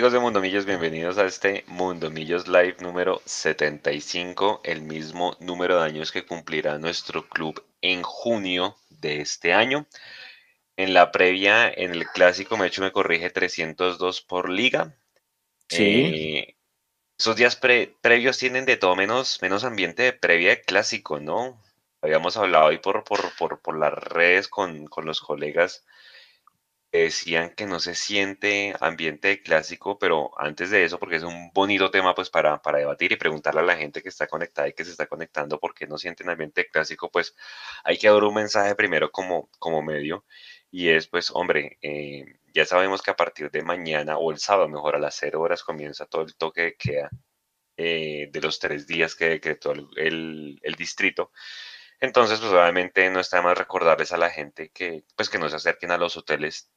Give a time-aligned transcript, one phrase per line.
[0.00, 0.64] amigos de Mundo Millos?
[0.64, 6.78] Bienvenidos a este Mundo Millos Live número 75, el mismo número de años que cumplirá
[6.78, 9.86] nuestro club en junio de este año.
[10.78, 14.96] En la previa, en el clásico, me hecho me corrige 302 por liga.
[15.68, 15.84] Sí.
[15.84, 16.56] Eh,
[17.18, 21.62] esos días previos tienen de todo menos, menos ambiente de previa de clásico, ¿no?
[22.00, 25.84] Habíamos hablado hoy por, por, por, por las redes con, con los colegas
[26.92, 31.90] decían que no se siente ambiente clásico, pero antes de eso, porque es un bonito
[31.90, 34.84] tema pues para, para debatir y preguntarle a la gente que está conectada y que
[34.84, 37.34] se está conectando por qué no sienten ambiente clásico, pues
[37.84, 40.24] hay que dar un mensaje primero como, como medio
[40.70, 42.24] y es pues, hombre, eh,
[42.54, 45.62] ya sabemos que a partir de mañana o el sábado, mejor a las cero horas,
[45.64, 47.10] comienza todo el toque de queda
[47.76, 51.32] eh, de los tres días que decretó el, el distrito.
[52.00, 55.56] Entonces, pues obviamente no está más recordarles a la gente que, pues, que no se
[55.56, 56.70] acerquen a los hoteles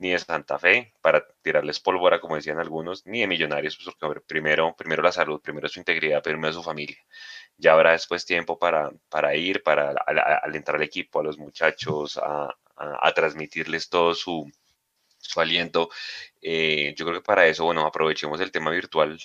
[0.00, 4.20] ni de Santa Fe para tirarles pólvora, como decían algunos, ni de Millonarios, pues porque
[4.22, 6.96] primero, primero la salud, primero su integridad, primero su familia.
[7.58, 9.90] Ya habrá después tiempo para, para ir, para
[10.42, 12.48] alentar al equipo, a los muchachos, a,
[13.14, 14.50] transmitirles todo su,
[15.18, 15.90] su aliento.
[16.40, 19.18] Eh, yo creo que para eso, bueno, aprovechemos el tema virtual,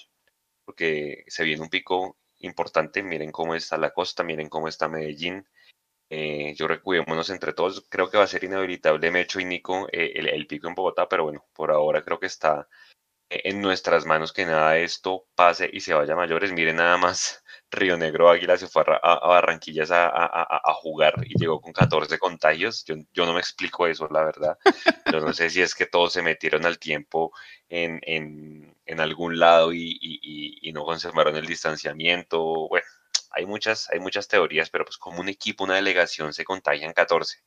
[0.66, 3.02] porque se viene un pico importante.
[3.02, 5.48] Miren cómo está la costa, miren cómo está Medellín.
[6.10, 7.86] Eh, yo recuidémonos entre todos.
[7.90, 11.24] Creo que va a ser inhabilitable Mecho y Nico eh, el, pico en Bogotá, pero
[11.24, 12.68] bueno, por ahora creo que está
[13.30, 16.52] eh, en nuestras manos que nada de esto pase y se vaya mayores.
[16.54, 21.74] Miren nada más, Río Negro Águila se fue a, Barranquillas a, jugar y llegó con
[21.74, 22.86] 14 contagios.
[22.86, 24.58] Yo, yo, no me explico eso, la verdad.
[25.12, 27.32] Yo no sé si es que todos se metieron al tiempo
[27.70, 32.68] en, en, en algún lado y, y no conservaron el distanciamiento.
[32.70, 32.86] Bueno,
[33.36, 37.44] hay muchas, hay muchas teorías, pero pues como un equipo, una delegación se contagian 14.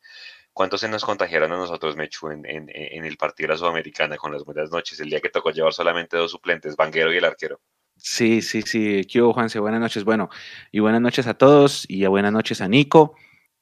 [0.52, 4.32] ¿Cuántos se nos contagiaron a nosotros, Mechu, en, en, el partido de la Sudamericana con
[4.32, 4.98] las buenas noches?
[5.00, 7.60] El día que tocó llevar solamente dos suplentes, Vanguero y el arquero.
[7.96, 9.04] Sí, sí, sí.
[9.04, 9.60] ¿Qué Juanse?
[9.60, 10.04] Buenas noches.
[10.04, 10.28] Bueno,
[10.72, 13.14] y buenas noches a todos y a buenas noches a Nico.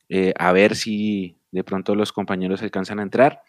[0.08, 3.42] Eh, a ver si de pronto los compañeros alcanzan a entrar.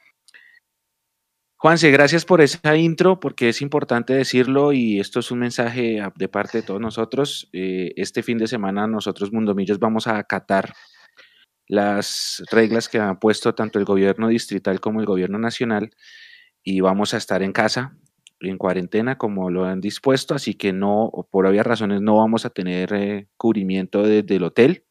[1.60, 6.30] Juanse, gracias por esa intro, porque es importante decirlo y esto es un mensaje de
[6.30, 7.50] parte de todos nosotros.
[7.52, 10.74] Eh, este fin de semana nosotros, Mundomillos, vamos a acatar
[11.68, 15.90] las reglas que ha puesto tanto el gobierno distrital como el gobierno nacional
[16.64, 17.98] y vamos a estar en casa,
[18.40, 22.52] en cuarentena, como lo han dispuesto, así que no, por obvias razones, no vamos a
[22.52, 24.84] tener eh, cubrimiento desde el hotel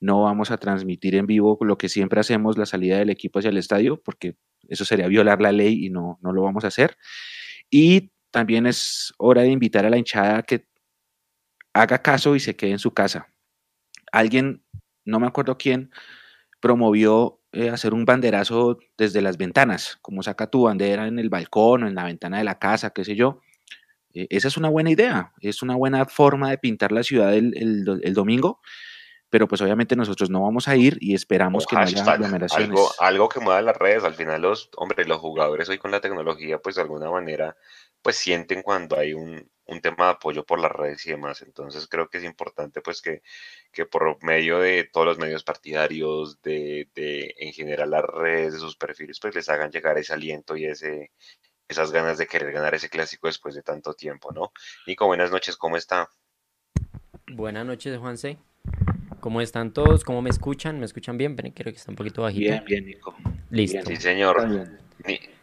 [0.00, 3.50] no vamos a transmitir en vivo lo que siempre hacemos, la salida del equipo hacia
[3.50, 4.36] el estadio, porque
[4.70, 6.96] eso sería violar la ley y no, no lo vamos a hacer.
[7.68, 10.66] Y también es hora de invitar a la hinchada a que
[11.74, 13.28] haga caso y se quede en su casa.
[14.12, 14.64] Alguien,
[15.04, 15.90] no me acuerdo quién,
[16.60, 21.82] promovió eh, hacer un banderazo desde las ventanas, como saca tu bandera en el balcón
[21.82, 23.40] o en la ventana de la casa, qué sé yo.
[24.14, 27.54] Eh, esa es una buena idea, es una buena forma de pintar la ciudad el,
[27.56, 28.60] el domingo
[29.30, 32.68] pero pues obviamente nosotros no vamos a ir y esperamos que no haya aglomeraciones.
[32.68, 36.00] Algo, algo que mueva las redes, al final los, hombre, los jugadores hoy con la
[36.00, 37.56] tecnología, pues de alguna manera,
[38.02, 41.42] pues sienten cuando hay un, un tema de apoyo por las redes y demás.
[41.42, 43.22] Entonces creo que es importante pues que,
[43.72, 48.58] que por medio de todos los medios partidarios, de, de en general las redes, de
[48.58, 51.12] sus perfiles, pues les hagan llegar ese aliento y ese
[51.68, 54.52] esas ganas de querer ganar ese clásico después de tanto tiempo, ¿no?
[54.88, 56.08] Nico, buenas noches, ¿cómo está?
[57.28, 58.38] Buenas noches, Juanse.
[59.20, 60.04] ¿Cómo están todos?
[60.04, 60.78] ¿Cómo me escuchan?
[60.78, 61.36] ¿Me escuchan bien?
[61.36, 62.50] Pero quiero que está un poquito bajito.
[62.50, 63.14] Bien, bien, Nico.
[63.50, 63.80] Listo.
[63.86, 64.68] Sí, señor.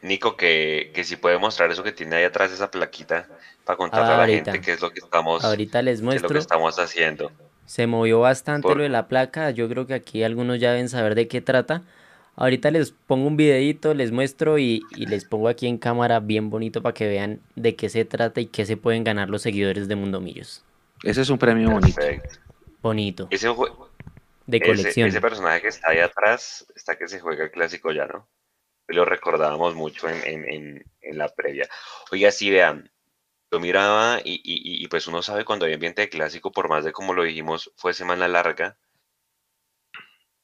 [0.01, 3.27] Nico, que, que si puede mostrar eso que tiene ahí atrás, esa plaquita,
[3.65, 6.29] para contarle a la gente qué es lo que estamos, ahorita les muestro.
[6.29, 7.31] lo que estamos haciendo.
[7.65, 9.51] Se movió bastante lo de la placa.
[9.51, 11.83] Yo creo que aquí algunos ya deben saber de qué trata.
[12.38, 16.51] Ahorita les pongo un videito, les muestro y, y, les pongo aquí en cámara bien
[16.51, 19.88] bonito para que vean de qué se trata y qué se pueden ganar los seguidores
[19.88, 20.63] de Mundo Millos.
[21.03, 22.00] Ese es un premio bonito.
[22.81, 23.27] Bonito.
[23.31, 23.47] Ese,
[24.45, 25.09] de colección.
[25.09, 28.29] Ese, personaje que está ahí atrás está que se juega el clásico ya, ¿no?
[28.88, 31.68] Lo recordábamos mucho en, la previa.
[32.12, 32.89] Oiga, sí, vean,
[33.51, 36.94] lo miraba y, y, pues uno sabe cuando hay ambiente de clásico, por más de
[36.94, 38.77] como lo dijimos, fue semana larga,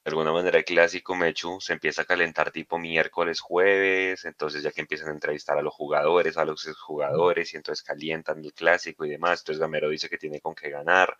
[0.04, 4.72] de alguna manera el clásico Mechu se empieza a calentar tipo miércoles, jueves, entonces ya
[4.72, 9.06] que empiezan a entrevistar a los jugadores, a los jugadores, y entonces calientan el clásico
[9.06, 11.18] y demás, entonces Gamero dice que tiene con qué ganar,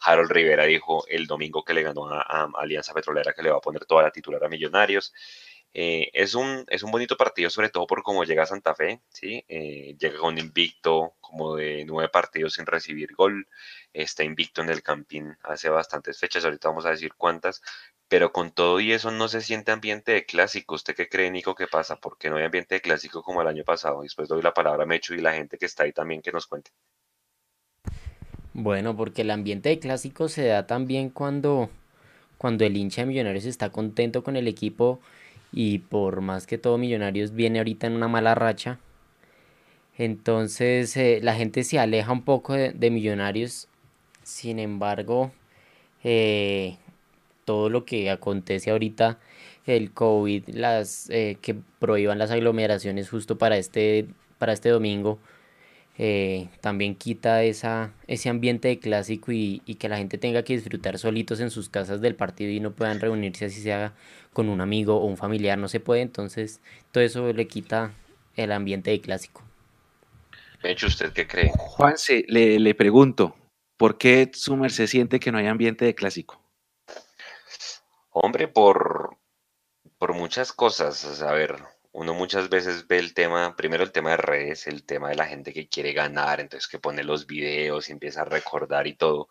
[0.00, 3.60] Harold Rivera dijo el domingo que le ganó a, Alianza Petrolera que le va a
[3.60, 5.12] poner toda la titular a Millonarios,
[5.74, 9.42] eh, es, un, es un bonito partido, sobre todo por cómo llega Santa Fe, ¿sí?
[9.48, 13.48] Eh, llega con invicto como de nueve partidos sin recibir gol,
[13.92, 17.62] está invicto en el Campín hace bastantes fechas, ahorita vamos a decir cuántas,
[18.12, 20.74] pero con todo y eso no se siente ambiente de clásico.
[20.74, 21.96] ¿Usted qué cree, Nico, qué pasa?
[21.96, 24.02] ¿Por qué no hay ambiente de clásico como el año pasado?
[24.02, 26.46] Después doy la palabra a Mecho y la gente que está ahí también que nos
[26.46, 26.72] cuente.
[28.52, 31.70] Bueno, porque el ambiente de clásico se da también cuando,
[32.36, 35.00] cuando el hincha de Millonarios está contento con el equipo
[35.50, 38.78] y por más que todo Millonarios viene ahorita en una mala racha.
[39.96, 43.68] Entonces eh, la gente se aleja un poco de, de Millonarios.
[44.22, 45.32] Sin embargo,
[46.04, 46.76] eh,
[47.44, 49.18] todo lo que acontece ahorita,
[49.66, 54.06] el COVID, las eh, que prohíban las aglomeraciones justo para este,
[54.38, 55.18] para este domingo,
[55.98, 60.98] eh, también quita esa, ese ambiente de clásico y, que la gente tenga que disfrutar
[60.98, 63.94] solitos en sus casas del partido y no puedan reunirse así sea
[64.32, 66.60] con un amigo o un familiar, no se puede, entonces
[66.92, 67.92] todo eso le quita
[68.36, 69.42] el ambiente de clásico.
[70.62, 71.52] hecho, ¿usted qué cree?
[71.56, 71.94] Juan,
[72.28, 73.36] le, le pregunto,
[73.76, 76.41] ¿por qué Sumer se siente que no hay ambiente de clásico?
[78.12, 79.16] Hombre, por,
[79.98, 81.22] por muchas cosas.
[81.22, 81.56] A ver,
[81.92, 85.26] uno muchas veces ve el tema, primero el tema de redes, el tema de la
[85.26, 89.28] gente que quiere ganar, entonces que pone los videos y empieza a recordar y todo.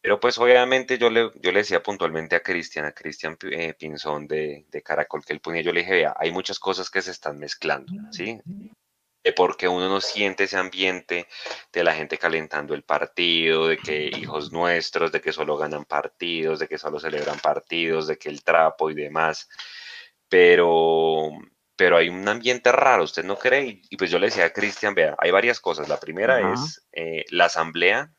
[0.00, 4.28] Pero pues obviamente yo le, yo le decía puntualmente a Cristian, a Cristian eh, Pinzón
[4.28, 7.10] de, de, Caracol, que él ponía, yo le dije, vea, hay muchas cosas que se
[7.10, 8.40] están mezclando, ¿sí?
[9.32, 11.26] Porque uno no siente ese ambiente
[11.72, 16.58] de la gente calentando el partido, de que hijos nuestros, de que solo ganan partidos,
[16.58, 19.48] de que solo celebran partidos, de que el trapo y demás.
[20.28, 21.30] Pero,
[21.76, 23.80] pero hay un ambiente raro, ¿usted no cree?
[23.90, 25.88] Y, pues yo le decía a Cristian, vea, hay varias cosas.
[25.88, 28.12] La primera es eh, la asamblea,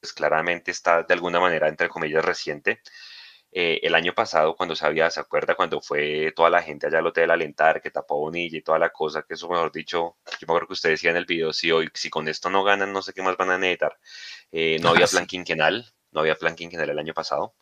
[0.00, 2.80] pues claramente está de alguna manera, entre comillas, reciente.
[3.58, 5.54] Eh, el año pasado, cuando sabía, ¿se acuerda?
[5.54, 8.78] Cuando fue toda la gente allá al hotel a alentar, que tapó Bonilla y toda
[8.78, 11.54] la cosa, que eso, mejor dicho, yo me acuerdo que usted decía en el video,
[11.54, 13.96] si hoy, si con esto no ganan, no sé qué más van a necesitar.
[14.52, 17.54] Eh, no había plan quinquenal, no había plan quinquenal el año pasado.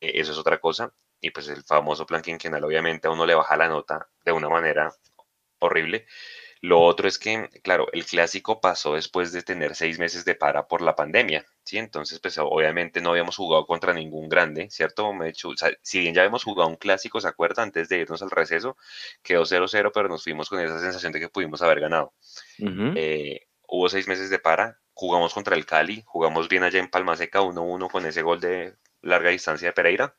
[0.00, 0.90] Eh, eso es otra cosa.
[1.20, 4.48] Y pues el famoso plan quinquenal, obviamente, a uno le baja la nota de una
[4.48, 4.90] manera
[5.58, 6.06] horrible.
[6.62, 10.66] Lo otro es que, claro, el clásico pasó después de tener seis meses de para
[10.66, 11.78] por la pandemia, ¿sí?
[11.78, 15.12] Entonces, pues obviamente no habíamos jugado contra ningún grande, ¿cierto?
[15.12, 15.50] Me hecho,
[15.82, 17.62] si bien ya habíamos jugado un clásico, ¿se acuerda?
[17.62, 18.76] Antes de irnos al receso,
[19.22, 22.14] quedó 0-0, pero nos fuimos con esa sensación de que pudimos haber ganado.
[22.58, 27.42] Eh, hubo seis meses de para, jugamos contra el Cali, jugamos bien allá en Palmaseca
[27.42, 30.16] 1-1 con ese gol de larga distancia de Pereira.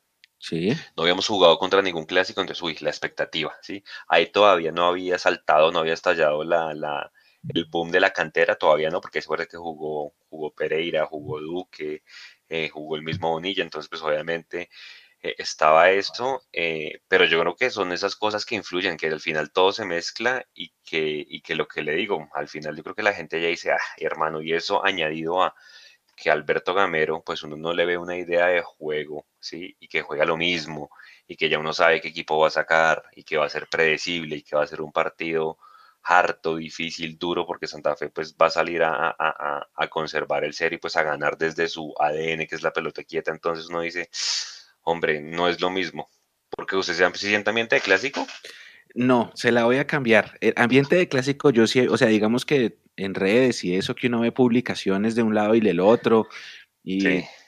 [0.96, 3.82] No habíamos jugado contra ningún clásico, entonces, uy, la expectativa, ¿sí?
[4.06, 7.12] Ahí todavía no había saltado, no había estallado la, la,
[7.48, 11.40] el boom de la cantera, todavía no, porque se acuerda que jugó, jugó Pereira, jugó
[11.40, 12.02] Duque,
[12.48, 14.70] eh, jugó el mismo Bonilla, entonces, pues obviamente
[15.22, 19.20] eh, estaba esto, eh, pero yo creo que son esas cosas que influyen, que al
[19.20, 22.82] final todo se mezcla y que, y que lo que le digo, al final yo
[22.84, 25.54] creo que la gente ya dice, ah, hermano, y eso añadido a
[26.20, 29.76] que Alberto Gamero, pues uno no le ve una idea de juego, ¿sí?
[29.80, 30.90] Y que juega lo mismo,
[31.26, 33.68] y que ya uno sabe qué equipo va a sacar, y que va a ser
[33.68, 35.58] predecible, y que va a ser un partido
[36.02, 39.16] harto, difícil, duro, porque Santa Fe pues va a salir a,
[39.90, 43.30] conservar el ser y pues a ganar desde su ADN, que es la pelota quieta.
[43.30, 44.08] Entonces uno dice,
[44.82, 46.08] hombre, no es lo mismo.
[46.50, 48.26] Porque usted se siente ambiente de clásico.
[48.94, 50.38] No, se la voy a cambiar.
[50.40, 54.08] El ambiente de clásico, yo sí, o sea, digamos que en redes y eso que
[54.08, 56.28] uno ve publicaciones de un lado y del otro.
[56.84, 57.00] Y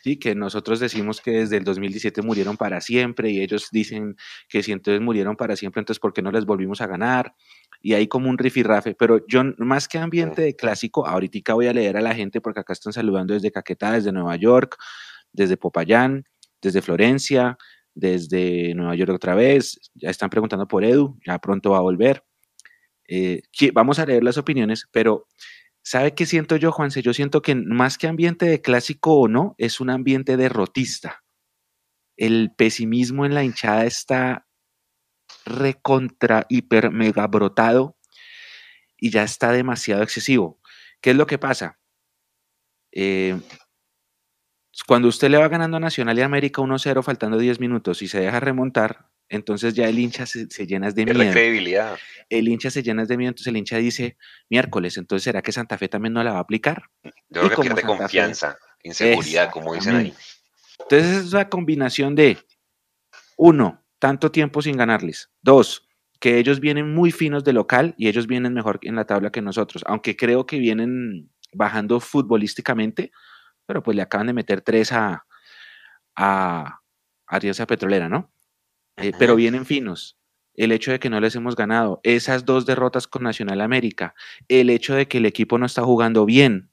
[0.03, 0.17] sí.
[0.19, 4.17] que nosotros decimos que desde el 2017 murieron para siempre y ellos dicen
[4.49, 7.35] que si entonces murieron para siempre, entonces ¿por qué no les volvimos a ganar?
[7.81, 11.73] Y hay como un rifirrafe, pero yo más que ambiente de clásico, ahorita voy a
[11.73, 14.77] leer a la gente porque acá están saludando desde Caquetá, desde Nueva York,
[15.33, 16.25] desde Popayán,
[16.61, 17.57] desde Florencia,
[17.95, 22.23] desde Nueva York otra vez, ya están preguntando por Edu, ya pronto va a volver.
[23.13, 25.27] Eh, vamos a leer las opiniones, pero
[25.83, 27.03] ¿sabe qué siento yo, Juanse?
[27.03, 31.25] Yo siento que más que ambiente de clásico o no, es un ambiente derrotista.
[32.17, 34.47] El pesimismo en la hinchada está
[35.45, 37.97] recontra, hiper, mega brotado
[38.97, 40.61] y ya está demasiado excesivo.
[41.01, 41.81] ¿Qué es lo que pasa?
[42.93, 43.41] Eh,
[44.87, 48.21] cuando usted le va ganando a Nacional y América 1-0 faltando 10 minutos y se
[48.21, 51.33] deja remontar, entonces ya el hincha se, llena de miedo.
[51.33, 51.97] credibilidad.
[52.29, 54.19] El hincha se llena de miedo, entonces el hincha dice,
[54.51, 56.91] miércoles, entonces ¿será que Santa Fe también no la va a aplicar?
[57.29, 60.15] Yo creo que pierde confianza, inseguridad, como dicen ahí.
[60.81, 62.39] Entonces es una combinación de,
[63.37, 65.31] uno, tanto tiempo sin ganarles.
[65.41, 69.31] Dos, que ellos vienen muy finos de local y ellos vienen mejor en la tabla
[69.31, 73.13] que nosotros, aunque creo que vienen bajando futbolísticamente,
[73.65, 75.25] pero pues le acaban de meter tres a,
[76.17, 76.81] a,
[77.29, 78.33] a Petrolera, ¿no?
[79.03, 80.19] Eh, pero vienen finos.
[80.55, 84.15] El hecho de que no les hemos ganado, esas dos derrotas con Nacional América,
[84.49, 86.71] el hecho de que el equipo no está jugando bien.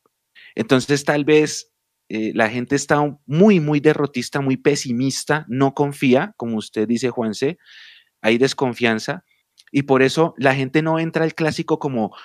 [0.56, 1.72] Entonces, tal vez
[2.10, 7.58] eh, la gente está muy, muy derrotista, muy pesimista, no confía, como usted dice, Juanse,
[8.22, 9.24] hay desconfianza
[9.72, 12.16] y por eso la gente no entra al clásico como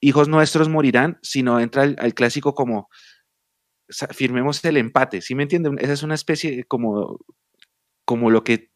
[0.00, 2.88] hijos nuestros morirán, sino entra al, clásico como
[3.88, 5.78] firmemos el empate, ¿sí me entienden?
[5.80, 7.18] Esa es una especie como,
[8.04, 8.70] como lo que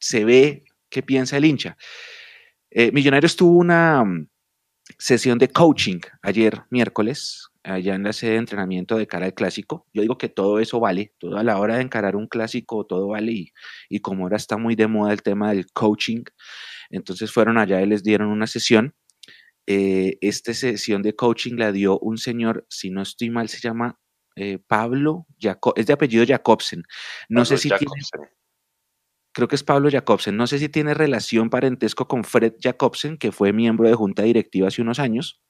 [0.00, 1.76] se ve que piensa el hincha.
[2.70, 4.28] Eh, Millonarios tuvo una mm,
[4.98, 9.86] sesión de coaching ayer miércoles, allá en la sede de entrenamiento de cara al clásico.
[9.92, 13.32] Yo digo que todo eso vale, toda la hora de encarar un clásico, todo vale.
[13.32, 13.52] Y,
[13.88, 16.24] y como ahora está muy de moda el tema del coaching,
[16.90, 18.94] entonces fueron allá y les dieron una sesión.
[19.66, 24.00] Eh, esta sesión de coaching la dio un señor, si no estoy mal, se llama
[24.36, 26.82] eh, Pablo, Jacob, es de apellido Jacobsen.
[27.28, 27.92] No sé si tiene,
[29.32, 30.36] creo que es Pablo Jacobsen.
[30.36, 34.68] No sé si tiene relación parentesco con Fred Jacobsen, que fue miembro de junta directiva
[34.68, 35.40] hace unos años.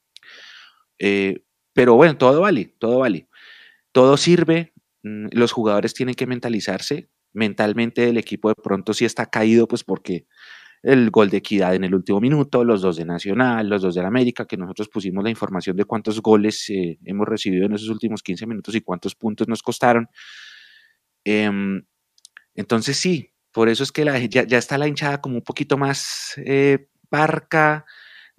[0.99, 3.27] Eh, pero bueno, todo vale, todo vale.
[3.91, 4.73] Todo sirve.
[5.03, 7.09] Mm, los jugadores tienen que mentalizarse.
[7.33, 10.27] Mentalmente el equipo de pronto sí está caído, pues porque
[10.83, 14.01] el gol de equidad en el último minuto, los dos de Nacional, los dos de
[14.01, 18.23] América, que nosotros pusimos la información de cuántos goles eh, hemos recibido en esos últimos
[18.23, 20.07] 15 minutos y cuántos puntos nos costaron.
[21.23, 21.83] Em,
[22.55, 25.77] entonces sí, por eso es que la, ya, ya, está la hinchada como un poquito
[25.77, 27.85] más eh, parca,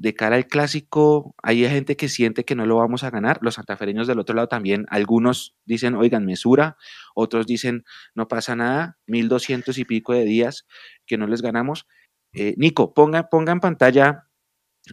[0.02, 3.38] de cara al clásico, hay gente que siente que no lo vamos a ganar.
[3.40, 6.76] Los santafereños del otro lado también, algunos dicen, oigan, mesura,
[7.14, 10.66] otros dicen, no pasa nada, 1200 y pico de días
[11.07, 11.87] que no les ganamos.
[12.33, 14.28] Eh, Nico, ponga, ponga en pantalla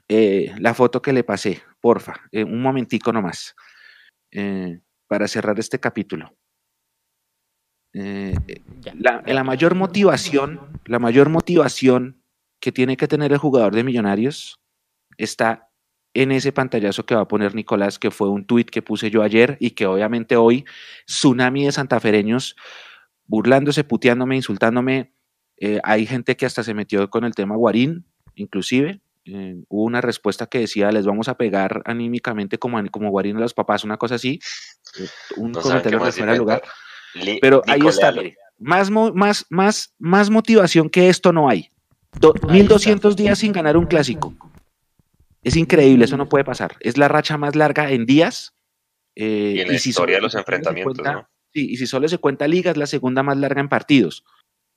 [0.07, 3.55] eh, la foto que le pasé, porfa, eh, un momentico nomás,
[5.07, 6.37] para cerrar este capítulo.
[7.93, 12.21] La, la mayor motivación, la mayor motivación
[12.59, 14.59] que tiene que tener el jugador de Millonarios
[15.17, 15.69] está
[16.13, 19.21] en ese pantallazo que va a poner Nicolás, que fue un tuit que puse yo
[19.21, 20.65] ayer y que obviamente hoy
[21.05, 22.55] tsunami de santafereños
[23.25, 25.13] burlándose, puteándome, insultándome.
[25.57, 28.05] Eh, hay gente que hasta se metió con el tema Guarín,
[28.35, 29.01] inclusive.
[29.25, 33.41] Eh, hubo una respuesta que decía, les vamos a pegar anímicamente como, como Guarín a
[33.41, 34.39] los papás, una cosa así.
[34.99, 36.63] Eh, un comentario que fuera lugar.
[37.41, 38.13] Pero ahí está,
[38.57, 41.69] más, más, más, más motivación que esto no hay.
[42.49, 44.33] 1200 días sin ganar un clásico.
[45.43, 46.75] Es increíble, eso no puede pasar.
[46.81, 48.53] Es la racha más larga en días.
[49.15, 51.27] Eh, y en la historia de los enfrentamientos, ¿no?
[51.53, 54.23] Sí, y si solo se cuenta liga, es la segunda más larga en partidos.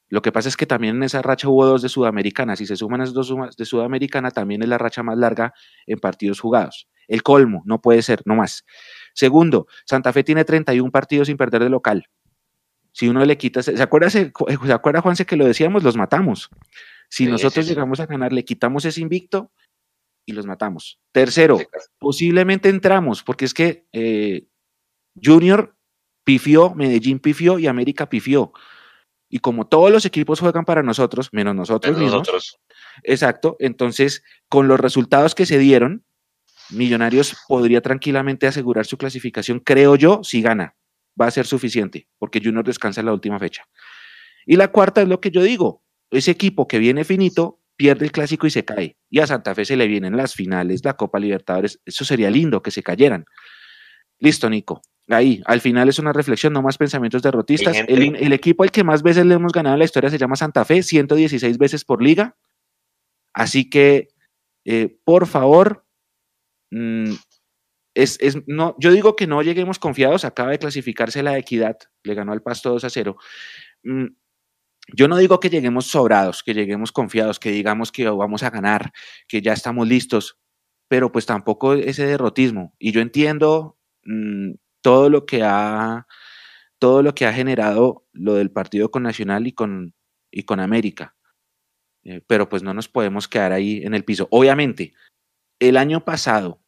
[0.09, 2.55] Lo que pasa es que también en esa racha hubo dos de Sudamericana.
[2.57, 5.53] Si se suman esas dos de Sudamericana, también es la racha más larga
[5.87, 6.89] en partidos jugados.
[7.09, 8.65] El colmo, no puede ser, no más.
[9.15, 12.07] Segundo, Santa Fe tiene 31 partidos sin perder de local.
[12.93, 14.33] Si uno le quita, ¿se acuerda, se,
[14.73, 15.83] acuerda Juanse que lo decíamos?
[15.83, 16.51] Los matamos.
[17.09, 19.51] Si nosotros llegamos a ganar, le quitamos ese invicto,
[20.27, 21.01] y los matamos.
[21.13, 21.59] Tercero,
[21.99, 24.47] posiblemente entramos, porque es que eh,
[25.21, 25.77] Junior
[26.25, 28.53] pifió, Medellín pifió y América pifió.
[29.29, 32.61] Y como todos los equipos juegan para nosotros, menos nosotros Nosotros.
[33.03, 33.57] Exacto.
[33.59, 36.05] Entonces, con los resultados que se dieron,
[36.71, 40.75] Millonarios podría tranquilamente asegurar su clasificación, creo yo, si gana.
[41.21, 43.65] Va a ser suficiente, porque Junior descansa en la última fecha.
[44.47, 45.83] Y la cuarta es lo que yo digo.
[46.11, 48.97] Ese equipo que viene finito pierde el clásico y se cae.
[49.11, 51.81] Y a Santa Fe se le vienen las finales, la Copa Libertadores.
[51.85, 53.25] Eso sería lindo que se cayeran.
[54.19, 54.83] Listo, Nico.
[55.09, 57.77] Ahí, al final es una reflexión, no más pensamientos derrotistas.
[57.89, 60.65] El, equipo al que más veces le hemos ganado en la historia se llama Santa
[60.65, 62.37] Fe, 116 veces por liga.
[63.35, 64.09] Así que,
[64.65, 65.85] eh, por favor,
[66.71, 67.15] mm,
[67.95, 70.25] es, no, yo digo que no lleguemos confiados.
[70.25, 73.17] Acaba de clasificarse la equidad, le ganó al Pasto 2 a 0.
[74.95, 78.93] Yo no digo que lleguemos sobrados, que lleguemos confiados, que digamos que vamos a ganar,
[79.29, 80.39] que ya estamos listos,
[80.89, 82.75] pero pues tampoco ese derrotismo.
[82.79, 86.07] Y yo entiendo mm, todo lo que ha
[86.79, 89.95] todo lo que ha generado lo del partido con Nacional y con,
[90.33, 91.15] y con América.
[92.03, 94.27] Eh, pero pues no nos podemos quedar ahí en el piso.
[94.33, 94.93] Obviamente,
[95.61, 96.62] el año pasado,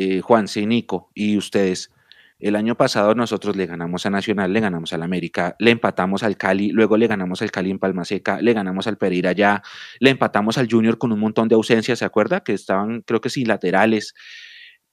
[0.00, 1.90] eh, Juan, Nico y ustedes
[2.38, 6.36] el año pasado nosotros le ganamos a Nacional, le ganamos al América, le empatamos al
[6.36, 9.60] Cali, luego le ganamos al Cali en Palma Seca, le ganamos al Pereira ya,
[9.98, 12.44] le empatamos al Junior con un montón de ausencias, ¿se acuerda?
[12.44, 14.14] Que estaban, creo que sin laterales.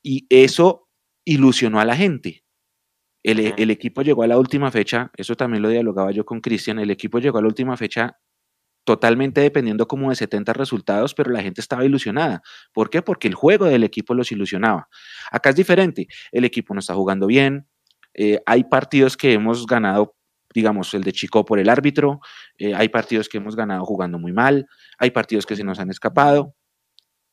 [0.01, 0.89] Y eso
[1.23, 2.43] ilusionó a la gente.
[3.21, 6.79] El, el, equipo llegó a la última fecha, eso también lo dialogaba yo con Cristian,
[6.79, 8.17] el equipo llegó a la última fecha
[8.85, 12.41] totalmente dependiendo como de 70 resultados, pero la gente estaba ilusionada.
[12.71, 13.01] ¿Por qué?
[13.01, 14.87] Porque el juego del equipo los ilusionaba.
[15.31, 17.67] Acá es diferente, el equipo no está jugando bien,
[18.13, 20.15] eh, hay partidos que hemos ganado,
[20.53, 22.21] digamos, el de Chico por el árbitro,
[22.57, 25.89] eh, hay partidos que hemos ganado jugando muy mal, hay partidos que se nos han
[25.89, 26.55] escapado,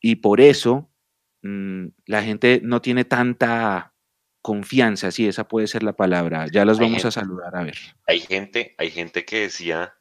[0.01, 0.89] y por eso
[1.43, 3.93] mm, la gente no tiene tanta
[4.41, 6.47] confianza, sí, esa puede ser la palabra.
[6.51, 7.77] Ya los vamos a saludar, a ver.
[8.07, 9.93] Hay gente, hay gente que decía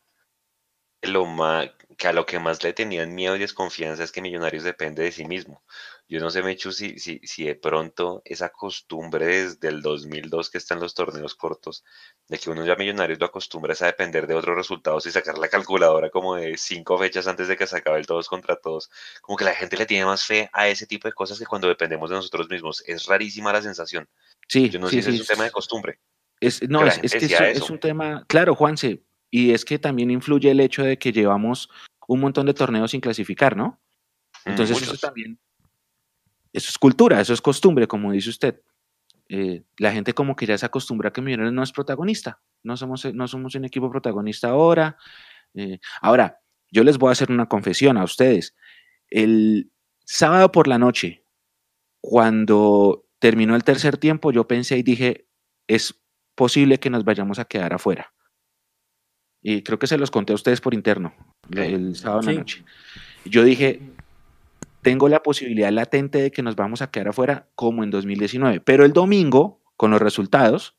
[1.02, 4.64] lo más, que a lo que más le tenían miedo y desconfianza es que Millonarios
[4.64, 5.62] depende de sí mismo.
[6.08, 10.58] Yo no sé, Mechu, si, si, si de pronto esa costumbre desde el 2002 que
[10.58, 11.84] están los torneos cortos,
[12.28, 15.48] de que uno ya Millonarios lo acostumbra a depender de otros resultados y sacar la
[15.48, 18.90] calculadora como de cinco fechas antes de que se acabe el todos contra todos,
[19.20, 21.68] como que la gente le tiene más fe a ese tipo de cosas que cuando
[21.68, 22.82] dependemos de nosotros mismos.
[22.86, 24.08] Es rarísima la sensación.
[24.48, 25.98] Sí, Yo no sí, sé si sí, es un tema de costumbre.
[26.40, 30.50] Es, no, es, es, que es un tema, claro, Juanse, y es que también influye
[30.50, 31.70] el hecho de que llevamos
[32.06, 33.80] un montón de torneos sin clasificar, ¿no?
[34.44, 34.94] Entonces Muchos.
[34.94, 35.40] eso también,
[36.52, 38.60] eso es cultura, eso es costumbre, como dice usted.
[39.30, 42.76] Eh, la gente como que ya se acostumbra a que Millonarios no es protagonista, no
[42.76, 44.98] somos, no somos un equipo protagonista ahora.
[45.54, 46.38] Eh, ahora,
[46.70, 48.54] yo les voy a hacer una confesión a ustedes.
[49.08, 49.72] El
[50.04, 51.24] sábado por la noche,
[52.02, 55.26] cuando terminó el tercer tiempo, yo pensé y dije,
[55.68, 56.02] es
[56.34, 58.12] posible que nos vayamos a quedar afuera.
[59.42, 61.14] Y creo que se los conté a ustedes por interno,
[61.50, 62.28] el sábado sí.
[62.28, 62.64] en la noche.
[63.24, 63.80] Yo dije,
[64.82, 68.84] tengo la posibilidad latente de que nos vamos a quedar afuera como en 2019, pero
[68.84, 70.76] el domingo, con los resultados,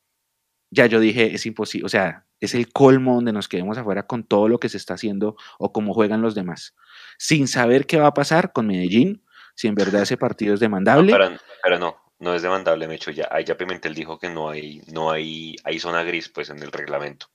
[0.70, 4.24] ya yo dije, es imposible, o sea, es el colmo donde nos quedemos afuera con
[4.24, 6.76] todo lo que se está haciendo o cómo juegan los demás,
[7.18, 9.24] sin saber qué va a pasar con Medellín,
[9.56, 11.12] si en verdad ese partido es demandable.
[11.12, 14.50] No, pero, pero no, no es demandable, Mecho, ya, ahí ya Pimentel dijo que no
[14.50, 17.28] hay, no hay, hay zona gris pues en el reglamento,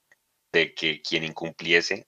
[0.51, 2.07] de que quien incumpliese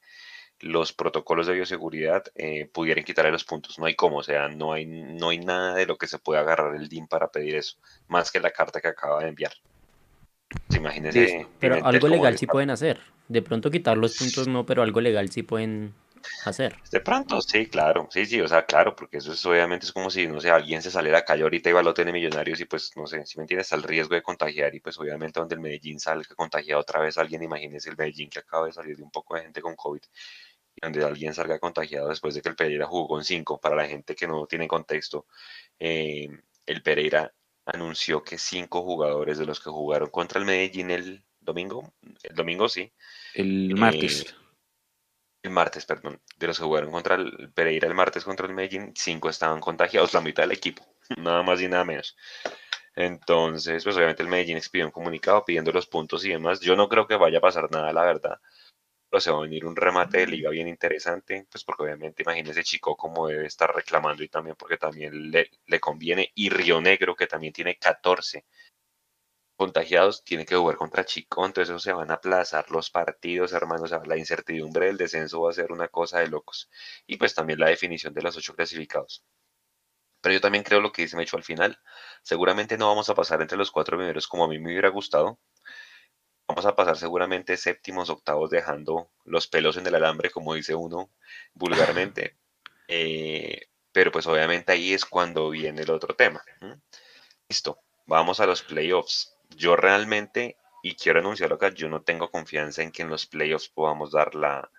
[0.61, 3.79] los protocolos de bioseguridad eh, pudieran quitarle los puntos.
[3.79, 6.41] No hay cómo, o sea, no hay, no hay nada de lo que se pueda
[6.41, 7.77] agarrar el DIN para pedir eso,
[8.07, 9.53] más que la carta que acaba de enviar.
[10.75, 11.27] Imagínense.
[11.27, 12.99] Sí, pero algo legal sí pueden hacer.
[13.27, 15.93] De pronto quitar los puntos no, pero algo legal sí pueden
[16.45, 16.75] hacer.
[16.91, 20.09] De pronto, sí, claro, sí, sí, o sea, claro, porque eso es obviamente es como
[20.09, 22.65] si, no sé, alguien se saliera a calle ahorita y va a tener millonarios y
[22.65, 25.61] pues, no sé, si me entiendes, al riesgo de contagiar y pues obviamente donde el
[25.61, 29.11] Medellín salga contagiado otra vez alguien, imagínese el Medellín que acaba de salir de un
[29.11, 30.01] poco de gente con COVID
[30.81, 33.59] donde alguien salga contagiado después de que el Pereira jugó con cinco.
[33.59, 35.25] Para la gente que no tiene contexto,
[35.79, 36.27] eh,
[36.65, 37.33] el Pereira
[37.65, 42.69] anunció que cinco jugadores de los que jugaron contra el Medellín el domingo, el domingo
[42.69, 42.91] sí.
[43.33, 44.21] El martes.
[44.21, 44.40] Eh,
[45.43, 48.93] el martes, perdón, de los que jugaron contra el Pereira el martes contra el Medellín,
[48.95, 50.85] cinco estaban contagiados, la mitad del equipo,
[51.17, 52.15] nada más y nada menos.
[52.95, 56.59] Entonces, pues obviamente el Medellín expidió un comunicado pidiendo los puntos y demás.
[56.59, 58.39] Yo no creo que vaya a pasar nada, la verdad
[59.11, 62.63] pero se va a venir un remate de liga bien interesante, pues porque obviamente imagínese
[62.63, 67.13] Chico como debe estar reclamando y también porque también le, le conviene, y Río Negro
[67.13, 68.45] que también tiene 14
[69.61, 73.91] contagiados, tiene que jugar contra Chico, entonces eso se van a aplazar los partidos, hermanos,
[74.07, 76.67] la incertidumbre del descenso va a ser una cosa de locos,
[77.05, 79.23] y pues también la definición de los ocho clasificados.
[80.19, 81.77] Pero yo también creo lo que dice Mecho al final,
[82.23, 85.39] seguramente no vamos a pasar entre los cuatro primeros como a mí me hubiera gustado,
[86.47, 91.11] vamos a pasar seguramente séptimos, octavos, dejando los pelos en el alambre, como dice uno
[91.53, 92.35] vulgarmente.
[92.93, 96.43] Eh, pero pues obviamente ahí es cuando viene el otro tema.
[97.47, 99.33] Listo, vamos a los playoffs.
[99.55, 103.69] Yo realmente, y quiero anunciarlo acá, yo no tengo confianza en que en los playoffs
[103.69, 104.69] podamos dar la,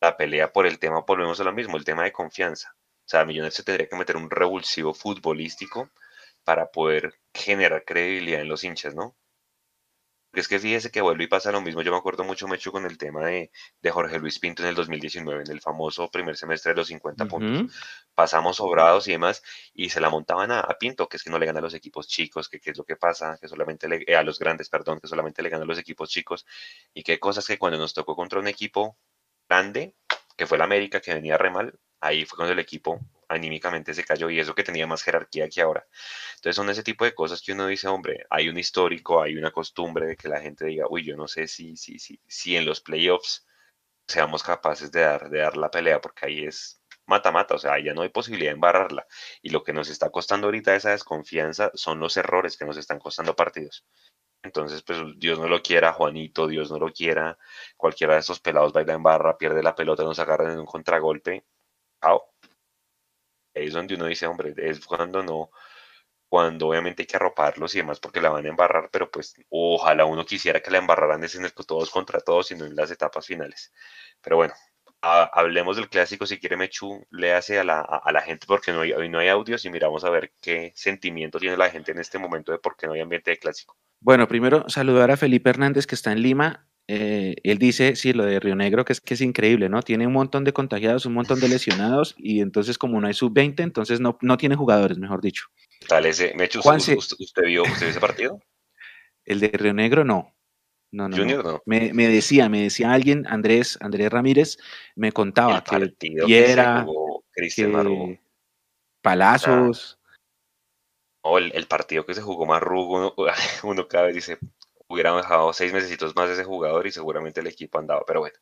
[0.00, 2.76] la pelea por el tema, volvemos a lo mismo, el tema de confianza.
[2.76, 5.90] O sea, Millonarios se tendría que meter un revulsivo futbolístico
[6.44, 9.16] para poder generar credibilidad en los hinchas, ¿no?
[10.40, 11.82] Es que fíjese que vuelve y pasa lo mismo.
[11.82, 13.50] Yo me acuerdo mucho, Mecho, con el tema de,
[13.82, 17.24] de, Jorge Luis Pinto en el 2019, en el famoso primer semestre de los 50
[17.24, 17.30] uh -huh.
[17.30, 17.76] puntos.
[18.14, 19.42] Pasamos sobrados y demás,
[19.74, 21.74] y se la montaban a, a, Pinto, que es que no le gana a los
[21.74, 24.68] equipos chicos, que qué es lo que pasa, que solamente le, eh, a los grandes,
[24.68, 26.46] perdón, que solamente le ganan a los equipos chicos,
[26.92, 28.96] y qué cosas que cuando nos tocó contra un equipo
[29.48, 29.94] grande,
[30.36, 34.04] que fue el América, que venía re mal, ahí fue cuando el equipo anímicamente se
[34.04, 35.86] cayó y eso que tenía más jerarquía que ahora.
[36.36, 39.50] Entonces son ese tipo de cosas que uno dice, hombre, hay un histórico, hay una
[39.50, 42.66] costumbre de que la gente diga, uy, yo no sé si, si, si, si en
[42.66, 43.46] los playoffs
[44.06, 47.94] seamos capaces de dar, de dar la pelea, porque ahí es mata-mata, o sea, ya
[47.94, 49.06] no hay posibilidad de embarrarla.
[49.42, 52.98] Y lo que nos está costando ahorita esa desconfianza son los errores que nos están
[52.98, 53.84] costando partidos.
[54.44, 57.38] Entonces, pues Dios no lo quiera, Juanito, Dios no lo quiera,
[57.76, 61.44] cualquiera de estos pelados baila en barra, pierde la pelota, nos agarran en un contragolpe.
[62.02, 62.34] Chao
[63.54, 65.50] ahí es donde uno dice, hombre, es cuando no,
[66.28, 70.04] cuando obviamente hay que arroparlos y demás porque la van a embarrar, pero pues ojalá
[70.04, 72.90] uno quisiera que la embarraran es en el todos contra todos y no en las
[72.90, 73.72] etapas finales.
[74.20, 74.54] Pero bueno,
[75.04, 78.72] a, hablemos del clásico, si quiere Mechu, léase a la, a, a la gente porque
[78.72, 81.92] no hay, hoy no hay audios y miramos a ver qué sentimiento tiene la gente
[81.92, 83.76] en este momento de por qué no hay ambiente de clásico.
[84.00, 88.24] Bueno, primero saludar a Felipe Hernández que está en Lima eh, él dice, sí, lo
[88.24, 89.82] de Río Negro, que es que es increíble, ¿no?
[89.82, 93.62] Tiene un montón de contagiados, un montón de lesionados, y entonces como no hay sub-20,
[93.62, 95.46] entonces no, no tiene jugadores, mejor dicho.
[95.88, 98.40] Tal ese, Mecho, ¿usted, usted, usted, vio, ¿usted vio ese partido?
[99.24, 100.34] El de Río Negro no.
[100.94, 101.62] No, no, Junior no.
[101.66, 104.58] Me, me decía, me decía alguien, Andrés, Andrés Ramírez,
[104.94, 108.06] me contaba El que Piera, que se jugó Cristian Marrugo.
[108.06, 108.20] que
[109.02, 109.98] Palazos,
[111.22, 113.14] O el, el partido que se jugó Marrugo, uno,
[113.64, 114.38] uno cada vez dice,
[114.86, 118.04] hubieran dejado seis mesecitos más de ese jugador y seguramente el equipo andaba.
[118.06, 118.38] Pero bueno,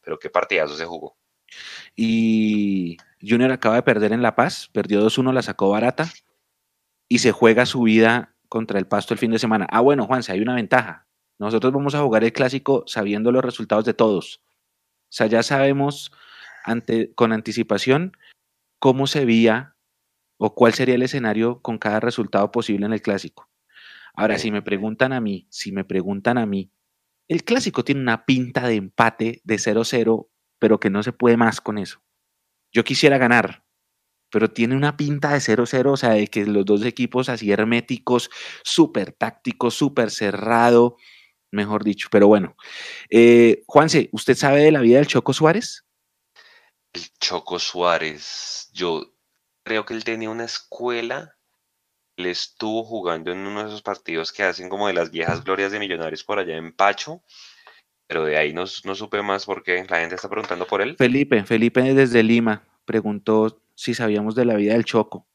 [0.00, 1.16] pero qué partidazo se jugó.
[1.96, 6.08] y Junior acaba de perder en La Paz, perdió 2-1, la sacó barata
[7.08, 9.66] y se juega su vida contra el Pasto el fin de semana.
[9.68, 11.07] Ah, bueno, Juanse, hay una ventaja.
[11.38, 14.42] Nosotros vamos a jugar el clásico sabiendo los resultados de todos.
[14.46, 16.12] O sea, ya sabemos
[16.64, 18.16] ante, con anticipación
[18.78, 19.76] cómo se veía
[20.36, 23.48] o cuál sería el escenario con cada resultado posible en el clásico.
[24.14, 26.72] Ahora, si me preguntan a mí, si me preguntan a mí,
[27.28, 31.60] el clásico tiene una pinta de empate de 0-0, pero que no se puede más
[31.60, 32.02] con eso.
[32.72, 33.64] Yo quisiera ganar,
[34.30, 38.30] pero tiene una pinta de 0-0, o sea, de que los dos equipos así herméticos,
[38.64, 40.96] súper tácticos, súper cerrado,
[41.50, 42.08] mejor dicho.
[42.10, 42.56] Pero bueno,
[43.10, 45.84] eh, Juanse, ¿usted sabe de la vida del Choco Suárez?
[46.92, 49.14] El Choco Suárez, yo
[49.62, 51.36] creo que él tenía una escuela,
[52.16, 55.70] él estuvo jugando en uno de esos partidos que hacen como de las viejas glorias
[55.70, 57.22] de Millonarios por allá en Pacho,
[58.06, 60.96] pero de ahí no, no supe más porque la gente está preguntando por él.
[60.96, 65.28] Felipe, Felipe desde Lima preguntó si sabíamos de la vida del Choco.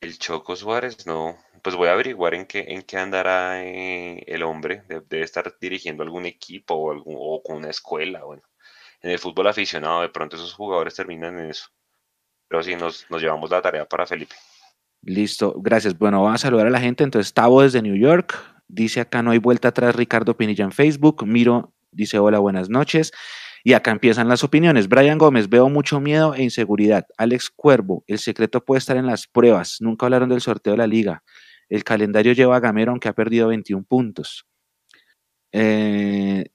[0.00, 4.42] El Choco Suárez, no, pues voy a averiguar en qué, en qué andará eh, el
[4.42, 8.42] hombre, De- debe estar dirigiendo algún equipo o, algún, con una escuela, bueno,
[9.02, 11.66] en el fútbol aficionado de pronto esos jugadores terminan en eso,
[12.48, 14.34] pero sí, nos, nos llevamos la tarea para Felipe.
[15.02, 15.96] Listo, gracias.
[15.96, 17.04] Bueno, vamos a saludar a la gente.
[17.04, 18.34] Entonces, Tavo desde New York.
[18.68, 21.26] Dice acá no hay vuelta atrás Ricardo Pinilla en Facebook.
[21.26, 23.10] Miro dice hola, buenas noches.
[23.64, 24.88] Y acá empiezan las opiniones.
[24.88, 27.06] Brian Gómez, veo mucho miedo e inseguridad.
[27.16, 29.78] Alex Cuervo, el secreto puede estar en las pruebas.
[29.80, 31.22] Nunca hablaron del sorteo de la liga.
[31.70, 34.46] El calendario lleva a Gamero, aunque ha perdido 21 puntos.
[35.52, 36.46] Eh,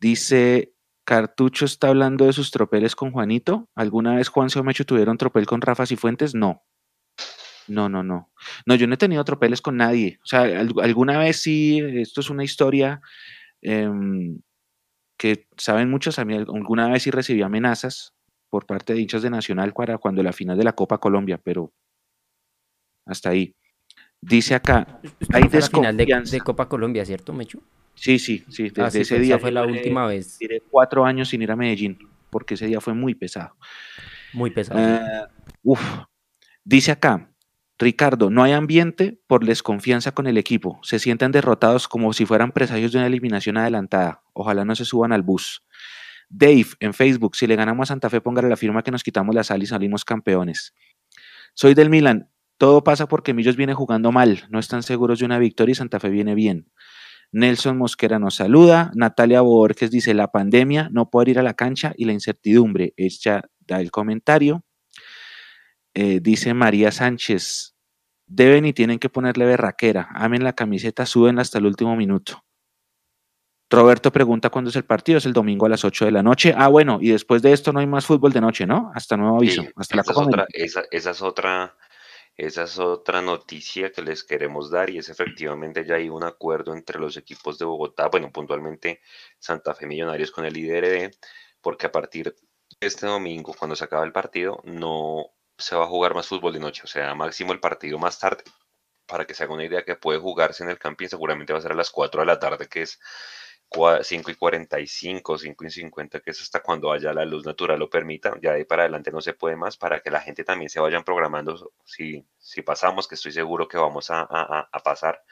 [0.00, 3.68] dice Cartucho está hablando de sus tropeles con Juanito.
[3.74, 6.34] ¿Alguna vez Juan Mecho tuvieron tropel con Rafa Cifuentes?
[6.34, 6.62] No.
[7.66, 8.30] No, no, no.
[8.66, 10.18] No, yo no he tenido tropeles con nadie.
[10.22, 13.00] O sea, al- alguna vez sí, esto es una historia
[13.62, 14.40] em,
[15.18, 18.14] que saben muchos, a mí al- alguna vez sí recibí amenazas
[18.50, 21.72] por parte de hinchas de Nacional cuando la final de la Copa Colombia, pero
[23.06, 23.54] hasta ahí.
[24.26, 25.00] Dice acá,
[25.32, 26.36] Hay final de, desconfianza.
[26.36, 27.62] de Copa Colombia, ¿cierto, Mechu?
[27.94, 30.38] sí, sí, sí, desde Ah, sí, ese pues, día esa fue la última vez.
[30.40, 31.98] duré cuatro años sin ir a Medellín,
[32.30, 33.54] porque ese día fue muy pesado.
[34.32, 34.80] Muy pesado.
[34.80, 35.26] Eh,
[35.62, 35.80] uf.
[36.64, 37.30] Dice acá,
[37.78, 40.80] Ricardo, no hay ambiente por desconfianza con el equipo.
[40.82, 44.22] Se sienten derrotados como si fueran presagios de una eliminación adelantada.
[44.32, 45.62] Ojalá no se suban al bus.
[46.30, 49.34] Dave, en Facebook, si le ganamos a Santa Fe, póngale la firma que nos quitamos
[49.34, 50.74] la sal y salimos campeones.
[51.52, 52.28] Soy del Milan.
[52.58, 54.44] Todo pasa porque Millos viene jugando mal.
[54.50, 56.70] No están seguros de una victoria y Santa Fe viene bien.
[57.32, 58.92] Nelson Mosquera nos saluda.
[58.94, 62.94] Natalia Borges dice, la pandemia, no poder ir a la cancha y la incertidumbre.
[62.96, 64.64] Ella da el comentario.
[65.94, 67.74] Eh, dice María Sánchez,
[68.26, 70.08] deben y tienen que ponerle berraquera.
[70.14, 72.44] Amen la camiseta, suben hasta el último minuto.
[73.70, 75.18] Roberto pregunta cuándo es el partido.
[75.18, 76.54] Es el domingo a las 8 de la noche.
[76.56, 78.92] Ah, bueno, y después de esto no hay más fútbol de noche, ¿no?
[78.94, 79.62] Hasta nuevo aviso.
[79.62, 81.76] Sí, hasta la es otra, esa es otra,
[82.36, 86.74] esa es otra noticia que les queremos dar y es efectivamente ya hay un acuerdo
[86.74, 89.00] entre los equipos de Bogotá, bueno, puntualmente
[89.38, 91.12] Santa Fe Millonarios con el IDRD,
[91.60, 92.34] porque a partir
[92.80, 96.52] de este domingo, cuando se acaba el partido, no se va a jugar más fútbol
[96.52, 98.42] de noche, o sea, máximo el partido más tarde,
[99.06, 101.62] para que se haga una idea que puede jugarse en el camping, seguramente va a
[101.62, 102.98] ser a las 4 de la tarde, que es
[104.02, 107.90] 5 y 45, 5 y 50, que es hasta cuando haya la luz natural lo
[107.90, 108.34] permita.
[108.40, 110.80] Ya de ahí para adelante no se puede más para que la gente también se
[110.80, 111.72] vayan programando.
[111.84, 115.22] Si, si pasamos, que estoy seguro que vamos a, a, a pasar,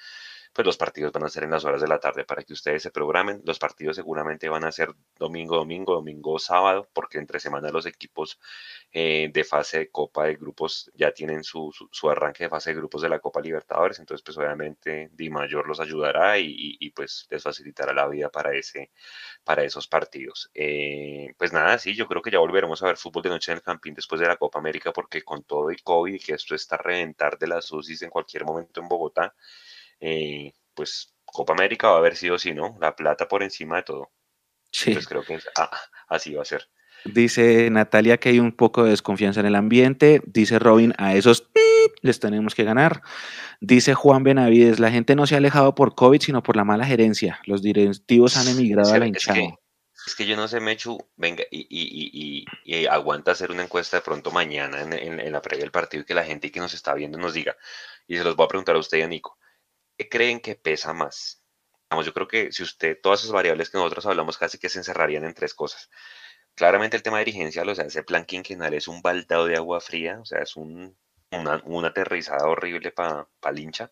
[0.52, 2.82] pues los partidos van a ser en las horas de la tarde para que ustedes
[2.82, 3.40] se programen.
[3.44, 8.38] Los partidos seguramente van a ser domingo, domingo, domingo, sábado, porque entre semana los equipos
[8.92, 12.76] eh, de fase de Copa de Grupos ya tienen su, su, arranque de fase de
[12.76, 13.98] grupos de la Copa Libertadores.
[13.98, 18.54] Entonces, pues obviamente Di Mayor los ayudará y, y, pues les facilitará la vida para,
[18.54, 18.90] ese,
[19.44, 20.50] para esos partidos.
[20.54, 23.58] Eh, pues nada, sí, yo creo que ya volveremos a ver fútbol de noche en
[23.58, 26.76] el Campín después de la Copa América, porque con todo y COVID, que esto está
[26.76, 29.34] a reventar de las UCIs en cualquier momento en Bogotá,
[30.02, 32.76] eh, pues Copa América va a haber sido sí, ¿no?
[32.80, 34.10] La plata por encima de todo.
[34.70, 34.92] Sí.
[34.92, 35.70] Pues creo que ah,
[36.08, 36.68] así va a ser.
[37.04, 40.20] Dice Natalia que hay un poco de desconfianza en el ambiente.
[40.26, 41.48] Dice Robin, a esos
[42.00, 43.02] les tenemos que ganar.
[43.60, 46.84] Dice Juan Benavides, la gente no se ha alejado por COVID, sino por la mala
[46.84, 47.40] gerencia.
[47.46, 49.38] Los directivos han emigrado es, a la es hinchada.
[49.38, 49.54] Que,
[50.06, 53.98] es que yo no sé, Mechu, venga, y, y, y, y, aguanta hacer una encuesta
[53.98, 56.60] de pronto mañana en, en, en, la previa del partido y que la gente que
[56.60, 57.56] nos está viendo nos diga.
[58.08, 59.38] Y se los voy a preguntar a usted y a Nico.
[59.96, 61.42] ¿Qué creen que pesa más?
[62.00, 65.24] yo creo que si usted, todas esas variables que nosotros hablamos casi que se encerrarían
[65.24, 65.90] en tres cosas.
[66.54, 69.80] Claramente el tema de dirigencial, o sea, ese plan quinquenal es un baldado de agua
[69.80, 70.96] fría, o sea, es un,
[71.30, 73.90] una, aterrizada horrible para pa hincha.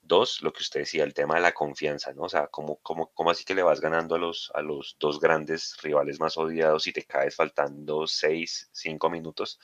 [0.00, 2.22] Dos, lo que usted decía, el tema de la confianza, ¿no?
[2.24, 5.20] O sea, ¿cómo, cómo, cómo así que le vas ganando a los, a los dos
[5.20, 9.58] grandes rivales más odiados y te caes faltando seis, cinco minutos?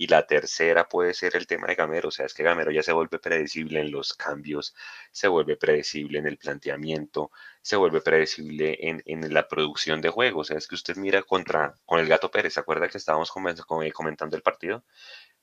[0.00, 2.84] Y la tercera puede ser el tema de Gamero, o sea, es que Gamero ya
[2.84, 4.72] se vuelve predecible en los cambios,
[5.10, 7.32] se vuelve predecible en el planteamiento,
[7.62, 10.46] se vuelve predecible en, en la producción de juegos.
[10.46, 13.32] O sea, es que usted mira contra, con el Gato Pérez, ¿se acuerda que estábamos
[13.32, 14.84] comentando el partido?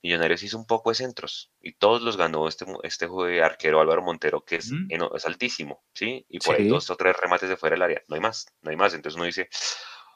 [0.01, 3.07] Millonarios hizo un poco de centros y todos los ganó este, este
[3.43, 6.25] arquero Álvaro Montero, que es, es altísimo, ¿sí?
[6.29, 8.03] Y por ahí dos o tres remates de fuera del área.
[8.07, 8.93] No hay más, no hay más.
[8.93, 9.49] Entonces uno dice,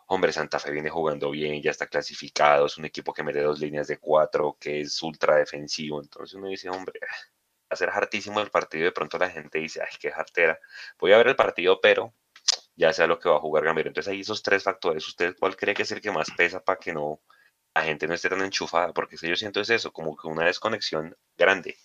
[0.10, 3.60] hombre, Santa Fe viene jugando bien, ya está clasificado, es un equipo que mete dos
[3.60, 6.02] líneas de cuatro, que es ultra defensivo.
[6.02, 7.08] Entonces uno dice, hombre, va
[7.69, 8.86] a ser hartísimo el partido.
[8.86, 10.60] De pronto la gente dice, ay, qué hartera.
[10.98, 12.13] Voy a ver el partido, pero
[12.76, 13.89] ya sea lo que va a jugar Gamero.
[13.89, 16.80] Entonces ahí esos tres factores, ¿usted cuál cree que es el que más pesa para
[16.80, 17.22] que no
[17.76, 18.91] la gente no esté tan enchufada?
[18.93, 21.78] Porque si yo siento es eso, como que una desconexión grande.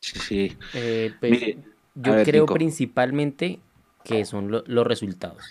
[0.00, 1.54] Sí, eh, pues,
[1.94, 3.60] yo creo principalmente
[4.02, 5.44] que son los resultados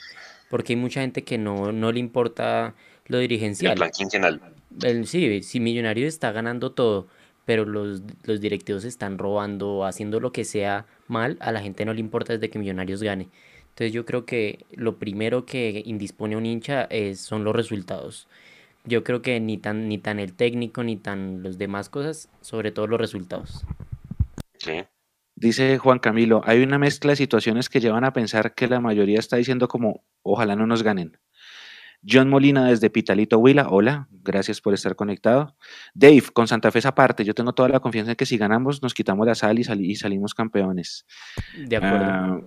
[0.49, 3.73] porque hay mucha gente que no, no le importa lo dirigencial.
[3.73, 4.41] El plan quincenal.
[5.05, 7.07] sí, si Millonario está ganando todo,
[7.45, 11.93] pero los, los directivos están robando, haciendo lo que sea mal, a la gente no
[11.93, 13.29] le importa desde que Millonarios gane.
[13.69, 18.27] Entonces yo creo que lo primero que indispone a un hincha es, son los resultados.
[18.86, 22.71] Yo creo que ni tan, ni tan el técnico, ni tan los demás cosas, sobre
[22.71, 23.65] todo los resultados.
[24.57, 24.83] Sí.
[25.39, 29.19] Dice Juan Camilo, hay una mezcla de situaciones que llevan a pensar que la mayoría
[29.19, 31.19] está diciendo como, ojalá no nos ganen.
[32.04, 35.56] John Molina desde Pitalito Huila, hola, gracias por estar conectado.
[35.93, 38.95] Dave, con Santa Fe aparte, yo tengo toda la confianza en que si ganamos nos
[38.95, 41.06] quitamos la sal y, salimos campeones.
[41.56, 42.06] De acuerdo.
[42.06, 42.41] Ah,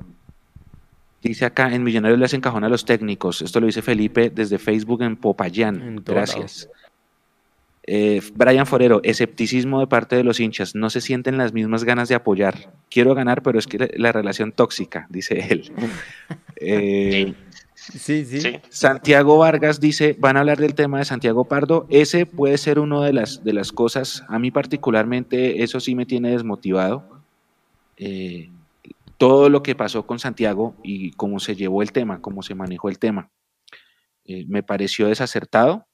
[1.22, 3.40] dice acá, en Millonarios le hacen cajón a los técnicos.
[3.40, 6.03] Esto lo dice Felipe desde Facebook en Popayán.
[6.05, 6.68] gracias.
[7.92, 12.09] Eh, Brian Forero, escepticismo de parte de los hinchas, no se sienten las mismas ganas
[12.09, 12.72] de apoyar.
[12.88, 15.72] Quiero ganar, pero es que la relación tóxica, dice él.
[16.55, 17.35] Eh,
[17.74, 21.88] sí, sí, Santiago Vargas dice, van a hablar del tema de Santiago Pardo.
[21.90, 26.07] Ese puede ser una de las, de las cosas, a mí particularmente, eso sí me
[26.07, 27.03] tiene desmotivado.
[27.96, 28.50] Eh,
[29.18, 32.88] todo lo que pasó con Santiago y cómo se llevó el tema, cómo se manejó
[32.88, 33.31] el tema,
[34.46, 35.88] me pareció desacertado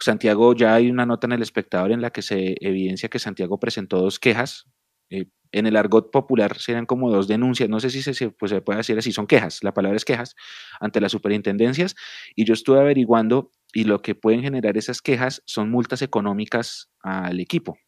[0.00, 3.58] Santiago, ya hay una nota en el espectador en la que se evidencia que Santiago
[3.58, 4.66] presentó dos quejas.
[5.10, 8.60] Eh, en el argot popular serían como dos denuncias, no sé si se, pues se
[8.60, 10.36] puede decir así, son quejas, la palabra es quejas,
[10.78, 11.94] ante las superintendencias.
[12.36, 17.40] Y yo estuve averiguando y lo que pueden generar esas quejas son multas económicas al
[17.40, 17.78] equipo,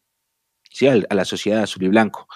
[0.71, 0.87] ¿sí?
[0.89, 2.27] a, la sociedad azul y blanco.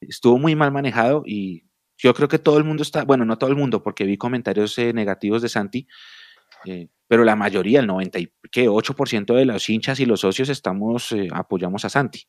[0.00, 1.64] Estuvo muy mal manejado y
[1.98, 4.76] yo creo que todo el mundo está, bueno, no todo el mundo, porque vi comentarios
[4.78, 5.86] eh, negativos de Santi,
[6.64, 11.84] eh, pero la mayoría, el 98% de los hinchas y los socios estamos, eh, apoyamos
[11.84, 12.26] a Santi.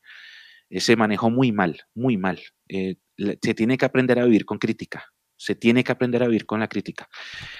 [0.70, 2.40] Eh, se manejó muy mal, muy mal.
[2.68, 5.04] se tiene que aprender a vivir con crítica.
[5.36, 7.08] Se tiene que aprender a vivir con la crítica.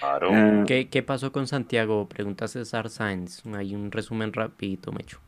[0.01, 0.65] Claro.
[0.67, 2.09] ¿Qué, ¿Qué, pasó con Santiago?
[2.09, 3.45] Pregunta César Sáenz.
[3.55, 5.21] Hay un resumen rapidito, Mecho.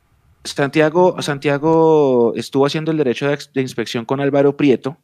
[0.42, 4.96] Santiago, Santiago estuvo haciendo el derecho de, inspección con Álvaro Prieto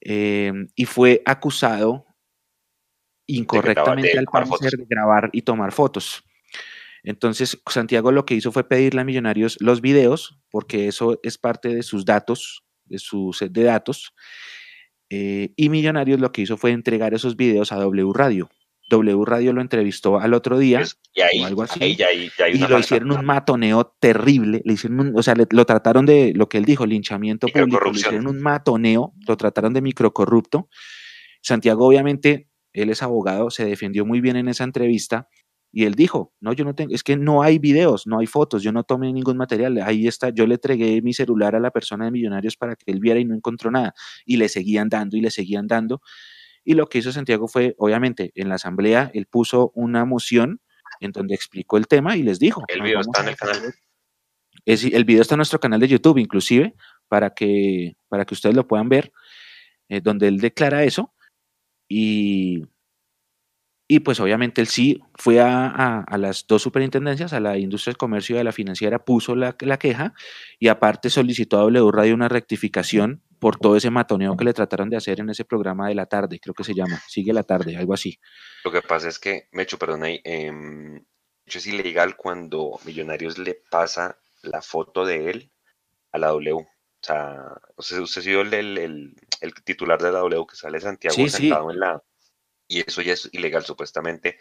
[0.00, 2.05] y fue acusado
[3.26, 6.24] incorrectamente al parecer de grabar y tomar fotos.
[7.02, 11.68] Entonces, Santiago lo que hizo fue pedirle a Millonarios los videos, porque eso es parte
[11.74, 14.12] de sus datos, de su set de datos.
[15.08, 18.50] Eh, y Millonarios lo que hizo fue entregar esos videos a W Radio.
[18.88, 21.96] W Radio lo entrevistó al otro día pues, y ahí, o algo así
[22.52, 26.58] y lo hicieron un matoneo terrible, le hicieron o sea, lo trataron de lo que
[26.58, 30.68] él dijo, linchamiento público, le hicieron un matoneo, lo trataron de microcorrupto.
[31.42, 35.28] Santiago obviamente él es abogado, se defendió muy bien en esa entrevista
[35.72, 38.62] y él dijo, no, yo no tengo, es que no hay videos, no hay fotos,
[38.62, 42.04] yo no tomé ningún material, ahí está, yo le entregué mi celular a la persona
[42.04, 43.94] de Millonarios para que él viera y no encontró nada.
[44.24, 46.00] Y le seguían dando y le seguían dando.
[46.64, 50.60] Y lo que hizo Santiago fue, obviamente, en la asamblea, él puso una moción
[51.00, 52.62] en donde explicó el tema y les dijo.
[52.68, 53.74] El video está en el canal.
[54.64, 56.74] el video está en nuestro canal de YouTube, inclusive,
[57.08, 59.12] para que, para que ustedes lo puedan ver,
[59.88, 61.12] eh, donde él declara eso
[61.88, 62.64] y,
[63.88, 68.36] y pues obviamente él sí fue a, las dos superintendencias, a la industria del comercio
[68.36, 70.12] y a la financiera, puso la, queja
[70.58, 74.90] y aparte solicitó a W Radio una rectificación por todo ese matoneo que le trataron
[74.90, 77.76] de hacer en ese programa de la tarde, creo que se llama, sigue la tarde,
[77.76, 78.18] algo así.
[78.64, 81.02] Lo que pasa es que, Mecho, perdón, eh,
[81.44, 85.52] es ilegal cuando Millonarios le pasa la foto de él
[86.12, 86.66] a la W.
[87.08, 88.54] O sea, usted, ha sido el,
[89.40, 92.02] el, titular de la W que sale Santiago sentado en la
[92.68, 94.38] y eso ya es ilegal supuestamente.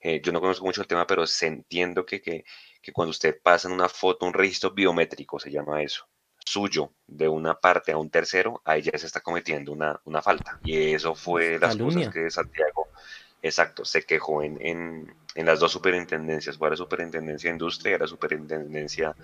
[0.00, 2.44] Eh, yo no conozco mucho el tema, pero se entiendo que, que,
[2.82, 6.08] que cuando usted pasa en una foto, un registro biométrico, se llama eso,
[6.44, 10.58] suyo de una parte a un tercero, ahí ya se está cometiendo una, una falta.
[10.64, 12.88] Y eso fue las cosas que Santiago,
[13.42, 14.58] exacto, se quejó en,
[15.34, 19.14] en, las dos superintendencias, fue a la superintendencia de industria y a la superintendencia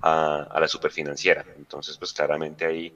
[0.00, 1.44] a, a la superfinanciera.
[1.56, 2.94] Entonces, pues claramente ahí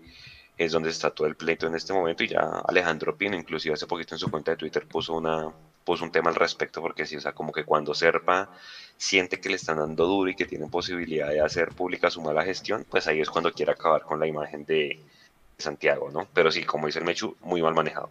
[0.57, 3.87] es donde está todo el pleito en este momento y ya Alejandro Pino, inclusive hace
[3.87, 5.53] poquito en su cuenta de Twitter puso una
[5.85, 8.51] puso un tema al respecto porque sí, o sea, como que cuando Serpa
[8.97, 12.45] siente que le están dando duro y que tienen posibilidad de hacer pública su mala
[12.45, 15.01] gestión, pues ahí es cuando quiere acabar con la imagen de
[15.59, 16.27] Santiago, ¿no?
[16.33, 18.11] Pero sí, como dice el Mechu, muy mal manejado.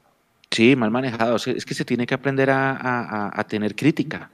[0.53, 1.35] Sí, mal manejado.
[1.35, 4.31] Es que se tiene que aprender a, tener crítica.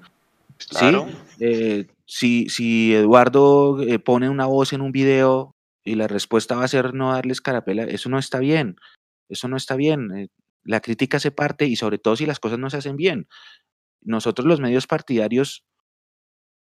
[0.69, 1.07] Claro.
[1.07, 1.45] ¿Sí?
[1.45, 6.63] Eh, si, si Eduardo eh, pone una voz en un video y la respuesta va
[6.63, 8.77] a ser no darles carapela, eso no está bien,
[9.29, 10.11] eso no está bien.
[10.17, 10.27] Eh,
[10.63, 13.27] la crítica se parte y sobre todo si las cosas no se hacen bien.
[14.01, 15.65] Nosotros los medios partidarios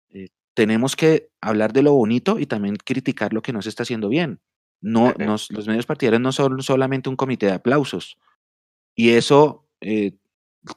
[0.10, 3.84] eh, tenemos que hablar de lo bonito y también criticar lo que no se está
[3.84, 4.40] haciendo bien.
[4.82, 8.18] No, los medios partidarios no son solamente un comité de aplausos.
[8.96, 10.14] Y eso, eh,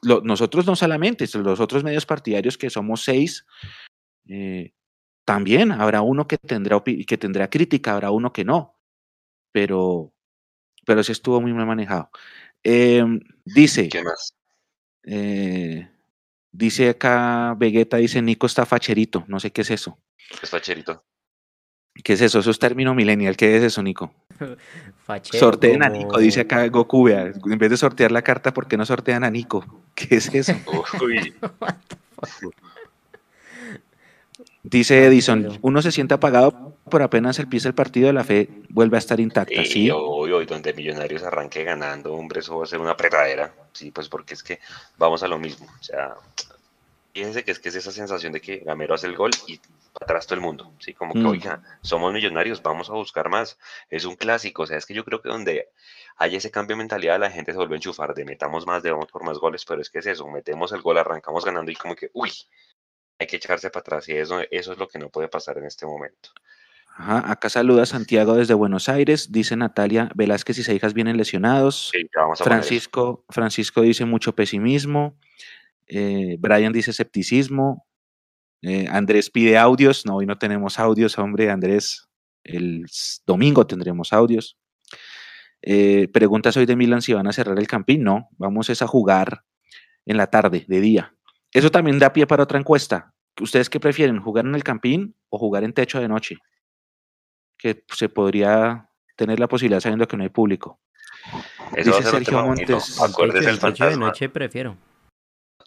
[0.03, 3.45] nosotros no solamente, los otros medios partidarios que somos seis,
[5.25, 8.79] también habrá uno que tendrá, que tendrá crítica, habrá uno que no,
[9.51, 10.13] pero,
[10.85, 12.09] pero sí estuvo muy mal manejado.
[12.63, 14.35] Em, dice, ¿Qué más?
[15.03, 15.87] Eh,
[16.51, 19.99] dice acá Vegeta, dice Nico está facherito, no sé qué es eso.
[20.41, 21.05] Es facherito.
[22.03, 22.39] ¿Qué es eso?
[22.39, 23.35] Eso es término millennial.
[23.35, 24.13] ¿Qué es eso, Nico?
[25.23, 27.09] Sorteen a Nico, dice acá Goku.
[27.09, 29.65] En vez de sortear la carta, ¿por qué no sortean a Nico?
[29.95, 30.53] ¿Qué es eso?
[31.01, 31.33] Uy.
[34.63, 38.49] Dice Edison, uno se siente apagado por apenas el piso del partido de la fe
[38.69, 39.71] vuelve a estar intacta, ¿sí?
[39.71, 39.89] ¿sí?
[39.91, 44.33] Hoy, donde Millonarios arranque ganando, hombre, eso va a ser una apretadera, sí, pues porque
[44.33, 44.59] es que
[44.97, 46.15] vamos a lo mismo, o sea,
[47.13, 49.59] fíjense que es que es esa sensación de que Gamero hace el gol y
[49.99, 51.27] atrás todo el mundo, sí, como que, mm.
[51.27, 53.57] oiga, somos millonarios, vamos a buscar más,
[53.89, 55.69] es un clásico, o sea, es que yo creo que donde
[56.17, 58.91] hay ese cambio de mentalidad, la gente se vuelve a enchufar de metamos más, de
[58.91, 61.75] vamos por más goles, pero es que es eso, metemos el gol, arrancamos ganando y
[61.75, 62.31] como que, uy,
[63.17, 65.65] hay que echarse para atrás y eso, eso es lo que no puede pasar en
[65.65, 66.29] este momento.
[66.95, 71.91] Ajá, acá saluda Santiago desde Buenos Aires, dice Natalia Velázquez y Seijas vienen lesionados.
[72.35, 75.15] Francisco, Francisco dice mucho pesimismo.
[75.89, 77.85] Eh, Brian dice escepticismo.
[78.61, 80.05] Eh, Andrés pide audios.
[80.05, 81.49] No, hoy no tenemos audios, hombre.
[81.49, 82.07] Andrés,
[82.43, 82.85] el
[83.25, 84.57] domingo tendremos audios.
[85.61, 88.03] Eh, preguntas hoy de Milan si van a cerrar el campín.
[88.03, 89.43] No, vamos a jugar
[90.05, 91.15] en la tarde, de día.
[91.51, 93.13] Eso también da pie para otra encuesta.
[93.41, 96.37] ¿Ustedes qué prefieren, jugar en el campín o jugar en techo de noche?
[97.57, 100.79] Que se podría tener la posibilidad sabiendo que no hay público.
[101.75, 103.01] Dice Sergio Montes.
[103.01, 104.77] Acuérdese el techo de noche prefiero.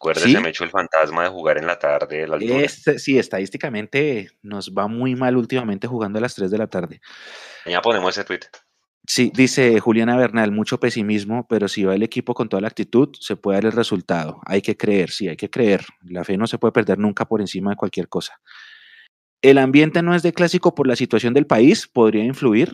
[0.03, 2.27] Acuérdese, me echó el fantasma de jugar en la tarde.
[2.65, 7.01] Este, sí, estadísticamente nos va muy mal últimamente jugando a las 3 de la tarde.
[7.67, 8.41] Ya ponemos ese tweet.
[9.07, 13.11] Sí, dice Juliana Bernal, mucho pesimismo, pero si va el equipo con toda la actitud,
[13.21, 14.41] se puede dar el resultado.
[14.45, 15.85] Hay que creer, sí, hay que creer.
[16.03, 18.41] La fe no se puede perder nunca por encima de cualquier cosa.
[19.41, 22.73] El ambiente no es de clásico por la situación del país, podría influir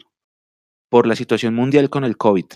[0.88, 2.46] por la situación mundial con el COVID.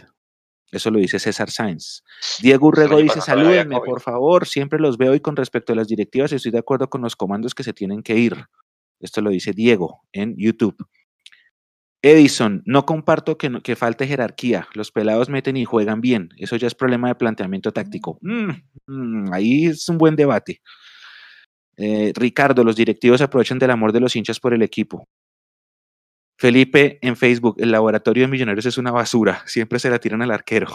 [0.72, 2.02] Eso lo dice César Sainz.
[2.40, 6.32] Diego Urrego dice, salúdenme, por favor, siempre los veo y con respecto a las directivas
[6.32, 8.46] estoy de acuerdo con los comandos que se tienen que ir.
[8.98, 10.76] Esto lo dice Diego en YouTube.
[12.00, 14.66] Edison, no comparto que, que, falte jerarquía.
[14.74, 16.30] Los pelados meten y juegan bien.
[16.36, 18.18] Eso ya es problema de planteamiento táctico.
[18.22, 18.50] Mm,
[18.86, 20.62] mm, ahí es un buen debate.
[21.76, 25.06] Eh, Ricardo, los directivos aprovechan del amor de los hinchas por el equipo.
[26.42, 29.44] Felipe en Facebook, el laboratorio de millonarios es una basura.
[29.46, 30.66] Siempre se la tiran al arquero.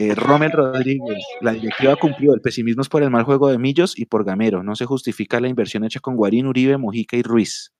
[0.00, 2.32] Eh, Rommel Rodríguez, la directiva cumplió.
[2.32, 4.62] El pesimismo es por el mal juego de Millos y por Gamero.
[4.62, 7.74] No se justifica la inversión hecha con Guarín, Uribe, Mojica y Ruiz.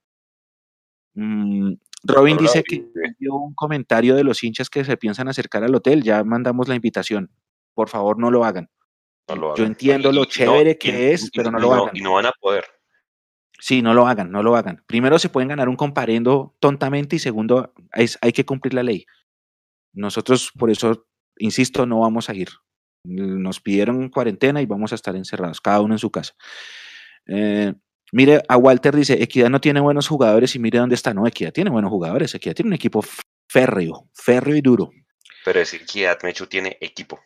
[1.15, 1.73] Mm,
[2.05, 2.85] Robin dice que
[3.19, 6.03] dio un comentario de los hinchas que se piensan acercar al hotel.
[6.03, 7.31] Ya mandamos la invitación.
[7.73, 8.69] Por favor, no lo hagan.
[9.57, 11.97] Yo entiendo lo chévere que es, pero no lo hagan.
[11.97, 12.67] Y no van a poder.
[13.63, 14.83] Sí, no lo hagan, no lo hagan.
[14.89, 19.07] Primero se pueden ganar un comparendo tontamente y segundo hay que cumplir la ley.
[19.93, 21.07] Nosotros por eso,
[21.39, 22.49] insisto, no vamos a ir.
[23.05, 26.35] Nos pidieron cuarentena y vamos a estar encerrados, cada uno en su casa.
[27.29, 27.73] Eh,
[28.15, 31.15] Mire, a Walter dice, Equidad no tiene buenos jugadores y mire dónde está.
[31.15, 32.35] No, Equidad tiene buenos jugadores.
[32.35, 33.03] Equidad tiene un equipo
[33.49, 34.91] férreo, férreo y duro.
[35.45, 37.21] Pero es Equidad, Mechu, tiene equipo.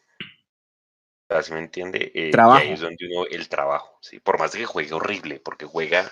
[1.42, 2.12] ¿Sí me entiende?
[2.14, 2.58] Eh, trabajo.
[2.60, 4.20] ahí es donde uno, el trabajo, ¿sí?
[4.20, 6.10] Por más de que juegue horrible, porque juega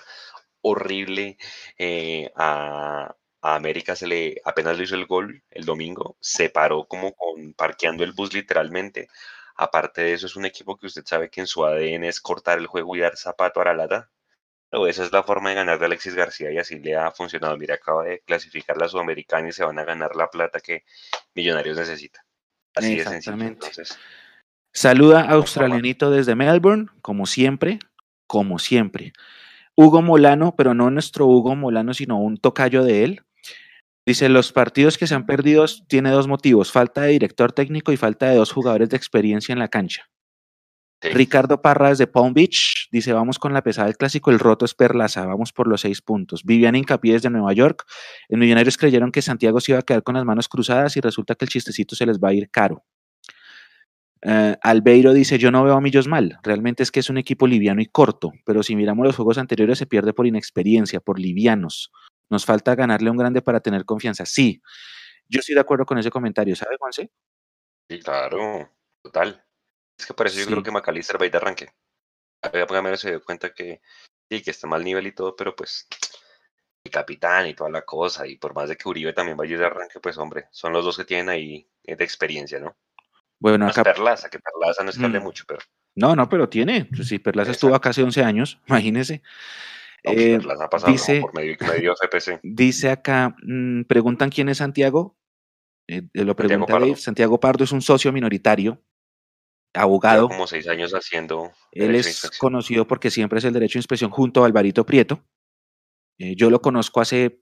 [0.60, 1.38] horrible
[1.78, 6.86] eh, a, a, América se le apenas le hizo el gol el domingo, se paró
[6.86, 9.08] como con parqueando el bus literalmente
[9.56, 12.58] Aparte de eso, es un equipo que usted sabe que en su ADN es cortar
[12.58, 14.10] el juego y dar zapato a la lata.
[14.68, 17.56] Pero esa es la forma de ganar de Alexis García y así le ha funcionado.
[17.56, 20.84] Mira, acaba de clasificar la Sudamericana y se van a ganar la plata que
[21.34, 22.24] Millonarios necesita.
[22.74, 23.40] Así de sencillo.
[23.40, 23.96] Entonces,
[24.74, 27.78] Saluda a Australianito desde Melbourne, como siempre,
[28.26, 29.12] como siempre.
[29.76, 33.20] Hugo Molano, pero no nuestro Hugo Molano, sino un tocayo de él.
[34.04, 37.96] Dice, los partidos que se han perdido tiene dos motivos, falta de director técnico y
[37.96, 40.10] falta de dos jugadores de experiencia en la cancha.
[41.00, 44.74] Ricardo Parra desde Palm Beach dice, vamos con la pesada del clásico, el roto es
[44.74, 46.42] Perlaza, vamos por los seis puntos.
[46.44, 47.84] Vivian Incapié desde Nueva York,
[48.28, 51.34] en Millonarios creyeron que Santiago se iba a quedar con las manos cruzadas y resulta
[51.34, 52.82] que el chistecito se les va a ir caro.
[54.24, 57.46] Uh, Albeiro dice, yo no veo a Millos mal, realmente es que es un equipo
[57.46, 61.92] liviano y corto, pero si miramos los juegos anteriores se pierde por inexperiencia, por livianos.
[62.30, 64.24] Nos falta ganarle a un grande para tener confianza.
[64.24, 64.62] Sí,
[65.28, 67.10] yo estoy de acuerdo con ese comentario, ¿sabe, Juanse?
[67.90, 68.70] Sí, claro,
[69.02, 69.44] total.
[69.98, 71.68] Es que por eso yo creo que McAllister va a ir de arranque.
[72.50, 73.82] Gamero se dio cuenta que
[74.30, 75.86] sí, que está mal nivel y todo, pero pues
[76.82, 79.66] el capitán y toda la cosa, y por más de que Uribe también vaya de
[79.66, 82.74] arranque, pues hombre, son los dos que tienen ahí de experiencia, ¿no?
[83.40, 83.82] Bueno, acá...
[83.82, 85.22] Perlaza, que Perlaza no es que hable mm.
[85.22, 85.60] mucho, pero...
[85.96, 86.86] No, no, pero tiene.
[86.86, 89.22] Pues si Perlaza estuvo acá hace 11 años, imagínese.
[90.02, 90.38] Pues eh,
[90.86, 91.94] dice, por medio, medio
[92.42, 95.16] dice acá, mmm, preguntan quién es Santiago.
[95.88, 96.96] Eh, lo pregunta Santiago Dave.
[96.96, 98.82] Santiago Pardo es un socio minoritario,
[99.72, 100.28] abogado.
[100.28, 101.52] como seis años haciendo.
[101.72, 105.24] Él es conocido porque siempre es el derecho de inspección junto a Alvarito Prieto.
[106.18, 107.40] Eh, yo lo conozco hace,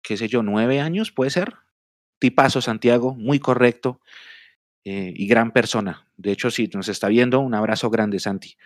[0.00, 1.56] qué sé yo, nueve años, puede ser.
[2.20, 4.00] Tipazo Santiago, muy correcto.
[4.84, 6.08] Eh, y gran persona.
[6.16, 8.56] De hecho, si nos está viendo, un abrazo grande, Santi.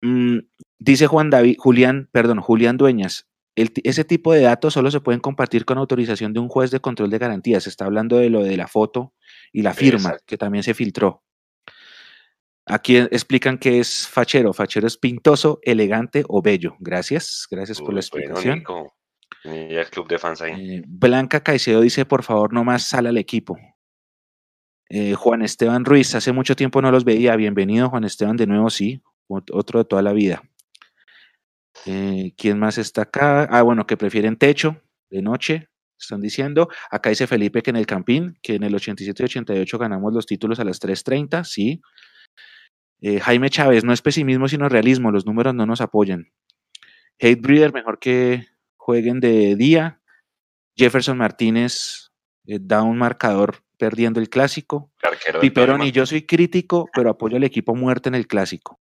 [0.00, 0.38] Mm,
[0.78, 5.64] dice Juan David, Julián, perdón, Julián Dueñas, ese tipo de datos solo se pueden compartir
[5.64, 7.64] con autorización de un juez de control de garantías.
[7.64, 9.12] Se está hablando de lo de la foto
[9.52, 11.22] y la firma, que también se filtró.
[12.66, 14.52] Aquí explican que es fachero.
[14.52, 16.76] Fachero es pintoso, elegante o bello.
[16.80, 18.64] Gracias, gracias por la explicación.
[19.44, 20.78] el club de fans ahí.
[20.78, 23.56] Eh, Blanca Caicedo dice, por favor, no más sal al equipo.
[24.96, 27.34] Eh, Juan Esteban Ruiz, hace mucho tiempo no los veía.
[27.34, 30.44] Bienvenido, Juan Esteban, de nuevo, sí, otro de toda la vida.
[31.84, 33.42] Eh, ¿Quién más está acá?
[33.50, 34.80] Ah, bueno, que prefieren techo
[35.10, 35.68] de noche,
[35.98, 36.68] están diciendo.
[36.92, 40.26] Acá dice Felipe que en el Campín, que en el 87 y 88 ganamos los
[40.26, 41.82] títulos a las 3.30, sí.
[43.00, 46.30] Eh, Jaime Chávez, no es pesimismo, sino realismo, los números no nos apoyan.
[47.18, 50.00] Hate Breeder, mejor que jueguen de día.
[50.76, 52.12] Jefferson Martínez
[52.44, 54.90] da un marcador perdiendo el clásico.
[55.42, 58.80] Piperoni, yo soy crítico, pero apoyo al equipo muerto en el clásico.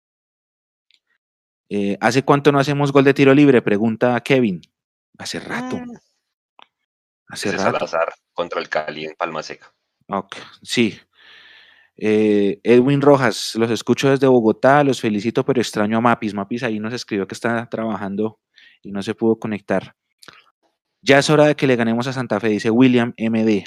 [1.69, 3.61] Eh, ¿Hace cuánto no hacemos gol de tiro libre?
[3.61, 4.59] Pregunta Kevin.
[5.17, 5.77] Hace rato.
[5.77, 5.93] Mm.
[7.29, 7.77] Hace rato.
[7.77, 9.73] Salazar contra el Cali en Palma Seca.
[10.09, 10.99] Ok, sí.
[11.95, 16.33] Eh, Edwin Rojas, los escucho desde Bogotá, los felicito, pero extraño a Mapis.
[16.33, 18.41] Mapis ahí nos escribió que está trabajando
[18.81, 19.95] y no se pudo conectar.
[21.01, 23.63] Ya es hora de que le ganemos a Santa Fe, dice William MD.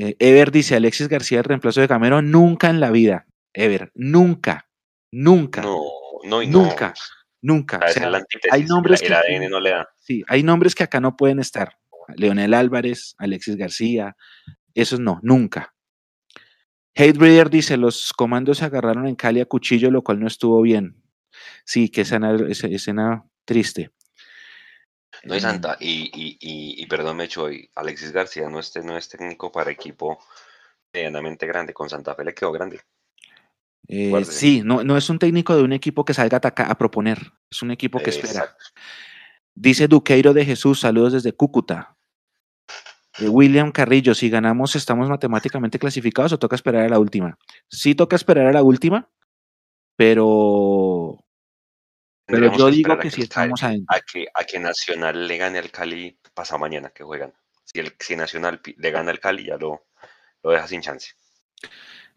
[0.00, 3.26] Eh, Ever dice, Alexis García, el reemplazo de Camero, nunca en la vida.
[3.52, 4.68] Ever, nunca,
[5.10, 5.62] nunca.
[5.62, 5.82] No,
[6.22, 6.94] no, nunca,
[7.42, 7.80] nunca.
[8.52, 9.08] hay nombres que,
[9.48, 9.88] no le da.
[9.98, 11.78] Sí, hay nombres que acá no pueden estar.
[12.16, 14.16] Leonel Álvarez, Alexis García,
[14.72, 15.74] esos no, nunca.
[16.94, 20.62] Hate Breeder dice, los comandos se agarraron en Cali a cuchillo, lo cual no estuvo
[20.62, 21.02] bien.
[21.64, 23.90] Sí, que escena, escena triste.
[25.24, 29.08] No hay Santa, y, y, y, y perdón, Mecho, Alexis García no es, no es
[29.08, 30.18] técnico para equipo
[30.92, 31.72] medianamente grande.
[31.72, 32.80] Con Santa Fe le quedó grande.
[33.88, 37.18] Eh, sí, no, no es un técnico de un equipo que salga a, a proponer,
[37.50, 38.54] es un equipo que espera.
[39.54, 41.96] Dice Duqueiro de Jesús, saludos desde Cúcuta.
[43.18, 47.38] Eh, William Carrillo, si ganamos, ¿estamos matemáticamente clasificados o toca esperar a la última?
[47.68, 49.08] Sí toca esperar a la última,
[49.96, 50.26] pero
[52.28, 53.72] pero yo digo que, si estamos a,
[54.12, 57.32] que, a que Nacional le gane al Cali pasado mañana que juegan.
[57.64, 59.86] Si, el, si Nacional le gana al Cali, ya lo,
[60.42, 61.12] lo deja sin chance.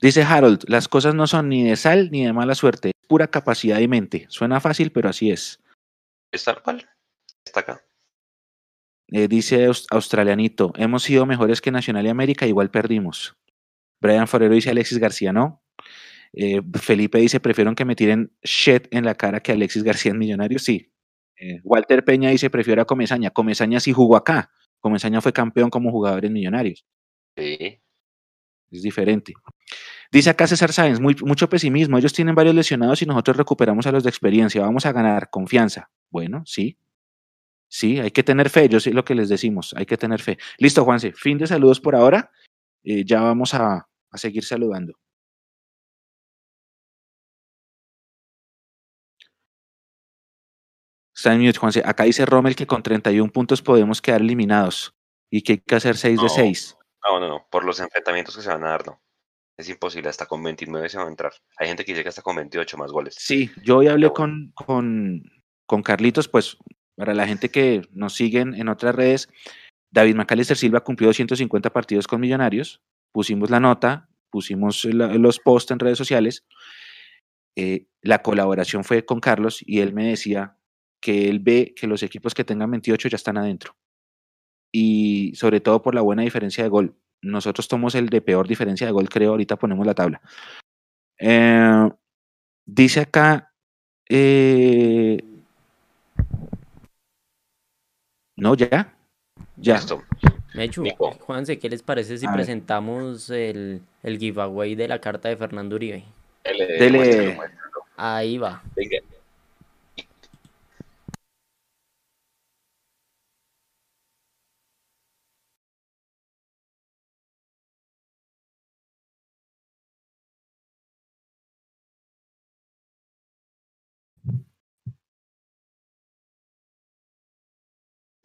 [0.02, 3.28] Dice Harold, las cosas no son ni de sal ni de mala suerte, es pura
[3.28, 4.26] capacidad de mente.
[4.30, 5.60] Suena fácil, pero así es.
[6.32, 6.90] Está cual.
[7.46, 7.82] Está acá.
[9.08, 13.36] Eh, dice Australianito, hemos sido mejores que Nacional y América, igual perdimos.
[14.02, 15.61] Brian Forero dice Alexis García, no.
[16.34, 20.18] Eh, Felipe dice, prefiero que me tiren shit en la cara que Alexis García en
[20.20, 20.64] Millonarios.
[20.64, 20.92] Sí.
[21.38, 23.32] Eh, Walter Peña dice, prefiero a Comesaña.
[23.32, 24.52] Comesaña sí jugó acá.
[24.80, 26.86] Comesaña fue campeón como jugador en Millonarios.
[27.36, 27.82] Sí.
[28.72, 29.34] Es diferente.
[30.12, 31.98] Dice acá César Sáenz, mucho pesimismo.
[31.98, 34.62] Ellos tienen varios lesionados y nosotros recuperamos a los de experiencia.
[34.62, 35.92] Vamos a ganar confianza.
[36.10, 36.78] Bueno, sí.
[37.70, 38.70] Sí, hay que tener fe.
[38.70, 39.74] Yo sé lo que les decimos.
[39.78, 40.38] Hay que tener fe.
[40.58, 41.14] Listo, Juanse.
[41.14, 42.32] Fin de saludos por ahora.
[42.84, 44.94] Eh, ya vamos a seguir saludando.
[51.22, 51.84] Está en mute, Juanse.
[51.86, 54.96] Acá dice Rommel que con 31 puntos podemos quedar eliminados
[55.32, 56.30] y que hay que hacer 6 de No.
[56.30, 56.78] 6.
[57.08, 57.48] No, no, no.
[57.52, 59.00] Por los enfrentamientos que se van a dar, no.
[59.56, 60.10] Es imposible.
[60.10, 61.32] Hasta con 29 se va a entrar.
[61.58, 63.16] Hay gente que llega hasta con 28 más goles.
[63.20, 65.22] Sí, yo hoy hablé con, con,
[65.68, 66.58] con Carlitos, pues
[66.96, 69.30] para la gente que nos siguen en otras redes,
[69.92, 75.70] David Macalister Silva cumplió 250 partidos con Millonarios, pusimos la nota, pusimos la- los posts
[75.72, 76.46] en redes sociales,
[77.56, 80.58] eh, la colaboración fue con Carlos y él me decía
[81.02, 83.76] que él ve que los equipos que tengan 28 ya están adentro.
[84.72, 86.96] Y sobre todo por la buena diferencia de gol.
[87.22, 90.22] Nosotros tomamos el de peor diferencia de gol, creo, ahorita ponemos la tabla.
[91.20, 91.90] Eh,
[92.66, 93.54] dice acá,
[94.10, 95.22] eh,
[98.38, 98.96] no, ya,
[99.58, 99.76] ya.
[99.76, 100.04] Listo.
[100.54, 100.84] Mechu.
[101.20, 105.76] Juanse, ¿qué les parece si A presentamos el, el giveaway de la carta de Fernando
[105.76, 106.04] Uribe?
[106.44, 107.40] Dele, Dele.
[107.96, 108.64] Ahí va.
[108.76, 108.98] Venga.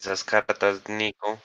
[0.06, 1.40] Esas cartas, Nico.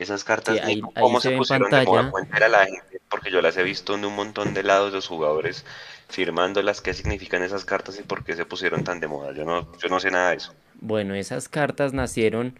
[0.00, 2.12] Esas cartas, Sí, ahí- Nico, ahí ¿cómo se pusieron de moda?
[2.32, 5.64] a la gente, porque yo las he visto en un montón de lados, los jugadores
[6.08, 9.32] firmándolas, qué significan esas cartas y por qué se pusieron tan de moda.
[9.32, 10.52] Yo no, yo no sé nada de eso.
[10.80, 12.58] Bueno, esas cartas nacieron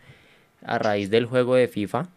[0.65, 2.09] a raíz del juego de FIFA,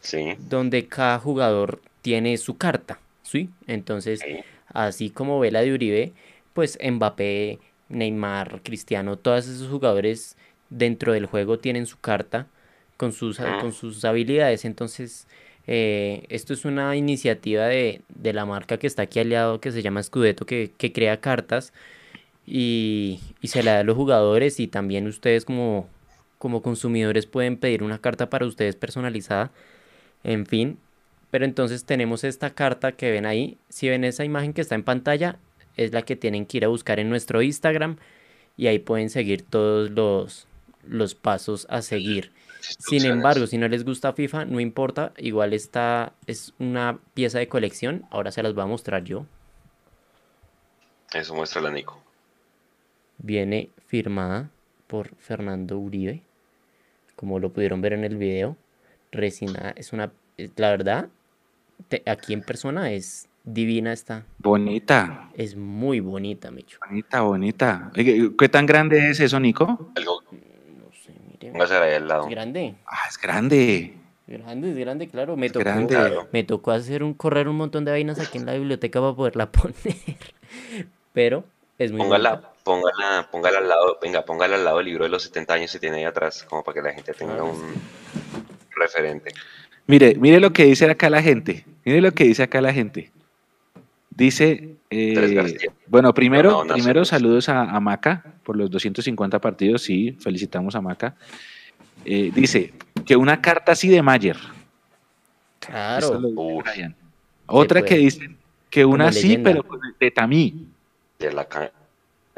[0.00, 3.50] Sí, donde cada jugador tiene su carta, ¿sí?
[3.66, 4.40] Entonces, sí.
[4.72, 6.12] así como ve la de Uribe,
[6.54, 7.58] pues Mbappé,
[7.88, 10.36] Neymar, Cristiano, todos esos jugadores
[10.70, 12.46] dentro del juego tienen su carta
[12.96, 13.58] con sus, Ujú.
[13.60, 14.64] con sus habilidades.
[14.64, 15.26] Entonces,
[15.66, 19.82] eh, esto es una iniciativa de, de la marca que está aquí aliado, que se
[19.82, 21.72] llama Scudetto, que, que crea cartas
[22.46, 25.88] y, y se la da a los jugadores y también ustedes como,
[26.38, 29.50] como consumidores pueden pedir una carta para ustedes personalizada.
[30.24, 30.78] En fin,
[31.30, 33.58] pero entonces tenemos esta carta que ven ahí.
[33.68, 35.36] Si ven esa imagen que está en pantalla,
[35.76, 37.96] es la que tienen que ir a buscar en nuestro Instagram
[38.56, 40.46] y ahí pueden seguir todos los,
[40.88, 42.32] los pasos a seguir.
[42.78, 47.48] Sin embargo, si no les gusta FIFA, no importa, igual esta es una pieza de
[47.48, 48.04] colección.
[48.10, 49.24] Ahora se las voy a mostrar yo.
[51.12, 52.00] Eso muéstrala, Nico.
[53.18, 54.50] Viene firmada
[54.86, 56.22] por Fernando Uribe,
[57.16, 58.56] como lo pudieron ver en el video.
[59.12, 60.12] Resinada, es una,
[60.56, 61.08] la verdad,
[61.88, 66.78] te- aquí en persona es divina esta, Bonita, es muy bonita, Micho.
[66.88, 67.90] bonita, bonita.
[67.96, 69.92] Oye, ¿Qué tan grande es eso, Nico?
[69.94, 70.22] Algo,
[71.40, 72.24] mire, póngase ahí al lado.
[72.24, 73.94] es grande, Ah, es grande.
[74.26, 75.36] grande, es grande, claro.
[75.36, 75.96] Me Es tocó, grande.
[76.32, 79.46] Me tocó hacer un correr un montón de vainas aquí en la biblioteca para poderla
[79.52, 79.74] poner,
[81.12, 81.44] pero
[81.78, 82.00] es muy.
[82.02, 85.72] Póngala, póngala, póngala al lado, venga, póngala al lado del libro de los 70 años
[85.72, 87.74] que tiene ahí atrás, como para que la gente tenga Claro, un
[88.74, 89.32] referente.
[89.86, 91.64] Mire, mire lo que dice acá la gente.
[91.84, 93.12] Mire lo que dice acá la gente.
[94.16, 99.38] Dice, eh, bueno, primero, No, no, no, primero saludos a, a Maca por los 250
[99.42, 101.14] partidos, sí, felicitamos a Maca.
[102.06, 102.72] Eh, dice
[103.04, 104.38] que una carta así de Mayer.
[105.60, 106.94] Claro, dice.
[107.46, 108.30] Otra que dice
[108.70, 109.50] que una leyenda.
[109.50, 109.66] pero
[110.00, 110.66] de Tami.
[111.18, 111.46] De la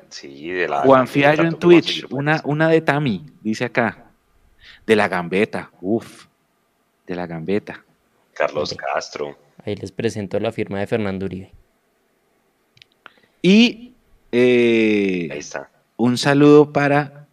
[0.08, 3.66] sí, de la Juan Fiallo en gambeta, ¿cómo así Twitch, una, una de Tami, dice
[3.66, 4.04] acá.
[4.84, 6.26] De la gambeta, uff,
[7.06, 7.84] de la gambeta.
[8.32, 9.38] Carlos Castro.
[9.64, 11.52] ahí les presento la firma de Fernando Uribe.
[13.42, 13.94] Y
[14.32, 15.70] eh, Ahí está.
[15.96, 17.26] un saludo para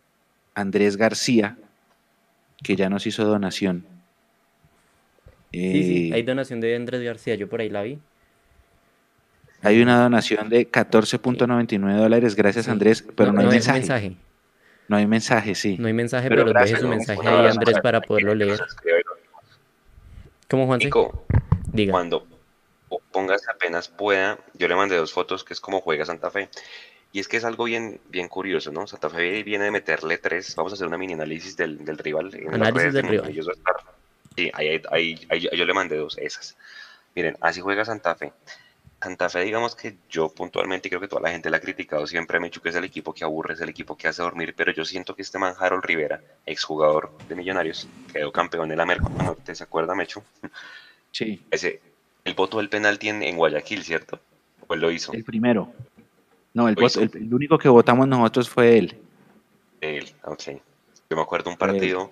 [0.53, 1.57] Andrés García,
[2.63, 3.85] que ya nos hizo donación.
[5.51, 7.97] Sí, sí, Eh, hay donación de Andrés García, yo por ahí la vi.
[9.61, 12.71] hay una donación de 14.99 dólares, gracias Sí.
[12.71, 13.79] Andrés, pero no, hay hay mensaje.
[13.79, 14.15] mensaje.
[14.87, 15.77] No hay mensaje, sí.
[15.79, 16.89] No hay mensaje, Pero pero, deje su ¿no?
[16.89, 18.59] mensaje ahí, Andrés, para poderlo leer.
[20.47, 20.77] ¿Cómo?
[20.77, 21.25] Nico,
[21.71, 21.91] Diga.
[21.91, 22.27] cuando
[23.15, 26.49] pongas apenas pueda, yo le mandé dos fotos que es como juega Santa Fe.
[27.13, 28.85] Y es que es algo bien, bien curioso, ¿no?
[28.87, 30.53] Santa Fe viene de meterle tres.
[30.57, 32.29] Vamos a hacer una mini análisis del, del rival.
[32.35, 33.27] En Análisis del rival.
[33.27, 33.75] Montellos va a estar.
[34.35, 36.57] Sí, ahí, ahí- ahí- yo le mandé dos, esas.
[37.15, 38.33] Miren, así juega Santa Fe.
[39.01, 42.39] Santa Fe, digamos que yo puntualmente creo que toda la gente la ha criticado siempre,
[42.41, 44.83] me que es el equipo que aburre, es el equipo que hace dormir, pero yo
[44.83, 49.55] siento que este man Harold Rivera, exjugador de Millonarios, quedó campeón de la Merco, ¿te
[49.55, 50.21] se acuerda, Mechu?
[51.11, 51.81] Sí, Ese,
[52.25, 54.19] el voto del penalti en, en Guayaquil, ¿cierto?
[54.67, 55.13] ¿O él lo hizo?
[55.13, 55.71] el primero.
[56.53, 58.97] No, el, voto- el- el único que votamos nosotros fue él.
[59.81, 60.41] Él, ok.
[61.09, 62.11] Yo me acuerdo un partido,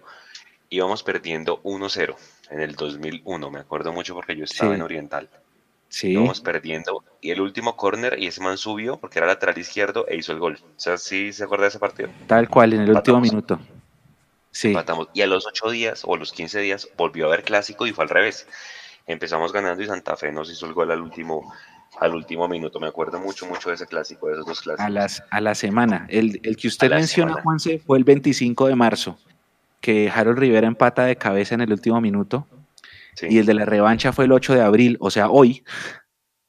[0.70, 2.16] íbamos perdiendo 1-0
[2.52, 4.76] en el 2001, me acuerdo mucho porque yo estaba Sí.
[4.76, 5.30] en Oriental.
[5.90, 6.16] Sí.
[6.16, 7.04] Vamos perdiendo.
[7.22, 10.40] Y el último corner, y ese man subió porque era lateral izquierdo e hizo el
[10.40, 10.58] gol.
[10.62, 12.10] O sea, ¿sí se acuerda de ese partido?
[12.28, 13.60] Tal cual, en el último minuto.
[14.52, 14.76] Sí.
[15.14, 17.94] Y a los ocho días o a los 15 días volvió a haber clásico y
[17.94, 18.48] fue al revés.
[19.06, 21.54] Empezamos ganando y Santa Fe nos hizo el gol al último,
[22.00, 22.80] al último minuto.
[22.80, 24.86] Me acuerdo mucho, mucho de ese clásico, de esos dos clásicos.
[24.86, 26.06] A, las, a la semana.
[26.10, 29.18] El, que usted menciona, Juanse, fue el 25 de marzo,
[29.82, 32.48] que Harold Rivera empata de cabeza en el último minuto.
[33.22, 35.64] Y el de la revancha fue el 8 de abril, o sea, hoy.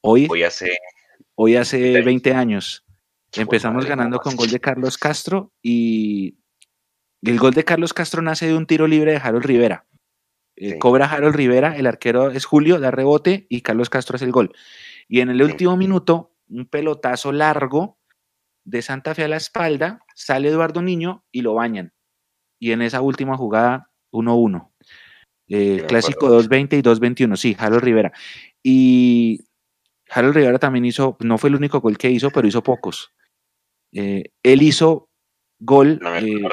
[0.00, 0.76] Hoy, hoy hace,
[1.34, 2.84] hoy hace 20 años.
[3.32, 6.36] Empezamos ganando con gol de Carlos Castro y
[7.22, 9.86] el gol de Carlos Castro nace de un tiro libre de Harold Rivera.
[10.56, 14.32] Eh, cobra Harold Rivera, el arquero es Julio, da rebote y Carlos Castro hace el
[14.32, 14.52] gol.
[15.08, 17.98] Y en el último minuto, un pelotazo largo
[18.64, 21.92] de Santa Fe a la espalda, sale Eduardo Niño y lo bañan.
[22.58, 24.72] Y en esa última jugada, 1-1.
[25.48, 28.12] Eh, clásico 2-20 y 2-21, sí, Harold Rivera.
[28.62, 29.46] Y
[30.08, 33.12] Harold Rivera también hizo, no fue el único gol que hizo, pero hizo pocos.
[33.92, 35.10] Eh, él hizo
[35.58, 36.00] gol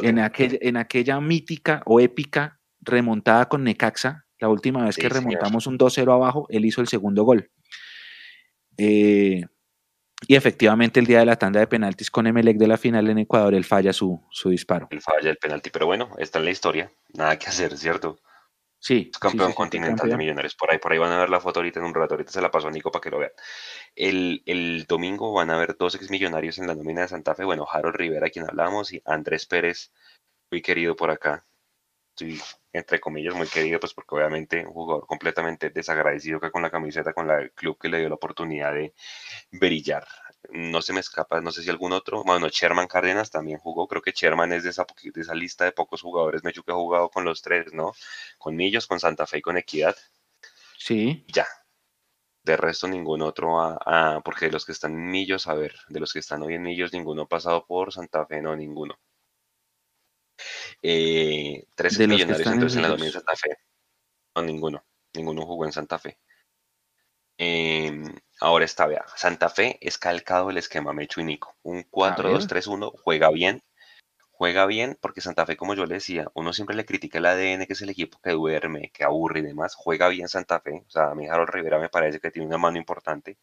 [0.03, 5.77] en, en aquella mítica o épica remontada con Necaxa, la última vez que remontamos un
[5.77, 7.51] 2-0 abajo, él hizo el segundo gol.
[8.77, 9.43] Eh,
[10.27, 13.19] y efectivamente el día de la tanda de penaltis con Emelec de la final en
[13.19, 14.87] Ecuador, él falla su, su disparo.
[14.91, 18.19] Él falla el penalti, pero bueno, está en la historia, nada que hacer, ¿cierto?
[18.81, 19.11] Sí.
[19.19, 20.55] campeón continental de millonarios.
[20.55, 22.15] Por ahí, por ahí van a ver la foto ahorita en un rato.
[22.15, 23.31] Ahorita se la paso a Nico para que lo vean.
[23.95, 27.43] El, el, domingo van a ver dos ex millonarios en la nómina de Santa Fe.
[27.43, 29.91] Bueno, Harold Rivera, quien hablamos, y Andrés Pérez,
[30.49, 31.45] muy querido por acá.
[32.15, 32.39] Sí,
[32.73, 37.13] entre comillas, muy querido, pues porque obviamente un jugador completamente desagradecido que con la camiseta,
[37.13, 38.93] con la club que le dio la oportunidad de
[39.51, 40.07] brillar.
[40.49, 42.23] No se me escapa, no sé si algún otro.
[42.23, 43.87] Bueno, Sherman Cárdenas también jugó.
[43.87, 46.43] Creo que Sherman es de esa, de esa lista de pocos jugadores.
[46.43, 47.93] Mechu que ha jugado con los tres, ¿no?
[48.37, 49.95] Con Millos, con Santa Fe y con Equidad.
[50.77, 51.25] Sí.
[51.27, 51.47] Ya.
[52.43, 53.59] De resto, ningún otro.
[53.61, 56.55] A, porque de los que están en Millos, a ver, de los que están hoy
[56.55, 58.97] en Millos, ninguno ha pasado por Santa Fe, no, ninguno.
[60.81, 63.57] Eh, tres millonarios entonces en la dominio de Santa Fe.
[64.35, 64.85] No, ninguno.
[65.13, 66.17] Ninguno jugó en Santa Fe.
[67.37, 68.03] Em,
[68.39, 71.55] ahora está, vea, Santa Fe es calcado el esquema Mecho y Nico.
[71.63, 73.63] Un 4-2-3-1, juega bien.
[74.29, 77.67] Juega bien porque Santa Fe, como yo le decía, uno siempre le critica el ADN,
[77.67, 79.75] que es el equipo que duerme, que aburre y demás.
[79.75, 80.83] Juega bien Santa Fe.
[80.87, 83.37] O sea, a mí Harold Rivera me parece que tiene una mano importante.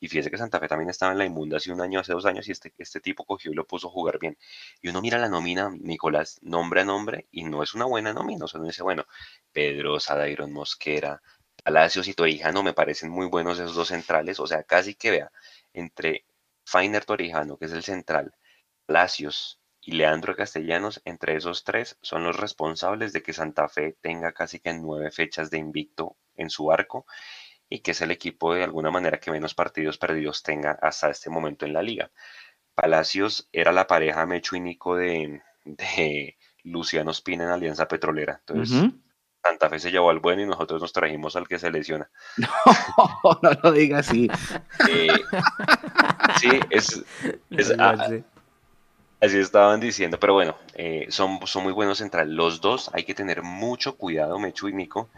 [0.00, 2.24] Y fíjese que Santa Fe también estaba en la inmunda hace un año, hace dos
[2.26, 4.36] años, y este, este tipo cogió y lo puso a jugar bien.
[4.80, 8.46] Y uno mira la nómina, Nicolás, nombre a nombre, y no es una buena nómina.
[8.46, 9.04] O sea, uno dice, bueno,
[9.52, 11.20] Pedro, Sadairon Mosquera,
[11.62, 14.40] Palacios y Torijano me parecen muy buenos esos dos centrales.
[14.40, 15.32] O sea, casi que vea,
[15.74, 16.24] entre
[16.64, 18.34] Fainer Torijano, que es el central,
[18.86, 24.32] Palacios y Leandro Castellanos, entre esos tres, son los responsables de que Santa Fe tenga
[24.32, 27.06] casi que nueve fechas de invicto en su arco
[27.70, 31.30] y que es el equipo de alguna manera que menos partidos perdidos tenga hasta este
[31.30, 32.10] momento en la liga.
[32.74, 35.40] Palacios era la pareja Mecho y Nico de,
[36.64, 38.40] Luciano Spina en Alianza Petrolera.
[38.46, 38.90] Entonces,
[39.42, 42.10] Santa Fe se llevó al bueno y nosotros nos trajimos al que se lesiona.
[43.22, 44.28] No, no lo diga así.
[44.88, 45.08] Eh,
[46.40, 47.04] sí, es,
[49.20, 52.34] así estaban diciendo, pero bueno, eh, son, son muy buenos centrales.
[52.34, 55.08] Los dos hay que tener mucho cuidado, Mecho y Nico,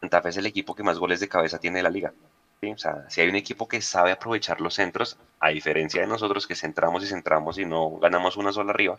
[0.00, 2.12] Santa Fe es el equipo que más goles de cabeza tiene de la liga.
[2.60, 6.44] O sea, si hay un equipo que sabe aprovechar los centros, a diferencia de nosotros
[6.44, 8.96] que centramos y centramos y no ganamos una sola arriba,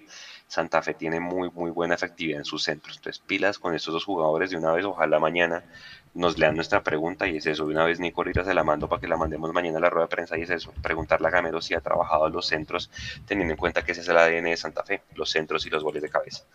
[0.47, 2.95] Santa Fe tiene muy, muy buena efectividad en sus centros.
[2.95, 5.65] Entonces, pilas con estos dos jugadores de una vez, ojalá mañana
[6.13, 7.65] nos lean nuestra pregunta y es eso.
[7.65, 9.89] De una vez Nico Rita se la mando para que la mandemos mañana a la
[9.89, 10.73] rueda de prensa y es eso.
[10.81, 12.89] Preguntarle a Gamero si ha trabajado los centros,
[13.25, 15.83] teniendo en cuenta que ese es el ADN de Santa Fe, los centros y los
[15.83, 16.45] goles de cabeza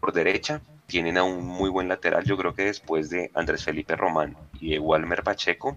[0.00, 3.96] por derecha tienen a un muy buen lateral, yo creo que después de Andrés Felipe
[3.96, 5.76] Román y de Walmer Pacheco,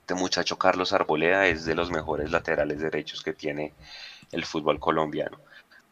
[0.00, 3.72] este muchacho Carlos Arboleda es de los mejores laterales derechos que tiene
[4.30, 5.38] el fútbol colombiano.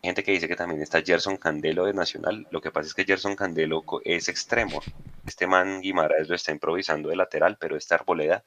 [0.03, 2.95] Hay gente que dice que también está Gerson Candelo de Nacional, lo que pasa es
[2.95, 4.81] que Gerson Candelo es extremo,
[5.27, 8.45] este man Guimaraes lo está improvisando de lateral, pero este Arboleda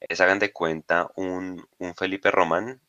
[0.00, 2.80] es, hagan de cuenta, un, un Felipe Román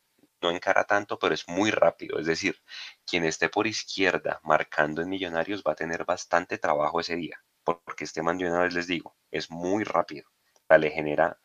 [0.43, 2.19] no encara tanto, pero es muy rápido.
[2.19, 2.61] Es decir,
[3.05, 8.03] quien esté por izquierda marcando en Millonarios va a tener bastante trabajo ese día, porque
[8.03, 10.29] este man, yo una vez les digo, es muy rápido.
[10.69, 11.39] le genera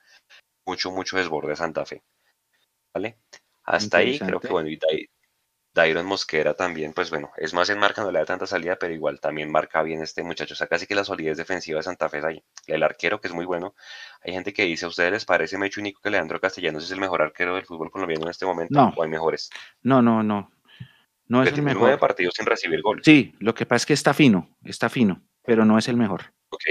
[0.66, 2.02] mucho, mucho desborde a Santa Fe.
[2.92, 3.18] ¿Vale?
[3.64, 4.78] Hasta ahí creo que bueno, y
[5.78, 8.92] Dairon Mosquera también, pues bueno, es más en marca, no le da tanta salida, pero
[8.92, 10.54] igual también marca bien este muchacho.
[10.54, 12.44] O sea, casi que la solidez defensiva de Santa Fe es ahí.
[12.66, 13.76] El arquero, que es muy bueno.
[14.24, 16.98] Hay gente que dice, ¿a ustedes les parece Mecho único que Leandro Castellanos es el
[16.98, 18.74] mejor arquero del fútbol colombiano en este momento?
[18.74, 18.92] No.
[18.96, 19.50] ¿O hay mejores?
[19.82, 20.50] No, no, no.
[21.28, 21.82] No es el mejor.
[21.82, 23.00] nueve partidos sin recibir gol.
[23.04, 26.32] Sí, lo que pasa es que está fino, está fino, pero no es el mejor.
[26.48, 26.64] Ok.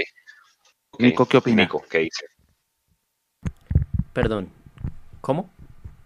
[0.98, 1.62] Nico, ¿qué opina?
[1.62, 2.26] Nico, ¿qué dice?
[4.12, 4.52] Perdón.
[5.22, 5.50] ¿Cómo?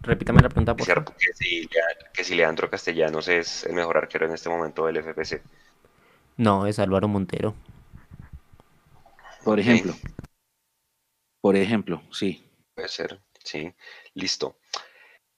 [0.03, 1.15] Repítame la pregunta, por favor.
[1.15, 1.69] Que si,
[2.13, 5.41] que si Leandro Castellanos es el mejor arquero en este momento del FPC.
[6.35, 7.55] No, es Álvaro Montero.
[9.45, 9.95] Por ejemplo.
[11.41, 12.45] Por ejemplo, sí.
[12.75, 13.73] Puede ser, sí.
[14.13, 14.57] Listo.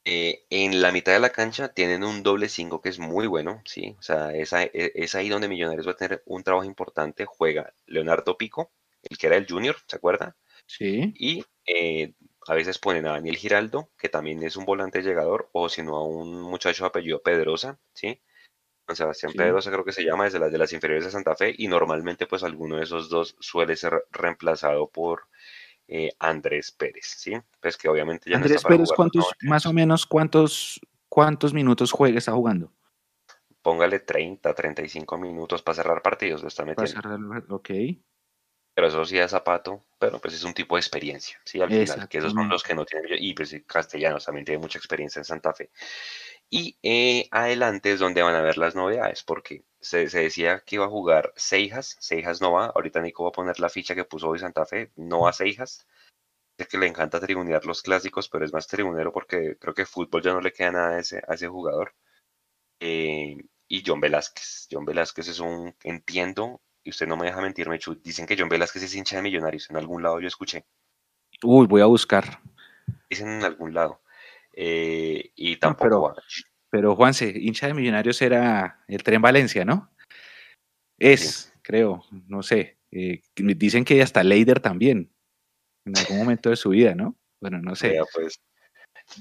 [0.03, 3.61] Eh, en la mitad de la cancha tienen un doble 5 que es muy bueno,
[3.65, 3.95] sí.
[3.99, 7.25] O sea, es, es, ahí donde Millonarios va a tener un trabajo importante.
[7.25, 8.71] Juega Leonardo Pico,
[9.03, 10.35] el que era el Junior, ¿se acuerda?
[10.67, 11.13] Sí.
[11.17, 12.13] Y eh,
[12.47, 15.95] a veces ponen a Daniel Giraldo, que también es un volante llegador, o si no
[15.95, 18.21] a un muchacho apellido Pedrosa, ¿sí?
[18.85, 21.55] Juan Sebastián Pedrosa creo que se llama, desde las de las inferiores de Santa Fe,
[21.57, 25.27] y normalmente pues alguno de esos dos suele ser reemplazado por
[25.87, 27.33] eh, Andrés Pérez, ¿sí?
[27.59, 30.79] Pues que obviamente ya Andrés Pérez, ¿cuántos, más o menos, cuántos,
[31.09, 32.71] cuántos minutos juega, está jugando?
[33.63, 36.93] Póngale 30, 35 minutos para cerrar partidos, lo está metiendo.
[37.01, 37.69] Para cerrar, ok
[38.75, 41.61] pero eso sí es zapato, pero pues es un tipo de experiencia, ¿sí?
[41.61, 44.77] Al final, que esos son los que no tienen, y pues Castellanos también tiene mucha
[44.77, 45.69] experiencia en Santa Fe.
[46.49, 50.85] Y eh, adelante es donde van a ver las novedades, porque se, decía que iba
[50.85, 54.27] a jugar Seijas, Seijas no va, ahorita Nico va a poner la ficha que puso
[54.27, 55.87] hoy Santa Fe, no va Seijas,
[56.57, 60.21] es que le encanta tribunear los clásicos, pero es más tribunero porque creo que fútbol
[60.21, 61.95] ya no le queda nada a ese, a ese jugador.
[62.79, 64.67] Eh, y John Velázquez.
[64.71, 68.47] John Velázquez es un, entiendo, y usted no me deja mentir, Mechu, dicen que John
[68.47, 70.65] Velázquez es hincha de Millonarios, en algún lado yo escuché.
[71.43, 72.39] Uy, voy a buscar.
[73.09, 74.01] Dicen en algún lado.
[74.53, 76.13] Eh, y tampoco...
[76.13, 76.23] pero,
[76.69, 79.91] pero Juanse, hincha de Millonarios era el Tren Valencia, ¿no?
[80.99, 82.77] Es, creo, no sé.
[82.91, 85.11] Eh, dicen que hasta Leider también,
[85.85, 87.17] en algún momento de su vida, ¿no?
[87.41, 87.97] Bueno, no sé.
[88.13, 88.39] pues,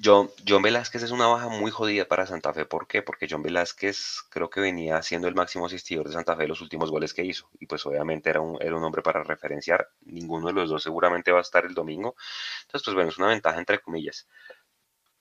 [0.02, 2.64] John, John Velázquez es una baja muy jodida para Santa Fe.
[2.64, 3.02] ¿Por qué?
[3.02, 6.90] Porque John Velázquez creo que venía siendo el máximo asistidor de Santa Fe los últimos
[6.90, 7.48] goles que hizo.
[7.60, 9.90] Y pues obviamente era un, era un hombre para referenciar.
[10.06, 12.16] Ninguno de los dos seguramente va a estar el domingo.
[12.62, 14.26] Entonces, pues bueno, es una ventaja entre comillas.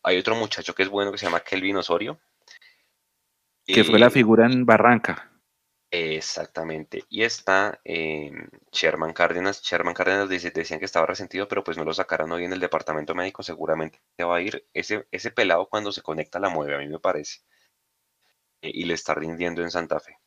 [0.01, 2.19] Hay otro muchacho que es bueno que se llama Kelvin Osorio.
[3.65, 5.32] Que fue la figura en Barranca.
[5.95, 7.05] Exactamente.
[7.07, 7.79] Y está
[8.71, 9.61] Sherman Cárdenas.
[9.61, 13.13] Sherman Cárdenas decían que estaba resentido, pero pues no lo sacaron hoy en el departamento
[13.13, 13.43] médico.
[13.43, 14.65] Seguramente va a ir.
[14.73, 17.41] Ese, ese pelado cuando se conecta la mueve, a mí me parece.
[18.61, 20.17] Eh, y le está rindiendo en Santa Fe.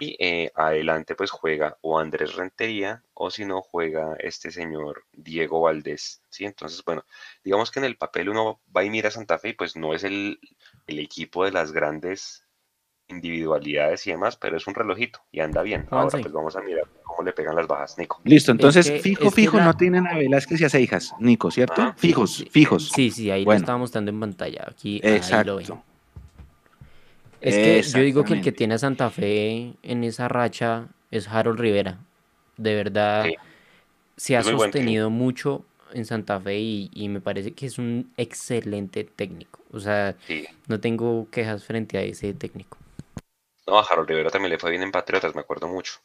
[0.00, 5.62] Y eh, adelante pues juega o Andrés Rentería o si no juega este señor Diego
[5.62, 6.22] Valdés.
[6.28, 6.44] ¿sí?
[6.44, 7.04] Entonces, bueno,
[7.44, 9.94] digamos que en el papel uno va y mira a Santa Fe y pues no
[9.94, 10.40] es el,
[10.86, 12.45] el equipo de las grandes
[13.08, 15.86] individualidades y demás, pero es un relojito y anda bien.
[15.90, 18.20] Ahora pues vamos a mirar cómo le pegan las bajas, Nico.
[18.24, 21.82] Listo, entonces fijo, fijo, no tienen a Velázquez y a Seijas, Nico, ¿cierto?
[21.82, 22.90] Ah, fijos, fijos.
[22.90, 24.66] Sí, sí, ahí lo estaba mostrando en pantalla.
[24.68, 25.82] Aquí Exacto.
[27.40, 31.28] Es que yo digo que el que tiene a Santa Fe en esa racha es
[31.28, 31.98] Harold Rivera.
[32.56, 33.26] De verdad,
[34.16, 39.60] se ha sostenido mucho en Santa Fe y, me parece que es un excelente técnico.
[39.70, 40.16] O sea,
[40.66, 42.78] no tengo quejas frente a ese técnico.
[43.66, 46.00] No, a Harold Rivera también le fue bien en Patriotas, me acuerdo mucho.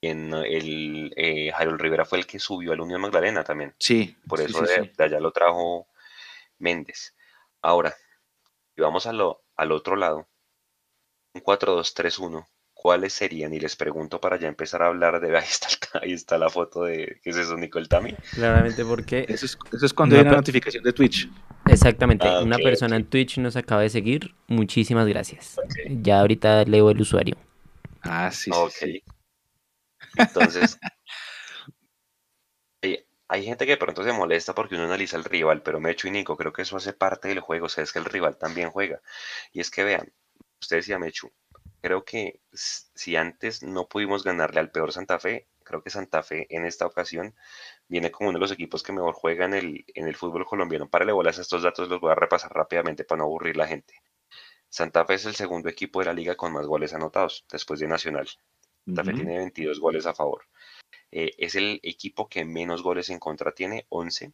[0.00, 3.74] En el eh, Harold Rivera fue el que subió al Unión Magdalena también.
[3.78, 4.16] Sí.
[4.26, 5.88] Por eso de, allá lo trajo
[6.58, 7.14] Méndez.
[7.62, 7.94] Ahora,
[8.76, 10.28] y vamos a lo, al otro lado.
[11.34, 12.46] Un 4-2-3-1.
[12.84, 13.54] ¿Cuáles serían?
[13.54, 15.28] Y les pregunto para ya empezar a hablar de.
[15.38, 15.68] Ahí está,
[16.02, 17.18] ahí está la foto de.
[17.22, 18.14] ¿Qué es eso, Nicole Tami?
[18.34, 19.24] Claramente porque.
[19.28, 21.30] Eso es, eso es cuando hay una notificación de Twitch.
[21.66, 24.34] Exactamente, ah, una persona en Twitch nos acaba de seguir.
[24.48, 25.58] Muchísimas gracias.
[25.88, 27.38] Ya ahorita leo el usuario.
[28.02, 28.50] Ah, sí.
[28.68, 29.02] sí,
[30.18, 30.78] Entonces,
[33.28, 36.36] hay, gente que pronto se molesta porque uno analiza al rival, pero Mecho y Nico,
[36.36, 37.64] creo que eso hace parte del juego.
[37.64, 39.00] O sea, es que el rival también juega.
[39.54, 40.12] Y es que vean,
[40.60, 41.32] usted decía Mechu,
[41.84, 46.46] creo que si antes no pudimos ganarle al peor Santa Fe, creo que Santa Fe
[46.48, 47.34] en esta ocasión
[47.88, 50.88] viene como uno de los equipos que mejor juega en el, en el fútbol colombiano.
[50.88, 54.00] Para bolas estos datos, los voy a repasar rápidamente para no aburrir la gente.
[54.70, 57.86] Santa Fe es el segundo equipo de la liga con más goles anotados, después de
[57.86, 58.28] Nacional.
[58.86, 60.46] Santa Fe tiene 22 goles a favor.
[61.12, 64.32] Eh, es el equipo que menos goles en contra tiene, 11.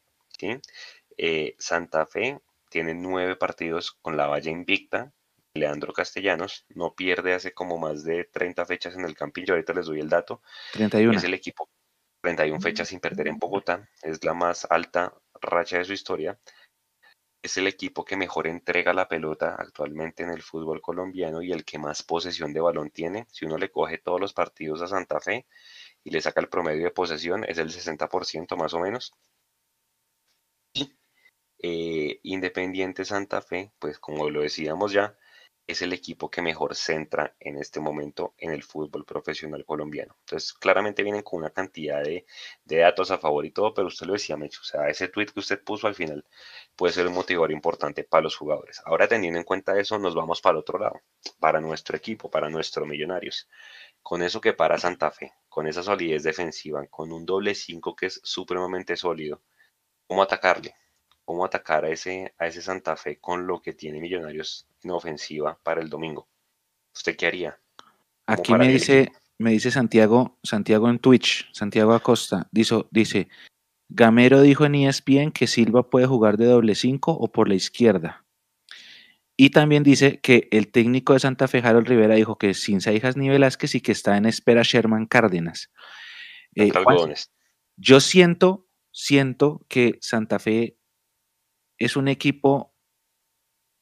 [1.16, 2.38] Eh, Santa Fe
[2.68, 5.12] tiene 9 partidos con la valla invicta.
[5.54, 9.54] Leandro Castellanos no pierde hace como más de 30 fechas en el Campillo.
[9.54, 10.42] Ahorita les doy el dato.
[10.72, 11.18] 31.
[11.18, 11.68] Es el equipo
[12.20, 16.38] 31 fechas sin perder en Bogotá, es la más alta racha de su historia.
[17.42, 21.64] Es el equipo que mejor entrega la pelota actualmente en el fútbol colombiano y el
[21.64, 23.26] que más posesión de balón tiene.
[23.30, 25.46] Si uno le coge todos los partidos a Santa Fe
[26.04, 29.14] y le saca el promedio de posesión, es el 60% más o menos.
[30.74, 30.92] Y
[31.62, 35.16] eh, Independiente Santa Fe, pues como lo decíamos ya,
[35.70, 40.16] es el equipo que mejor centra en este momento en el fútbol profesional colombiano.
[40.20, 42.26] Entonces, claramente vienen con una cantidad de,
[42.64, 45.40] datos a favor y todo, pero usted lo decía, Mecho, o sea, ese tweet que
[45.40, 46.24] usted puso al final
[46.74, 48.82] puede ser un motivador importante para los jugadores.
[48.84, 51.00] Ahora, teniendo en cuenta eso, nos vamos para el otro lado,
[51.38, 53.48] para nuestro equipo, para nuestros millonarios.
[54.02, 58.06] Con eso que para Santa Fe, con esa solidez defensiva, con un doble 5 que
[58.06, 59.42] es supremamente sólido,
[60.08, 60.74] ¿cómo atacarle?
[61.30, 65.56] Cómo atacar a ese, a ese Santa Fe con lo que tiene Millonarios en ofensiva
[65.62, 66.26] para el domingo.
[66.92, 67.56] ¿Usted qué haría?
[68.26, 73.28] Aquí me dice, me dice Santiago, Santiago en Twitch, Santiago Acosta, dice, dice,
[73.88, 78.24] Gamero dijo en ESPN que Silva puede jugar de doble 5 o por la izquierda.
[79.36, 83.16] Y también dice que el técnico de Santa Fe, Harold Rivera, dijo que sin Saijas
[83.16, 85.70] ni Velázquez y que está en espera Sherman Cárdenas.
[86.56, 86.72] Eh,
[87.76, 90.79] yo siento, siento que Santa Fe
[91.80, 92.72] es un equipo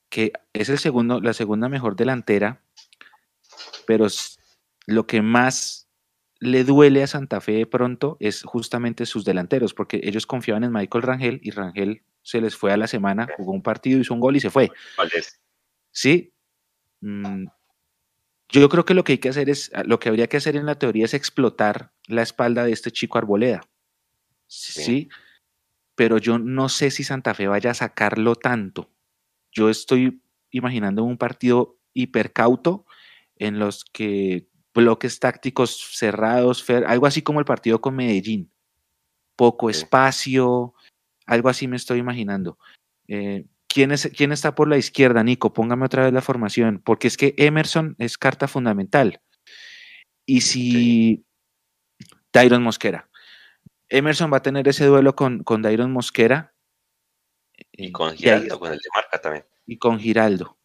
[0.08, 2.62] que es el segundo, la segunda mejor delantera,
[3.86, 4.06] pero
[4.86, 5.88] lo que más
[6.40, 10.72] le duele a Santa Fe de pronto es justamente sus delanteros, porque ellos confiaban en
[10.72, 14.20] Michael Rangel y Rangel se les fue a la semana, jugó un partido, hizo un
[14.20, 14.70] gol y se fue.
[15.90, 16.32] Sí.
[17.00, 17.46] Mm,
[18.48, 20.66] yo creo que lo que hay que hacer es, lo que habría que hacer en
[20.66, 23.62] la teoría es explotar la espalda de este chico Arboleda.
[24.46, 25.08] ¿sí?
[25.98, 28.88] Pero yo no sé si Santa Fe vaya a sacarlo tanto.
[29.50, 30.22] Yo estoy
[30.52, 32.86] imaginando un partido hipercauto
[33.34, 38.52] en los que bloques tácticos cerrados, algo así como el partido con Medellín.
[39.34, 40.72] Poco espacio,
[41.26, 42.60] algo así me estoy imaginando.
[43.08, 45.52] Eh, ¿quién, es, ¿Quién está por la izquierda, Nico?
[45.52, 49.20] Póngame otra vez la formación, porque es que Emerson es carta fundamental.
[50.24, 51.24] Y si
[52.30, 53.07] Tyron Mosquera,
[53.88, 56.54] Emerson va a tener ese duelo con, con Dairon Mosquera.
[57.72, 59.44] Y con Giraldo, con el de marca también.
[59.66, 60.58] Y con Giraldo.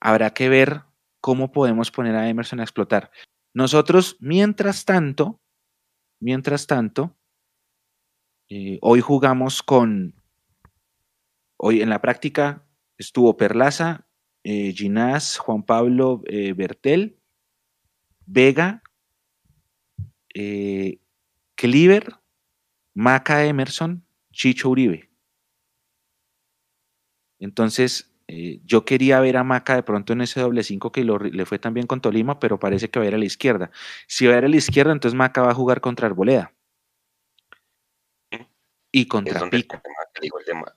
[0.00, 0.82] Habrá que ver
[1.20, 3.10] cómo podemos poner a Emerson a explotar.
[3.54, 5.40] Nosotros, mientras tanto,
[6.20, 7.16] mientras tanto,
[8.48, 10.14] eh, hoy jugamos con,
[11.56, 12.66] hoy en la práctica
[12.98, 14.06] estuvo Perlaza,
[14.42, 17.18] eh, Ginás, Juan Pablo eh, Bertel,
[18.26, 18.82] Vega,
[21.54, 22.16] Cleaver,
[22.94, 25.10] Maca Emerson, Chicho Uribe.
[27.40, 31.44] Entonces, eh, yo quería ver a Maca de pronto en ese doble 5 que le
[31.44, 33.70] fue también con Tolima, pero parece que va a ir a la izquierda.
[34.06, 36.54] Si va a ir a la izquierda, entonces Maca va a jugar contra Arboleda.
[38.92, 39.82] Y contra Pico.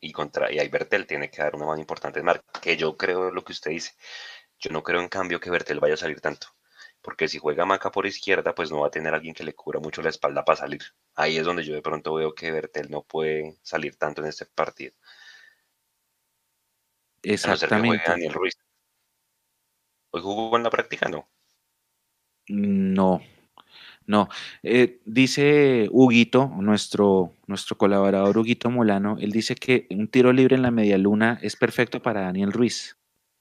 [0.01, 3.29] y contra y ahí Bertel tiene que dar una mano importante marca, que yo creo
[3.29, 3.93] lo que usted dice.
[4.57, 6.56] Yo no creo en cambio que Bertel vaya a salir tanto
[7.07, 9.79] porque si juega Maca por izquierda, pues no va a tener alguien que le cubra
[9.79, 10.81] mucho la espalda para salir.
[11.15, 14.45] Ahí es donde yo de pronto veo que Bertel no puede salir tanto en este
[14.45, 14.91] partido.
[17.23, 18.03] Exactamente.
[18.05, 18.55] Daniel Ruiz.
[20.11, 21.07] ¿Hoy jugó en la práctica?
[21.07, 21.29] No.
[22.49, 23.21] No,
[24.05, 24.27] no.
[24.61, 30.61] Eh, dice Huguito, nuestro, nuestro colaborador Huguito Molano, él dice que un tiro libre en
[30.61, 32.96] la media luna es perfecto para Daniel Ruiz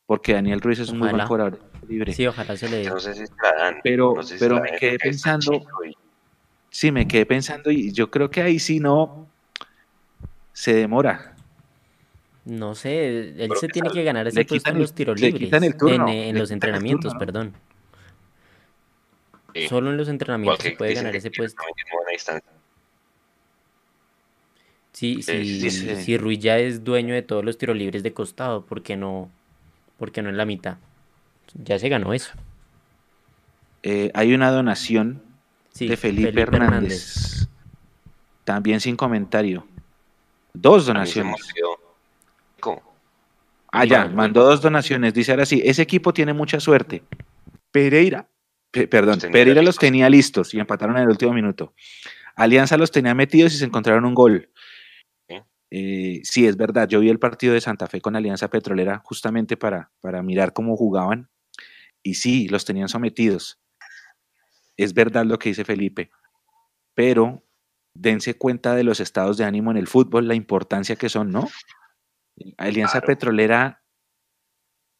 [0.07, 2.13] porque Daniel Ruiz es un muy buen jugador libre.
[2.13, 2.85] Sí, ojalá se le dé.
[2.85, 3.25] No sé si
[3.83, 5.61] pero, pero me quedé pensando,
[6.71, 9.29] sí, me quedé pensando y yo creo que ahí sí no
[10.53, 11.35] se demora.
[12.45, 16.53] No sé, él se tiene que ganar ese puesto en los tiros libres, en, los
[16.53, 17.53] entrenamientos, perdón.
[19.69, 21.61] Solo en los entrenamientos se puede ganar ese puesto.
[24.93, 28.65] Sí, sí, sí, sí, Ruiz ya es dueño de todos los tiros libres de costado,
[28.65, 29.31] porque no,
[29.99, 30.77] porque no en la mitad.
[31.55, 32.33] Ya se ganó eso.
[33.83, 35.23] Eh, hay una donación
[35.75, 37.49] de Felipe, Hernández.
[38.45, 39.67] También sin comentario.
[40.53, 41.37] Dos donaciones.
[43.73, 45.13] Ah, ya, mandó dos donaciones.
[45.13, 47.03] Dice ahora sí, ese equipo tiene mucha suerte.
[47.71, 48.27] Pereira,
[48.71, 51.75] perdón, Pereira los tenía listos y empataron en el último minuto.
[52.37, 54.49] Alianza los tenía metidos y se encontraron un gol.
[55.71, 59.57] Eh, sí, es verdad, yo vi el partido de Santa Fe con Alianza Petrolera justamente
[59.57, 61.29] para, para mirar cómo jugaban
[62.03, 63.61] y sí, los tenían sometidos.
[64.77, 66.11] Es verdad lo que dice Felipe,
[66.95, 67.45] pero
[67.95, 71.49] dense cuenta de los estados de ánimo en el fútbol, la importancia que son, ¿no?
[72.59, 73.83] Alianza Petrolera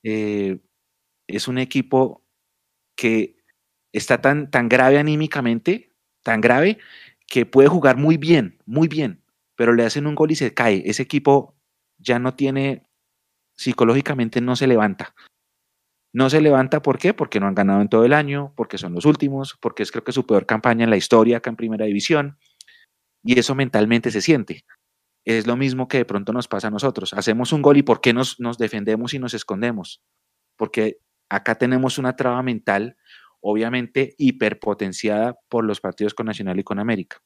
[0.03, 0.59] eh,
[1.27, 2.25] es un equipo
[2.97, 3.37] que
[3.93, 5.93] está tan, tan grave anímicamente,
[6.23, 6.79] tan grave,
[7.29, 9.23] que puede jugar muy bien, muy bien,
[9.57, 10.83] pero le hacen un gol y se cae.
[10.87, 11.57] Ese equipo
[11.99, 12.89] ya no tiene,
[13.57, 15.15] psicológicamente no se levanta.
[16.13, 17.13] No se levanta, ¿por qué?
[17.13, 20.05] Porque no han ganado en todo el año, porque son los últimos, porque es creo
[20.05, 22.39] que su peor campaña en la historia acá en Primera División.
[23.23, 24.65] Y eso mentalmente se siente.
[25.25, 27.13] Es lo mismo que de pronto nos pasa a nosotros.
[27.13, 30.03] Hacemos un gol y ¿por qué nos, nos defendemos y nos escondemos?
[30.57, 32.97] Porque acá tenemos una traba mental,
[33.41, 37.21] obviamente hiperpotenciada por los partidos con Nacional y con América.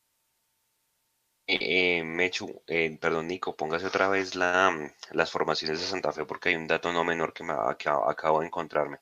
[1.53, 6.13] Eh, eh, Mechu, eh, perdón, Nico, póngase otra vez la, mm, las formaciones de Santa
[6.13, 8.99] Fe porque hay un dato no menor que, me, acabo de encontrarme.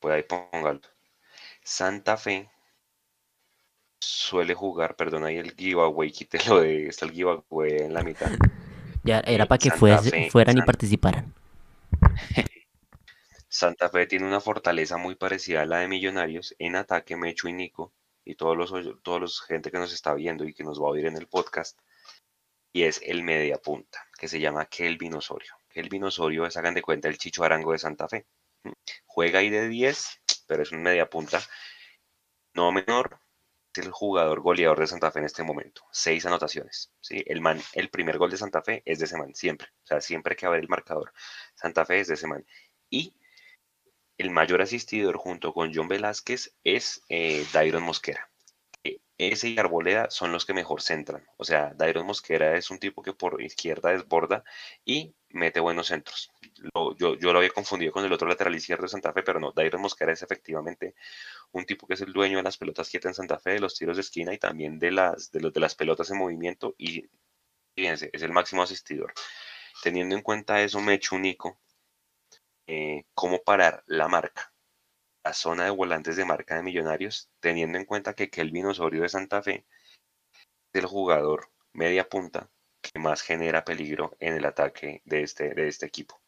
[0.00, 0.80] Pues ahí póngalo.
[1.62, 2.50] Santa Fe
[4.00, 8.30] suele jugar, perdón, ahí el giveaway, quítelo de, está el giveaway en la mitad.
[9.04, 11.32] Ya, era para que fueran y participaran.
[13.48, 17.54] Santa Fe tiene una fortaleza muy parecida a la de Millonarios en ataque, Mechu y
[17.54, 17.94] Nico,
[18.28, 18.70] y todos los,
[19.02, 21.28] todos los gente que nos está viendo y que nos va a oír en el
[21.28, 21.78] podcast,
[22.74, 25.54] y es el media punta, que se llama Kelvin Osorio.
[25.70, 28.26] Kelvin Osorio es, hagan de cuenta, el Chicho Arango de Santa Fe.
[29.06, 31.40] Juega ahí de 10, pero es un media punta
[32.52, 33.18] no menor,
[33.72, 35.82] es el jugador goleador de Santa Fe en este momento.
[35.90, 36.92] Seis anotaciones.
[37.00, 37.22] ¿sí?
[37.26, 39.68] El, man, el primer gol de Santa Fe es de ese man, siempre.
[39.84, 41.14] O sea, siempre que va a haber el marcador,
[41.54, 42.44] Santa Fe es de ese man.
[42.90, 43.14] Y
[44.18, 48.28] el mayor asistidor junto con John Velázquez es eh, Dairon Mosquera.
[48.82, 51.24] E, ese y Arboleda son los que mejor centran.
[51.36, 54.42] O sea, Dairon Mosquera es un tipo que por izquierda desborda
[54.84, 56.32] y mete buenos centros.
[56.98, 59.52] yo, yo, lo había confundido con el otro lateral izquierdo de Santa Fe, pero no,
[59.52, 60.94] Dairon Mosquera es efectivamente
[61.52, 63.76] un tipo que es el dueño de las pelotas quietas en Santa Fe, de los
[63.76, 66.74] tiros de esquina y también de las, de los, de las pelotas en movimiento.
[66.76, 67.08] Y
[67.76, 69.12] fíjense, es el máximo asistidor.
[69.82, 71.60] Teniendo en cuenta eso, me echo un Nico
[72.68, 74.52] eh, cómo parar la marca,
[75.24, 79.08] la zona de volantes de marca de Millonarios, teniendo en cuenta que Kelvin Osorio de
[79.08, 79.64] Santa Fe
[80.72, 82.50] es el jugador media punta
[82.82, 86.20] que más genera peligro en el ataque de este, de este equipo.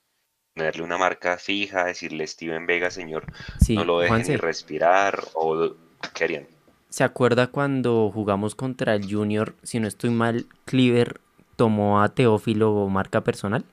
[0.55, 3.27] Ponerle una marca fija, decirle Steven Vega, señor,
[3.69, 5.75] no lo dejen ni respirar, o
[6.15, 6.49] querían.
[6.89, 11.21] ¿Se acuerda cuando jugamos contra el Junior, si no estoy mal, Cleaver
[11.57, 13.65] tomó a Teófilo marca personal?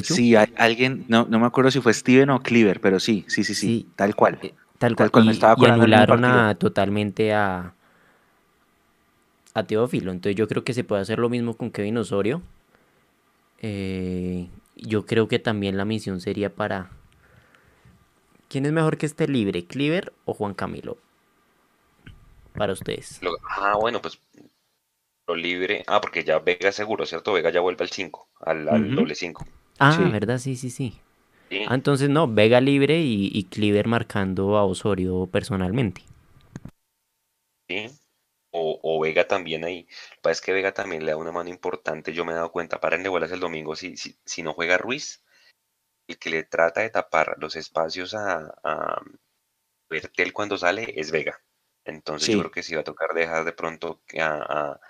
[0.00, 3.44] Sí, hay alguien, no, no me acuerdo si fue Steven o Cleaver, pero sí, sí,
[3.44, 4.38] sí, sí, tal cual.
[4.42, 5.10] Eh, tal, cual.
[5.58, 7.74] y, anularon totalmente a,
[9.54, 10.12] a Teófilo.
[10.12, 12.42] Entonces yo creo que se puede hacer lo mismo con Kevin Osorio.
[13.60, 16.90] Eh, yo creo que también la misión sería para...
[18.48, 20.98] ¿Quién es mejor que esté libre, Cleaver o Juan Camilo?
[22.54, 23.20] Para ustedes.
[23.48, 24.20] ah, bueno, pues
[25.26, 25.84] lo libre.
[25.86, 27.32] Ah, porque ya Vega seguro, ¿cierto?
[27.32, 29.46] Vega ya vuelve al 5, al, doble 5.
[29.78, 30.38] Ah, ¿verdad?
[30.38, 31.00] Sí, sí, sí.
[31.66, 36.02] Ah, entonces no, Vega libre y, y Cleaver marcando a Osorio personalmente.
[37.68, 37.90] Sí.
[38.54, 39.88] O, Vega también ahí.
[40.16, 42.12] Lo que es que Vega también le da una mano importante.
[42.12, 44.76] Yo me he dado cuenta, para en bolas el domingo, si, si, si, no juega
[44.76, 45.24] Ruiz,
[46.06, 49.02] el que le trata de tapar los espacios a, a
[49.88, 51.40] Bertel cuando sale es Vega.
[51.84, 54.80] Entonces yo creo que sí va a tocar dejar de pronto a, a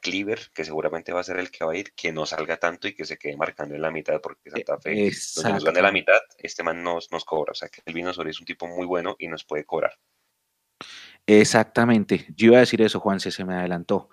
[0.00, 2.86] Cleaver, que seguramente va a ser el que va a ir, que no salga tanto
[2.86, 5.82] y que se quede marcando en la mitad, porque e, Santa Fe, donde nos gane
[5.82, 7.50] la mitad, este man nos, nos cobra.
[7.50, 9.98] O sea, que el Vino es un tipo muy bueno y nos puede cobrar.
[11.26, 12.26] Exactamente.
[12.36, 14.08] Yo iba a decir eso, Juan, se me adelantó.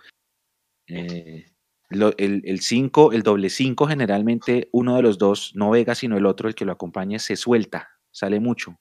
[0.88, 1.46] Eh,
[1.90, 6.48] el 5, el, doble 5, generalmente uno de los dos, no Vega, sino el otro,
[6.48, 8.80] el que lo acompaña, se suelta, sale mucho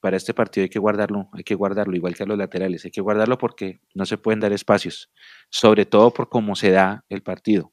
[0.00, 2.90] para este partido hay que guardarlo, hay que guardarlo, igual que a los laterales, hay
[2.90, 5.10] que guardarlo porque no se pueden dar espacios,
[5.50, 7.72] sobre todo por cómo se da el partido.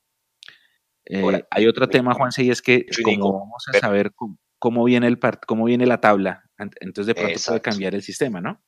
[1.06, 4.12] Eh, hay otro tema, Juanse, y es que como vamos a saber
[4.60, 5.18] cómo, viene el
[5.48, 8.62] cómo viene la tabla, entonces de pronto puede cambiar el sistema, ¿no?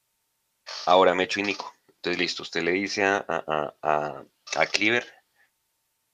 [0.86, 1.74] Ahora me echo y Nico.
[1.95, 4.24] Entonces, listo, usted le dice a, a, a,
[4.55, 5.05] a Cleaver,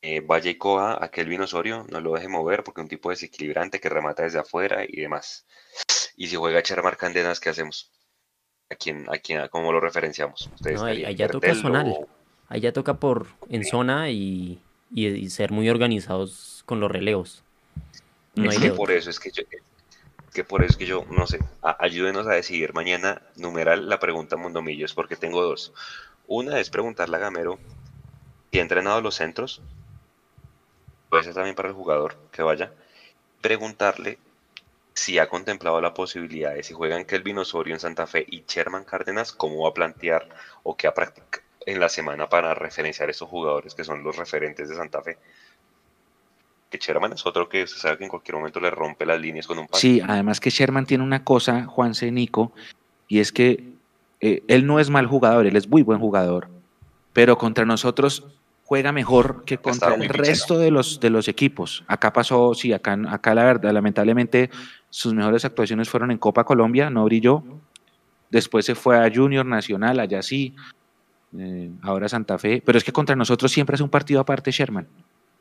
[0.02, 3.12] eh, vaya y coja a Kelvin Osorio, no lo deje mover porque es un tipo
[3.12, 5.46] desequilibrante que remata desde afuera y demás.
[6.18, 7.92] Y si juega Chermar Candenas, ¿qué hacemos?
[8.70, 10.50] ¿A quién, a quién, cómo lo referenciamos?
[10.56, 12.08] ¿Ustedes no, allá toca zonal.
[12.48, 14.60] Allá toca por en zona y,
[15.30, 17.44] ser muy organizados con los relevos.
[18.36, 19.44] No es que por eso es que yo,
[20.34, 24.36] que por eso es que yo, no sé, ayúdenos a decidir mañana, numeral, la pregunta
[24.36, 25.74] Mundomillos, porque tengo dos.
[26.28, 27.60] Una es preguntarle a Gamero
[28.52, 29.62] si ha entrenado los centros,
[31.10, 32.72] puede ser también para el jugador que vaya,
[33.42, 34.18] preguntarle
[34.96, 38.86] si ha contemplado la posibilidad de si juegan Kelvin Osorio en Santa Fe y Sherman
[38.86, 40.30] Cárdenas, cómo va a plantear
[40.64, 44.16] o qué ha practicado en la semana para referenciar a estos jugadores que son los
[44.16, 45.18] referentes de Santa Fe.
[46.70, 49.46] Que Sherman es otro que se sabe que en cualquier momento le rompe las líneas
[49.46, 49.82] con un pase.
[49.82, 52.54] Sí, además que Sherman tiene una cosa, Juan Nico,
[53.10, 53.74] y es que
[54.22, 56.48] eh, él no es mal jugador, él es muy buen jugador,
[57.12, 58.26] pero contra nosotros
[58.66, 61.84] juega mejor que contra el resto de los, de los equipos.
[61.88, 64.50] Acá pasó, sí, acá, acá la verdad, lamentablemente
[64.90, 67.44] sus mejores actuaciones fueron en Copa Colombia, no brilló.
[68.32, 70.56] Después se fue a Junior Nacional, allá sí,
[71.38, 72.62] eh, ahora Santa Fe.
[72.66, 74.88] Pero es que contra nosotros siempre es un partido aparte, Sherman.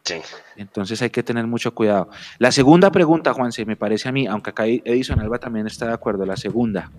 [0.04, 0.16] Sí.
[0.56, 2.10] Entonces hay que tener mucho cuidado.
[2.38, 5.94] La segunda pregunta, Juanse, me parece a mí, aunque acá Edison Alba también está de
[5.94, 6.90] acuerdo, la segunda,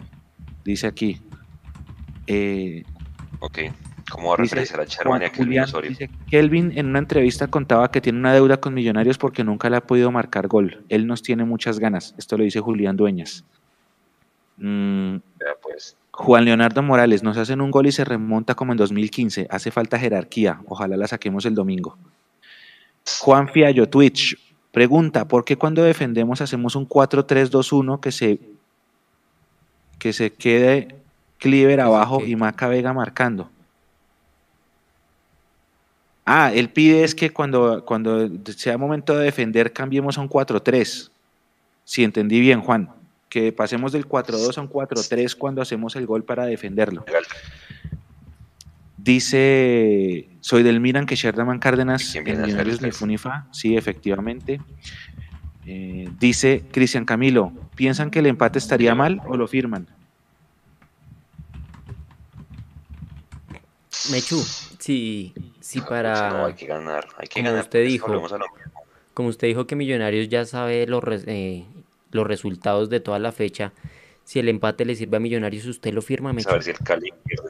[0.64, 1.22] dice aquí.
[2.26, 2.84] Eh,
[3.40, 3.60] ok,
[4.10, 5.90] ¿cómo va a referenciar a Charman y a Kelvin Osorio?
[5.90, 9.78] Dice, Kelvin en una entrevista contaba que tiene una deuda con Millonarios porque nunca le
[9.78, 10.84] ha podido marcar gol.
[10.90, 12.16] Él nos tiene muchas ganas.
[12.18, 13.44] Esto lo dice Julián Dueñas.
[14.58, 15.18] Mm,
[15.62, 15.98] pues.
[16.12, 19.48] Juan Leonardo Morales, nos hacen un gol y se remonta como en 2015.
[19.50, 20.62] Hace falta jerarquía.
[20.68, 21.98] Ojalá la saquemos el domingo.
[23.20, 24.38] Juan Fiallo, Twitch,
[24.72, 28.40] pregunta, ¿por qué cuando defendemos hacemos un 4-3-2-1 que se,
[30.00, 30.96] que se quede
[31.38, 33.50] Cleaver abajo y Maca Vega marcando?
[36.26, 41.12] Ah, él pide es que cuando, cuando sea momento de defender cambiemos a un 4-3.
[41.84, 42.90] Si entendí bien, Juan
[43.36, 47.04] que pasemos del 4-2 a un 4-3 cuando hacemos el gol para defenderlo.
[48.96, 53.48] Dice, soy del Miran que Sherman Cárdenas en Millonarios de Funifa.
[53.52, 54.62] Sí, efectivamente.
[55.66, 59.88] Eh, dice Cristian Camilo, ¿piensan que el empate estaría mal o lo firman?
[64.12, 64.40] Mechu,
[64.80, 66.30] sí, sí para...
[66.30, 67.64] No, hay que ganar, hay que como ganar.
[67.64, 68.08] Usted dijo,
[69.14, 71.66] como usted dijo que Millonarios ya sabe los, eh,
[72.12, 73.74] los resultados de toda la fecha,
[74.24, 76.32] si el empate le sirve a Millonarios, ¿usted lo firma?
[76.32, 77.50] A ver si el Cali pierde.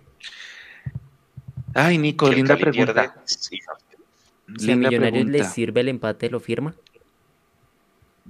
[1.73, 3.15] Ay, Nico, linda pregunta.
[3.25, 6.75] si a Millonarios le sirve el empate, ¿lo firma?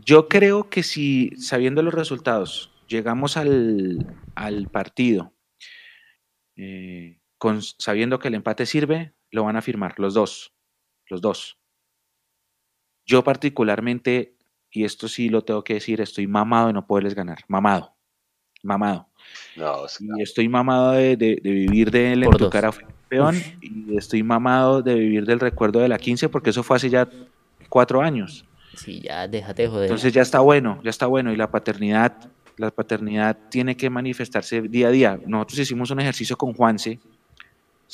[0.03, 4.05] Yo creo que si, sabiendo los resultados, llegamos al,
[4.71, 5.33] partido
[6.55, 10.53] eh, con, sabiendo que el empate sirve, lo van a firmar, los dos.
[11.07, 11.59] Los dos.
[13.05, 14.35] Yo particularmente
[14.75, 17.95] y esto sí lo tengo que decir, estoy mamado de no poderles ganar, mamado,
[18.61, 19.07] mamado.
[19.55, 25.25] y estoy mamado de, de, de vivir del cara campeón y estoy mamado de vivir
[25.25, 27.07] del recuerdo de la 15 porque eso fue hace ya
[27.69, 28.45] cuatro años.
[28.75, 29.85] Sí, ya déjate joder.
[29.85, 34.61] Entonces ya está bueno, ya está bueno y la paternidad, la paternidad tiene que manifestarse
[34.63, 35.19] día a día.
[35.25, 36.99] Nosotros hicimos un ejercicio con Juanse,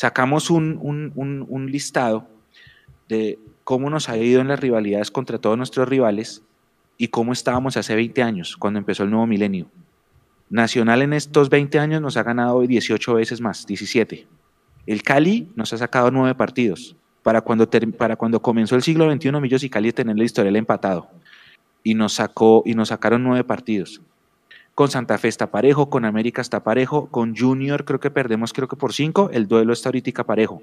[0.02, 2.28] sacamos un, un, un, listado
[3.08, 6.41] de cómo nos ha ido en las rivalidades contra todos nuestros rivales
[6.97, 9.68] y cómo estábamos hace 20 años, cuando empezó el nuevo milenio.
[10.49, 14.26] Nacional en estos 20 años nos ha ganado 18 veces más, 17.
[14.88, 16.95] El Cali nos ha sacado 9 partidos.
[17.22, 21.12] Para cuando, para cuando comenzó el siglo XXI, Millos y Cali tenían la historia empatado.
[21.84, 24.02] Y nos, sacó, y nos sacaron 9 partidos.
[24.76, 28.68] Con Santa Fe está parejo, con América está parejo, con Junior creo que perdemos creo
[28.68, 30.62] que por 5, el duelo está ahorita parejo.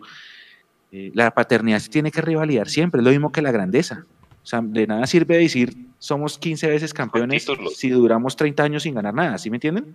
[0.91, 4.05] Eh, la paternidad se tiene que rivalidar siempre, es lo mismo que la grandeza.
[4.43, 8.95] O sea, de nada sirve decir somos 15 veces campeones si duramos 30 años sin
[8.95, 9.95] ganar nada, ¿sí me entienden?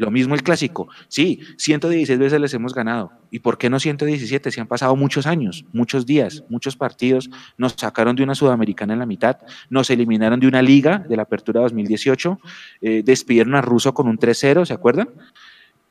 [0.00, 0.88] Lo mismo el clásico.
[1.08, 3.12] Sí, 116 veces les hemos ganado.
[3.30, 4.50] ¿Y por qué no 117?
[4.50, 7.28] Si han pasado muchos años, muchos días, muchos partidos.
[7.58, 9.36] Nos sacaron de una sudamericana en la mitad,
[9.68, 12.40] nos eliminaron de una liga de la apertura 2018,
[12.80, 15.10] eh, despidieron a Russo con un 3-0, ¿se acuerdan?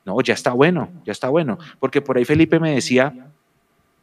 [0.05, 1.59] No, ya está bueno, ya está bueno.
[1.79, 3.28] Porque por ahí Felipe me decía,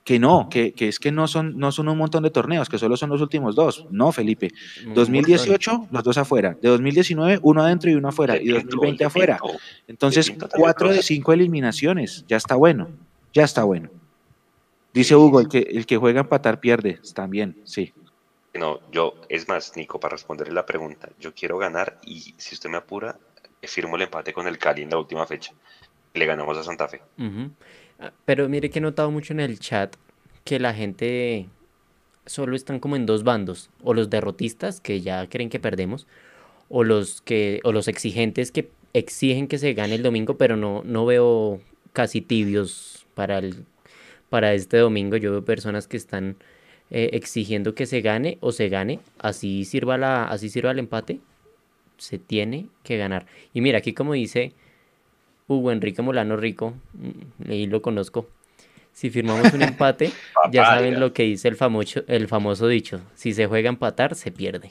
[0.07, 2.97] que no, que, es que no son, no son un montón de torneos, que solo
[2.97, 3.87] son los últimos dos.
[3.91, 4.53] No, Felipe.
[4.95, 6.57] 2018, los dos afuera.
[6.63, 8.37] De 2019, uno adentro y uno afuera.
[8.41, 9.41] Y 2020 afuera.
[9.89, 12.25] Entonces, cuatro de cinco eliminaciones.
[12.29, 12.89] Ya está bueno.
[13.33, 13.91] Ya está bueno.
[14.95, 17.01] Dice Hugo, el que, el que juega a empatar pierde.
[17.13, 17.93] También, sí.
[18.55, 22.71] No, yo, es más, Nico, para responderle la pregunta, yo quiero ganar y si usted
[22.71, 23.19] me apura,
[23.61, 25.53] firmo el empate con el Cali en la última fecha.
[26.15, 27.03] Le ganamos a Santa Fe.
[28.25, 29.97] Pero mire que he notado mucho en el chat
[30.45, 31.49] que la gente
[32.27, 36.07] solo están como en dos bandos, o los derrotistas que ya creen que perdemos,
[36.69, 40.83] o los que o los exigentes que exigen que se gane el domingo, pero no
[40.85, 41.61] no veo
[41.93, 43.65] casi tibios para el
[44.31, 45.17] para este domingo.
[45.17, 46.37] Yo veo personas que están
[46.91, 51.21] eh, exigiendo que se gane o se gane, así sirva la así sirva el empate,
[51.99, 53.27] se tiene que ganar.
[53.55, 54.53] Y mira, aquí como dice
[55.49, 58.29] Hugo Enrique Molano Rico, mm, ahí lo conozco.
[58.93, 60.11] Si firmamos un empate,
[60.51, 64.15] ya saben lo que dice el famoso, el famoso dicho, si se juega a empatar,
[64.15, 64.71] se pierde.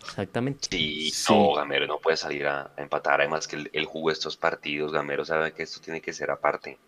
[0.00, 0.68] Exactamente.
[0.70, 4.92] Sí, no, Gamero no puede salir a, empatar, además que él, el jugó estos partidos,
[4.92, 6.78] Gamero sabe que esto tiene que ser aparte.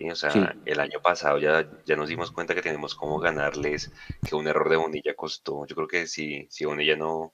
[0.00, 3.92] o sea, el año pasado ya, ya nos dimos cuenta que tenemos cómo ganarles,
[4.26, 5.66] que un error de Bonilla costó.
[5.66, 7.32] Yo creo que si, si Bonilla no,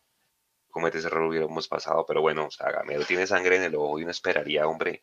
[0.70, 3.98] comete ese error hubiéramos pasado, pero bueno, o sea, Gamero tiene sangre en el ojo
[3.98, 5.02] y uno esperaría, hombre.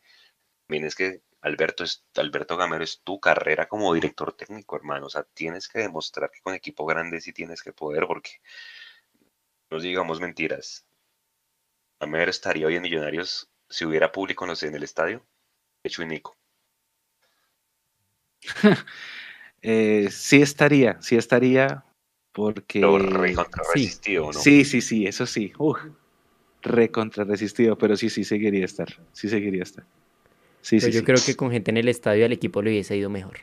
[0.66, 5.06] También es que Alberto, es, Alberto Gamero es tu carrera como director técnico, hermano.
[5.06, 8.30] O sea, tienes que demostrar que con equipo grande sí tienes que poder, porque
[9.70, 10.86] no digamos mentiras.
[12.00, 15.26] Gamero estaría hoy en Millonarios si hubiera público no sé, en el estadio.
[15.82, 16.36] Hecho y Nico.
[20.10, 21.84] Sí estaría, sí estaría,
[22.38, 22.78] Porque...
[22.78, 24.32] Pero recontra resistido, ¿no?
[24.32, 25.52] Sí, sí, sí, eso sí.
[25.58, 25.76] Uf,
[26.62, 28.86] recontra resistido, pero sí, sí seguiría estar.
[29.12, 29.84] Sí seguiría estar.
[30.60, 33.10] Sí, sí, yo creo que con gente en el estadio al equipo le hubiese ido
[33.10, 33.38] mejor.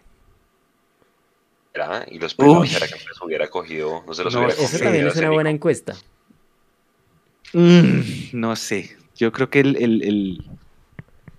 [2.10, 5.16] Y los pelados era que se hubiera cogido, no se los hubiera Eso también es
[5.18, 5.94] una buena encuesta.
[7.52, 8.00] Mm,
[8.32, 8.96] no sé.
[9.18, 10.46] Yo creo que el, el,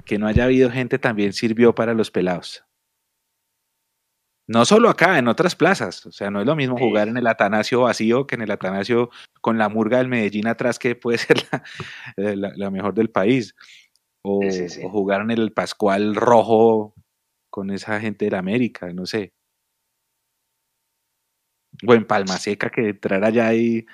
[0.05, 2.66] que no haya habido gente también sirvió para los pelados.
[4.49, 6.07] No solo acá, en otras plazas.
[6.07, 9.11] O sea, no es lo mismo jugar en el Atanasio vacío que en el Atanasio
[9.41, 11.45] con la murga del Medellín atrás, que puede ser
[12.17, 13.55] la, eh, mejor del país.
[14.23, 16.95] O, o, jugar en el Pascual Rojo
[17.51, 19.33] con esa gente de la América, no sé.
[21.87, 23.87] O en Palma Seca, que entrar allá y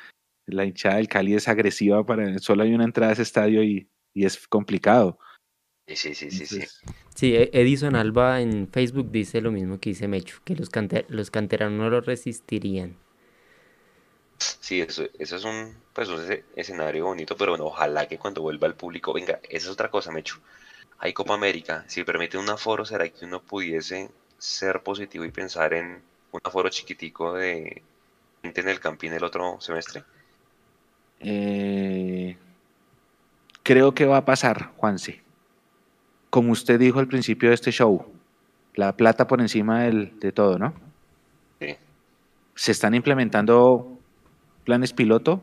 [0.46, 3.90] la hinchada del Cali es agresiva, para solo hay una entrada a ese estadio y,
[4.14, 5.18] y es complicado.
[5.94, 6.66] Sí, sí, sí, sí, sí.
[7.14, 10.70] Sí, e-, Edison Alba en Facebook dice lo mismo que dice Mecho, que los,
[11.08, 12.96] los canteranos no lo resistirían.
[14.38, 16.24] Sí, eso, eso es un, pues, un
[16.56, 20.10] escenario bonito, pero bueno, ojalá que cuando vuelva el público, venga, esa es otra cosa,
[20.10, 20.40] Mecho.
[20.98, 25.74] Hay Copa América, si permite un aforo, ¿será que uno pudiese ser positivo y pensar
[25.74, 26.00] en
[26.32, 27.82] un aforo chiquitico de
[28.42, 30.02] gente en el campín el otro semestre?
[31.20, 32.36] Eh,
[33.62, 35.22] creo que va a pasar, Juanse
[36.32, 38.06] como usted dijo al principio de este show,
[38.74, 40.72] la plata por encima de todo, ¿no?
[41.60, 41.76] Sí.
[42.54, 43.98] Se están implementando
[44.64, 45.42] planes piloto.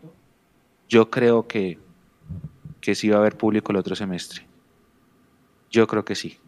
[0.87, 1.77] Yo creo que,
[2.81, 4.47] que sí va a haber público el otro semestre.
[5.69, 6.39] Yo creo que sí.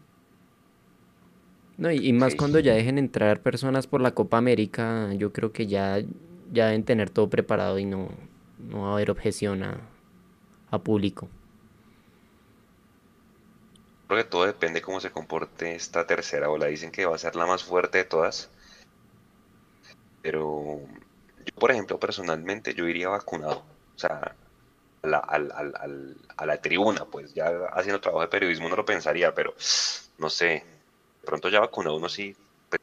[1.78, 5.68] No, y, más cuando ya dejen entrar personas por la Copa América, yo creo que
[5.68, 6.00] ya,
[6.52, 8.08] ya deben tener todo preparado y no,
[8.58, 9.82] no va a haber objeción a,
[10.72, 11.28] a público
[14.08, 16.66] que todo depende cómo se comporte esta tercera ola.
[16.66, 18.50] Dicen que va a ser la más fuerte de todas.
[20.22, 20.80] Pero
[21.44, 23.64] yo, por ejemplo, personalmente, yo iría vacunado.
[23.96, 24.34] O sea,
[25.02, 25.18] a la,
[26.36, 29.54] a la tribuna, pues ya haciendo trabajo de periodismo no lo pensaría, pero
[30.18, 30.64] no sé,
[31.24, 32.36] pronto ya vacunado uno sí
[32.68, 32.82] pues,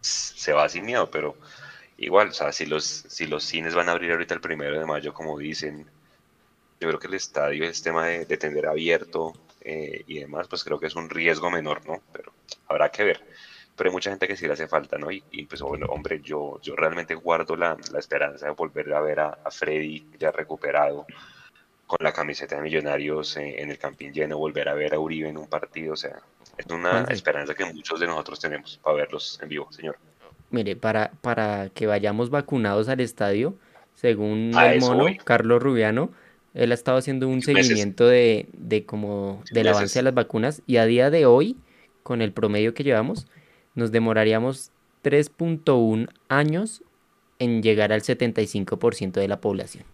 [0.00, 1.36] se va sin miedo, pero
[1.98, 4.86] igual, o sea, si los, si los cines van a abrir ahorita el primero de
[4.86, 5.86] mayo, como dicen,
[6.80, 9.32] yo creo que el estadio es tema de, de tener abierto,
[9.64, 12.02] eh, y demás, pues creo que es un riesgo menor, ¿no?
[12.12, 12.32] Pero
[12.68, 13.20] habrá que ver.
[13.76, 15.10] Pero hay mucha gente que sí le hace falta, ¿no?
[15.10, 19.00] Y, y pues, bueno, hombre, yo, yo realmente guardo la, la esperanza de volver a
[19.00, 21.06] ver a, Freddy ya recuperado
[21.86, 25.36] con la camiseta de Millonarios en el campín lleno, volver a ver a Uribe en
[25.36, 26.22] un partido, o sea,
[26.56, 29.96] es una esperanza que muchos de nosotros tenemos para verlos en vivo, señor.
[30.50, 33.56] Mire, para, para que vayamos vacunados al estadio,
[33.94, 36.10] según el mono, Carlos Rubiano,
[36.54, 40.76] él ha estado haciendo un seguimiento de, de como del avance de las vacunas y
[40.76, 41.56] a día de hoy,
[42.02, 43.26] con el promedio que llevamos,
[43.74, 44.70] nos demoraríamos
[45.02, 46.82] 3.1 años
[47.38, 49.84] en llegar al 75% de la población.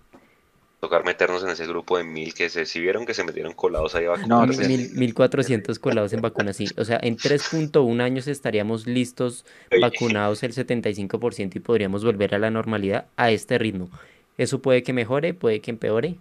[0.80, 3.96] Tocar meternos en ese grupo de mil que se, si vieron que se metieron colados
[3.96, 6.66] ahí a No, mil, 1400 colados en vacunas, sí.
[6.76, 9.44] O sea, en 3.1 años estaríamos listos,
[9.80, 13.90] vacunados el 75% y podríamos volver a la normalidad a este ritmo.
[14.36, 16.16] Eso puede que mejore, puede que empeore,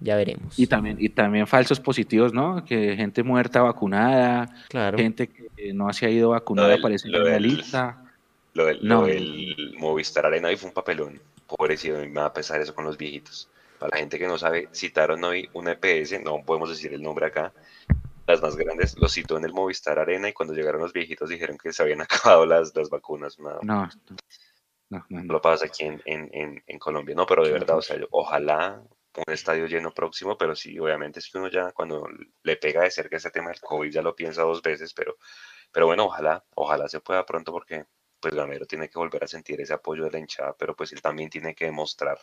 [0.00, 0.58] ya veremos.
[0.58, 2.64] Y también, y también falsos positivos, ¿no?
[2.64, 4.96] Que gente muerta vacunada, claro.
[4.98, 8.04] gente que no se ha ido vacunada aparece en la lista.
[8.54, 9.06] Lo del, no.
[9.78, 13.48] Movistar Arena hoy fue un papelón, pobrecito, me va a pesar eso con los viejitos.
[13.78, 17.26] Para la gente que no sabe, citaron hoy un EPS, no podemos decir el nombre
[17.26, 17.52] acá,
[18.26, 21.58] las más grandes, lo citó en el Movistar Arena y cuando llegaron los viejitos dijeron
[21.58, 23.38] que se habían acabado las, las vacunas.
[23.38, 23.88] No, no,
[25.08, 28.82] no, lo pasa aquí en, en, en, Colombia, no, pero de verdad, o sea, ojalá
[29.16, 32.08] un estadio lleno próximo, pero sí, obviamente que uno ya cuando
[32.42, 35.16] le pega de cerca ese tema del COVID ya lo piensa dos veces, pero,
[35.72, 37.86] pero bueno, ojalá, ojalá se pueda pronto porque
[38.20, 41.00] pues Gamero tiene que volver a sentir ese apoyo de la hinchada, pero pues él
[41.02, 42.18] también tiene que demostrar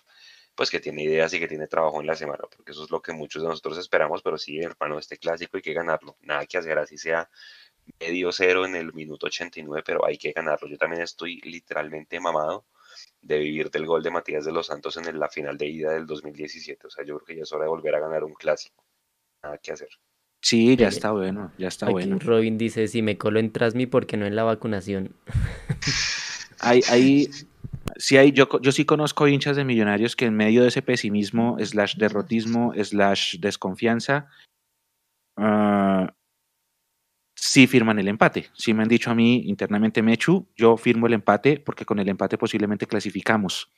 [0.55, 3.01] pues que tiene ideas y que tiene trabajo en la semana, porque eso es lo
[3.01, 6.57] que muchos de nosotros esperamos, pero sí, hermano, este clásico hay que ganarlo, nada que
[6.57, 7.29] hacer así sea
[7.99, 10.67] medio cero en el minuto 89, pero hay que ganarlo.
[10.67, 12.65] Yo también estoy literalmente mamado
[13.21, 16.05] de vivir del gol de Matías de los Santos en la final de ida del
[16.05, 16.87] 2017.
[16.87, 18.83] O sea, yo creo que ya es hora de volver a ganar un clásico.
[19.43, 19.89] Nada que hacer.
[20.41, 22.19] Sí, ya está bueno, ya está bueno.
[22.19, 25.15] Robin dice, si me colo en Trasmi, ¿por qué no en la vacunación?
[26.59, 27.29] hay, hay,
[27.97, 31.57] sí hay, yo, yo sí conozco hinchas de millonarios que en medio de ese pesimismo,
[31.59, 34.29] slash derrotismo, slash desconfianza,
[35.37, 36.07] uh,
[37.37, 38.49] sí firman el empate.
[38.53, 42.09] Sí me han dicho a mí internamente, Mechu, yo firmo el empate porque con el
[42.09, 43.71] empate posiblemente clasificamos.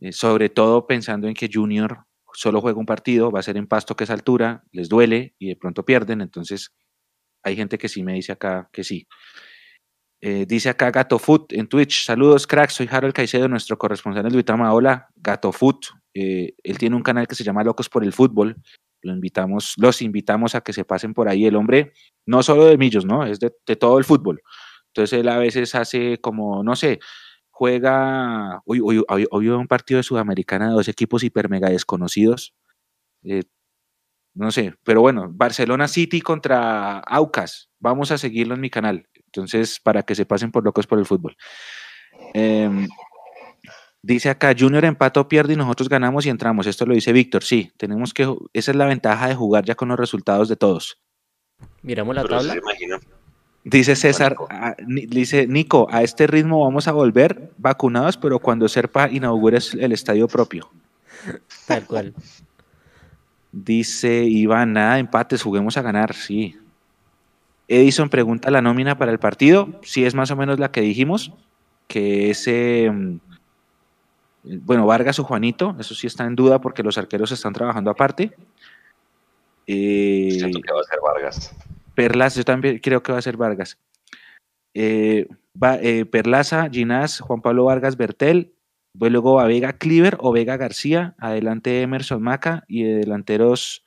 [0.00, 2.04] Eh, sobre todo pensando en que Junior
[2.34, 5.48] solo juega un partido, va a ser en pasto que es altura, les duele y
[5.48, 6.74] de pronto pierden, entonces
[7.42, 9.06] hay gente que sí me dice acá que sí.
[10.20, 12.04] Eh, dice acá Gato Food en Twitch.
[12.04, 12.74] Saludos, cracks.
[12.74, 14.72] Soy Harold Caicedo, nuestro corresponsal en Duitama.
[14.74, 15.76] Hola, Gato Food.
[16.14, 18.56] Eh, él tiene un canal que se llama Locos por el Fútbol.
[19.02, 21.46] Lo invitamos, los invitamos a que se pasen por ahí.
[21.46, 21.92] El hombre,
[22.24, 23.24] no solo de Millos, ¿no?
[23.24, 24.42] Es de, todo el fútbol.
[24.88, 26.98] Entonces él a veces hace como, no sé,
[27.50, 28.62] juega.
[28.64, 32.54] Hoy, hoy, un partido de Sudamericana de dos equipos hiper mega desconocidos.
[33.22, 33.42] Eh,
[34.34, 37.70] no sé, pero bueno, Barcelona City contra Aucas.
[37.78, 39.08] Vamos a seguirlo en mi canal.
[39.26, 41.36] Entonces, para que se pasen por locos por el fútbol.
[42.34, 42.86] Em,
[44.06, 46.66] dice acá, Junior empato pierde y nosotros ganamos y entramos.
[46.66, 47.42] Esto lo dice Víctor.
[47.42, 50.98] Sí, tenemos que, esa es la ventaja de jugar ya con los resultados de todos.
[51.82, 52.56] Miramos la tabla.
[53.64, 54.36] Dice César,
[54.86, 60.28] dice Nico, a este ritmo vamos a volver vacunados, pero cuando Serpa inaugure el estadio
[60.28, 60.70] propio.
[61.66, 62.14] Tal cual.
[63.50, 66.56] Dice Iván, nada, empates, juguemos a ganar, sí.
[67.66, 71.32] Edison pregunta la nómina para el partido, si es más o menos la que dijimos,
[71.88, 73.18] que es, em,
[74.46, 78.32] bueno, Vargas o Juanito, eso sí está en duda porque los arqueros están trabajando aparte.
[79.66, 81.54] Eh, Siento que va a ser Vargas.
[81.94, 83.78] Perlas, yo también creo que va a ser Vargas.
[84.74, 85.26] Eh,
[85.82, 88.52] eh, Perlaza, Ginás, Juan Pablo Vargas, Bertel,
[88.94, 93.84] luego va Vega Cleaver o Vega García, adelante Emerson Maca y de delanteros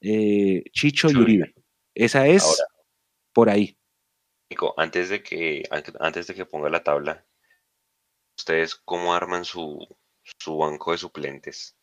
[0.00, 1.54] Chicho y Uribe.
[1.94, 2.62] Esa es
[3.32, 3.76] por ahí.
[4.76, 5.62] antes de que,
[6.00, 7.24] antes de que ponga la tabla,
[8.38, 9.86] ¿ustedes cómo arman su,
[10.38, 11.74] su banco de suplentes?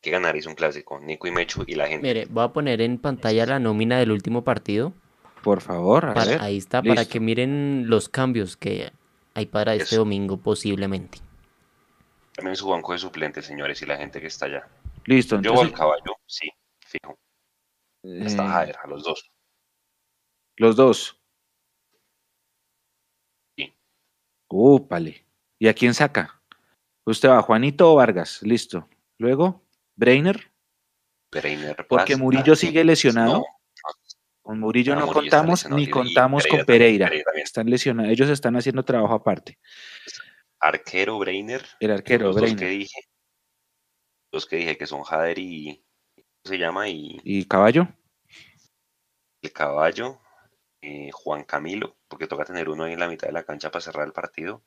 [0.00, 2.06] que ganaréis un clásico, Nico y Mechu y la gente.
[2.06, 4.94] Mire, voy a poner en pantalla la nómina del último partido.
[5.42, 6.40] Por favor, a ver.
[6.40, 8.92] Ahí está, para que miren los cambios que
[9.34, 11.18] hay para este domingo posiblemente.
[12.34, 14.68] También su banco de suplentes, señores, y la gente que está allá.
[15.04, 15.36] Listo.
[15.36, 15.60] Entonces...
[15.60, 16.48] Yo al caballo, sí,
[16.80, 17.18] fijo.
[18.02, 19.30] Está eh, Jader, a los dos.
[20.56, 21.20] Los dos.
[23.56, 23.74] Sí.
[24.48, 25.26] Úpale.
[25.60, 26.40] ¿Y a quién saca?
[27.04, 28.40] Usted va, Juanito o Vargas.
[28.42, 28.88] Listo.
[29.18, 29.62] Luego,
[29.94, 30.50] Breiner.
[31.30, 31.86] Breiner.
[31.86, 33.44] Porque Murillo sigue lesionado.
[34.40, 37.10] Con Murillo no, contamos ni contamos con Pereira.
[37.36, 38.10] están lesionados.
[38.10, 39.58] Ellos están haciendo trabajo aparte.
[40.58, 41.64] Arquero Breiner.
[41.78, 42.56] El arquero los Breiner.
[42.56, 43.00] Dos que dije.
[44.32, 45.84] Los que dije que son Jader y.
[46.16, 46.88] ¿Cómo se llama?
[46.88, 47.86] Y, ¿Y Caballo.
[49.42, 50.18] El Caballo.
[50.80, 53.82] Eh, Juan Camilo, porque toca tener uno ahí en la mitad de la cancha para
[53.82, 54.64] cerrar el partido.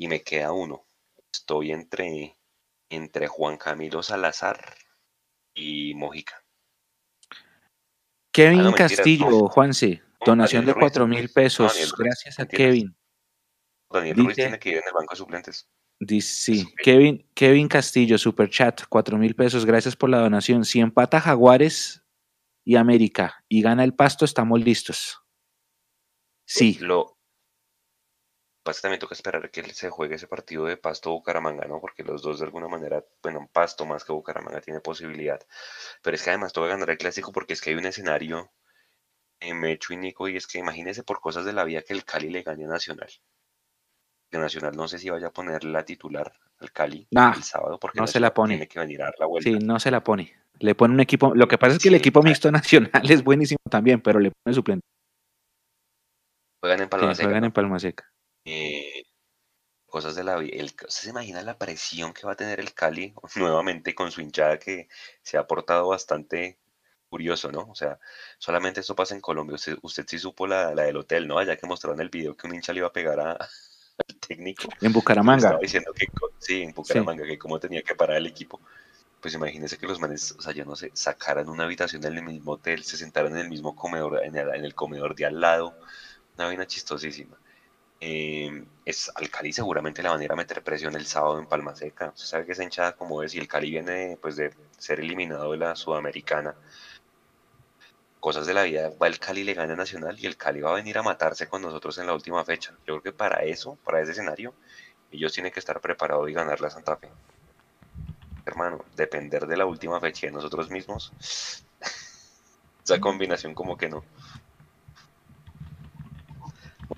[0.00, 0.86] Y me queda uno.
[1.32, 2.38] Estoy entre,
[2.88, 4.58] entre Juan Camilo Salazar
[5.54, 6.42] y Mojica.
[8.32, 11.94] Kevin ah, Castillo, Juanse, donación de cuatro mil pesos.
[11.98, 12.96] Gracias a Kevin.
[13.92, 15.68] Daniel Ruiz tiene que ir en el banco de suplentes.
[15.98, 20.64] Dice, sí, Kevin, Kevin Castillo, super chat, cuatro mil pesos, gracias por la donación.
[20.64, 22.02] Si empata Jaguares,
[22.64, 25.20] y América y gana el pasto, estamos listos.
[26.46, 26.78] Sí.
[26.80, 27.19] Lo
[28.70, 31.80] pasa también toca esperar que se juegue ese partido de Pasto Bucaramanga, ¿no?
[31.80, 35.40] Porque los dos de alguna manera, bueno, Pasto más que Bucaramanga tiene posibilidad.
[36.02, 38.50] Pero es que además toca ganar el clásico porque es que hay un escenario
[39.40, 42.04] en Mecho y Nico y es que imagínense por cosas de la vida que el
[42.04, 43.08] Cali le gane a Nacional.
[44.30, 47.98] El Nacional no sé si vaya a poner la titular al Cali el sábado porque
[47.98, 48.54] no se la pone.
[48.54, 49.50] Tiene que venir a dar la vuelta.
[49.50, 50.32] Sí, no se la pone.
[50.60, 51.34] Le pone un equipo.
[51.34, 54.54] Lo que pasa es que el equipo mixto nacional es buenísimo también, pero le pone
[54.54, 54.86] suplente.
[56.62, 57.26] Juegan en Palma Seca.
[57.26, 58.10] Juegan en Palma Seca.
[58.50, 59.04] Eh,
[59.86, 60.64] cosas de la vida.
[60.64, 64.58] ¿Usted se imagina la presión que va a tener el Cali nuevamente con su hinchada
[64.58, 64.88] que
[65.22, 66.58] se ha portado bastante
[67.08, 67.62] curioso, ¿no?
[67.68, 67.98] O sea,
[68.38, 69.56] solamente esto pasa en Colombia.
[69.56, 71.38] Usted, usted sí supo la, la del hotel, ¿no?
[71.38, 73.32] Allá que mostraron el video que un hincha le iba a pegar a,
[74.08, 74.68] al técnico.
[74.80, 75.48] En Bucaramanga.
[75.48, 76.06] Estaba diciendo que
[76.38, 78.60] sí, en Bucaramanga, que cómo tenía que parar el equipo
[79.20, 82.24] pues imagínense que los manes, o sea, yo no sé, sacaran una habitación en el
[82.24, 85.76] mismo hotel, se sentaran en el mismo comedor, en el, comedor de al lado,
[86.36, 87.36] una vaina chistosísima.
[88.00, 91.46] Em, es, al Cali seguramente la van a ir a meter presión el sábado en
[91.46, 92.08] Palma Seca.
[92.14, 95.52] Usted sabe que esa hinchada, como es, y el Cali viene pues, de ser eliminado
[95.52, 96.54] de la Sudamericana.
[98.20, 100.74] Cosas de la vida, va el Cali le gana Nacional y el Cali va a
[100.74, 102.72] venir a matarse con nosotros en la última fecha.
[102.86, 104.54] Yo creo que para eso, para ese escenario,
[105.10, 107.10] ellos tienen que estar preparados y ganar la Santa Fe
[108.50, 111.12] hermano, depender de la última fecha de nosotros mismos,
[112.84, 114.04] esa combinación como que no.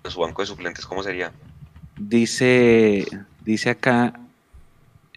[0.08, 1.32] Su banco de suplentes, ¿cómo sería?
[1.96, 3.06] Dice,
[3.44, 4.14] dice acá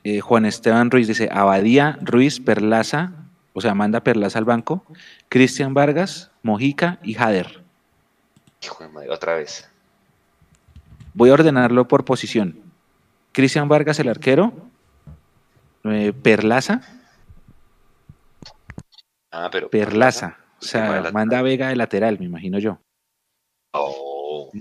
[0.03, 3.14] eh, Juan Esteban Ruiz, dice Abadía, Ruiz, Perlaza,
[3.53, 4.85] o sea, manda Perlaza al banco,
[5.30, 7.64] Cristian Vargas, Mojica y Jader.
[8.61, 9.69] Hijo de madre, otra vez.
[11.14, 12.60] Voy a ordenarlo por posición.
[13.31, 14.53] Cristian Vargas, el arquero,
[15.85, 16.81] eh, Perlaza.
[19.31, 19.69] Ah, pero.
[19.69, 20.38] Perlaza.
[20.61, 22.80] O sea, manda Vega de lateral, me imagino yo.
[23.73, 24.05] Oh.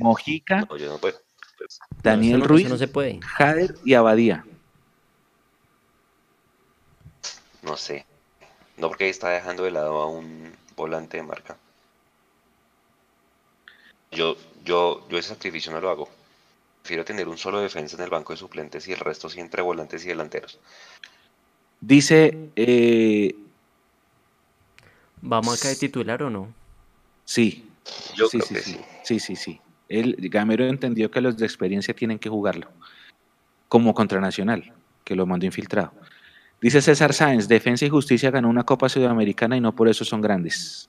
[0.01, 1.19] Mojica, No, yo no puedo.
[1.57, 3.21] Pues, Daniel no, Ruiz, eso no se puede.
[3.21, 4.45] Jader y Abadía.
[7.63, 8.05] no sé.
[8.77, 11.57] No porque está dejando de lado a un volante de marca.
[14.11, 16.09] Yo, yo, yo ese sacrificio no lo hago.
[16.83, 19.63] Prefiero tener un solo defensa en el banco de suplentes y el resto sí entre
[19.63, 20.59] volantes y delanteros.
[21.81, 23.35] Dice, eh,
[25.23, 26.53] ¿Vamos acá de titular o no?
[27.25, 27.65] sí,
[28.15, 28.81] Yo sí, creo sí, que sí, sí.
[29.03, 29.61] sí, sí, sí.
[29.89, 32.71] El Gamero entendió que los de experiencia tienen que jugarlo,
[33.69, 34.73] como contra Nacional,
[35.05, 35.93] que lo mandó infiltrado.
[36.61, 40.21] Dice César Sáenz, Defensa y Justicia ganó una Copa Sudamericana y no por eso son
[40.23, 40.89] grandes.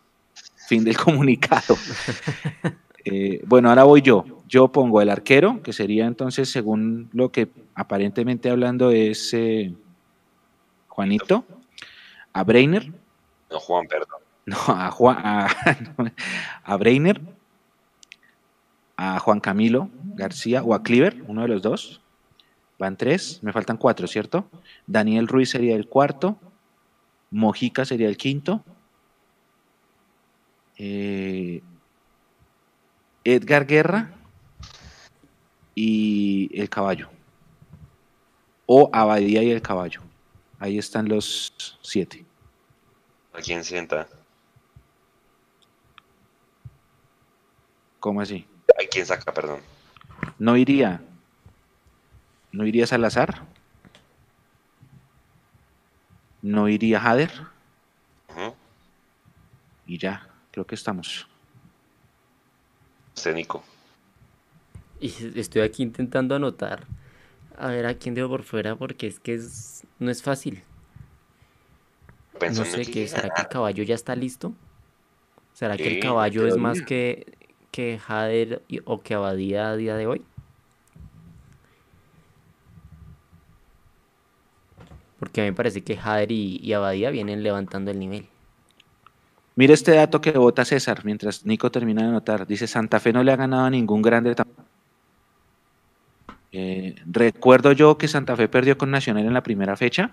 [0.67, 1.75] Fin del comunicado.
[3.07, 4.25] Eh, bueno, ahora voy yo.
[4.47, 9.75] Yo pongo el arquero, que sería entonces, según lo que aparentemente hablando es eh,
[10.87, 11.45] Juanito,
[12.33, 12.91] a Breiner,
[13.51, 14.21] No, Juan, perdón.
[14.47, 15.47] no, a, Juan, a,
[16.63, 17.21] a Breiner,
[18.97, 22.01] a Juan Camilo García o a Cleaver, uno de los dos.
[22.77, 24.49] Van tres, me faltan cuatro, ¿cierto?
[24.85, 26.37] Daniel Ruiz sería el cuarto,
[27.31, 28.63] Mojica sería el quinto,
[30.77, 31.61] eh,
[33.23, 34.13] Edgar Guerra
[35.73, 37.09] y el caballo.
[38.65, 40.01] O Abadía y el caballo.
[40.59, 42.25] Ahí están los siete.
[43.33, 44.07] ¿A quién sienta?
[47.99, 48.45] ¿Cómo así?
[48.75, 49.61] ¿A quién saca, perdón?
[50.37, 51.01] No iría.
[52.51, 53.45] No iría Salazar.
[56.41, 57.31] No iría Jader.
[58.29, 58.53] Ujú.
[59.87, 61.27] Y ya, creo que estamos.
[63.15, 63.63] Usted, Nico.
[64.99, 66.85] Y estoy aquí intentando anotar.
[67.57, 70.63] A ver a quién dejo por fuera porque es que es, no es fácil.
[72.33, 73.07] No Pensando sé en qué.
[73.07, 74.53] ¿Será que el caballo ya está listo?
[75.53, 77.37] ¿Será que el caballo es más que,
[77.75, 80.21] que Jader o que Abadía a día de hoy?
[85.19, 88.25] Porque a mí me parece que Jader y, y Abadía vienen levantando el nivel.
[89.57, 92.47] Mire este dato que vota César mientras Nico termina de anotar.
[92.47, 94.35] Dice, Santa Fe no le ha ganado a ningún grande.
[96.51, 100.11] Eh, recuerdo yo que Santa Fe perdió con Nacional en la primera fecha.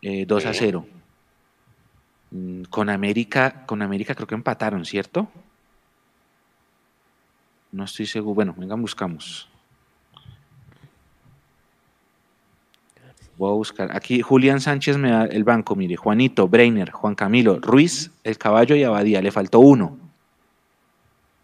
[0.00, 0.60] eh, 2 a Sí.
[0.60, 0.86] 0.
[2.30, 5.28] Mm, Con América, con América creo que empataron, ¿cierto?
[7.72, 8.34] No estoy seguro.
[8.34, 9.48] Bueno, vengan, buscamos.
[13.36, 13.96] Voy a buscar.
[13.96, 15.96] Aquí Julián Sánchez me da el banco, mire.
[15.96, 19.22] Juanito, Breiner, Juan Camilo, Ruiz, El Caballo y Abadía.
[19.22, 19.96] Le faltó uno.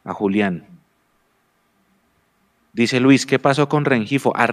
[0.04, 0.66] A Julián.
[2.72, 4.32] Dice Luis, ¿qué pasó con Rengifo?
[4.36, 4.48] A,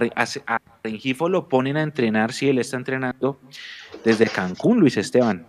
[0.84, 3.40] Rengifo lo ponen a entrenar si él está entrenando
[4.04, 5.44] desde Cancún, Luis Esteban.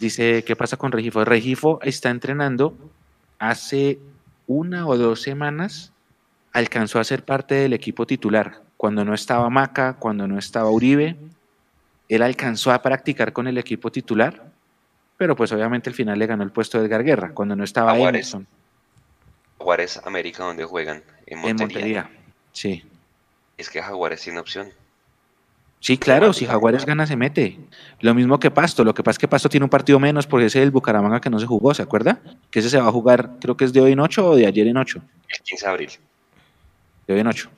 [0.00, 1.22] Dice, ¿qué pasa con Regifo?
[1.26, 2.74] Regifo está entrenando
[3.38, 3.98] hace
[4.48, 5.92] una o dos semanas,
[6.52, 8.62] alcanzó a ser parte del equipo titular.
[8.76, 11.16] Cuando no estaba Maca, cuando no estaba Uribe,
[12.08, 14.50] él alcanzó a practicar con el equipo titular,
[15.16, 17.96] pero pues obviamente al final le ganó el puesto de Edgar Guerra, cuando no estaba.
[17.96, 18.46] Emerson
[19.58, 21.02] Juárez, América, donde juegan.
[21.26, 22.02] En en Montería.
[22.02, 22.10] Montería.
[22.52, 22.84] Sí.
[23.56, 24.70] Es que Jaguares tiene opción.
[25.80, 27.58] Sí, claro, si Jaguares gana se mete.
[28.00, 30.46] Lo mismo que Pasto, lo que pasa es que Pasto tiene un partido menos porque
[30.46, 32.20] ese es el Bucaramanga que no se jugó, ¿se acuerda?
[32.50, 34.46] Que ese se va a jugar, creo que es de hoy en 8 o de
[34.46, 35.00] ayer en 8.
[35.28, 35.90] El 15 de abril.
[37.06, 37.48] De hoy en 8.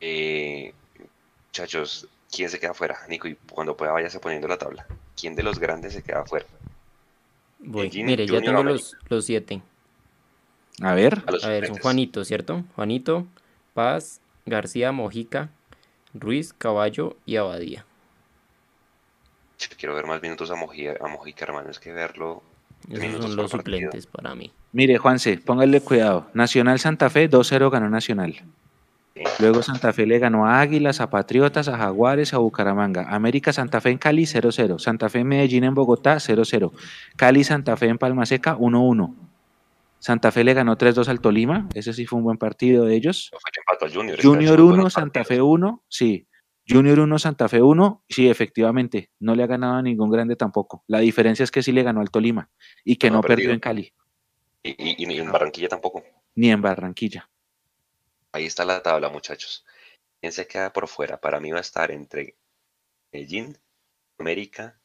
[0.00, 0.72] Eh,
[1.48, 2.98] muchachos, ¿quién se queda fuera?
[3.08, 4.86] Nico, y cuando pueda váyase poniendo la tabla.
[5.18, 6.46] ¿Quién de los grandes se queda fuera?
[7.58, 7.90] Voy.
[7.90, 8.82] Jun- Mire, ya Junior tengo América.
[9.00, 9.62] los, los siete.
[10.82, 11.78] A ver, A A ver, son.
[11.78, 12.64] Juanito, ¿cierto?
[12.74, 13.26] Juanito,
[13.74, 15.50] Paz, García, Mojica,
[16.14, 17.84] Ruiz, Caballo y Abadía.
[19.58, 21.70] Yo Quiero ver más minutos a Mojica, a Mojica hermano.
[21.70, 22.42] Es que verlo.
[22.88, 23.78] Esos son los partido.
[23.78, 24.50] suplentes para mí.
[24.72, 26.26] mire, Juanse, póngale cuidado.
[26.32, 28.42] Nacional Santa Fe 2-0 ganó Nacional.
[29.14, 29.22] ¿sí?
[29.38, 33.06] Luego Santa Fe le ganó a Águilas, a Patriotas, a Jaguares, a Bucaramanga.
[33.10, 34.78] América Santa Fe en Cali 0-0.
[34.78, 36.72] Santa Fe en Medellín en Bogotá 0-0.
[37.16, 39.14] Cali Santa Fe en Palma Seca 1-1.
[40.00, 41.68] Santa Fe le ganó 3-2 al Tolima.
[41.74, 43.30] Ese sí fue un buen partido de ellos.
[43.78, 44.20] Fue Junior.
[44.20, 45.48] Junior son 1, buenos Santa Fe partidos.
[45.48, 46.26] 1, sí.
[46.68, 49.10] Junior 1, Santa Fe 1, sí, efectivamente.
[49.18, 50.84] No le ha ganado a ningún grande tampoco.
[50.86, 52.48] La diferencia es que sí le ganó al Tolima
[52.84, 53.92] y que No perdió en Cali,
[54.62, 56.02] Y, y- y en Barranquilla tampoco.
[56.34, 57.28] ni en Barranquilla.
[58.32, 59.64] Ahí está la tabla, muchachos.
[60.20, 61.20] ¿Quién se queda por fuera?
[61.20, 62.36] Para mí va a estar entre
[63.12, 63.58] Medellín,
[64.18, 64.78] América,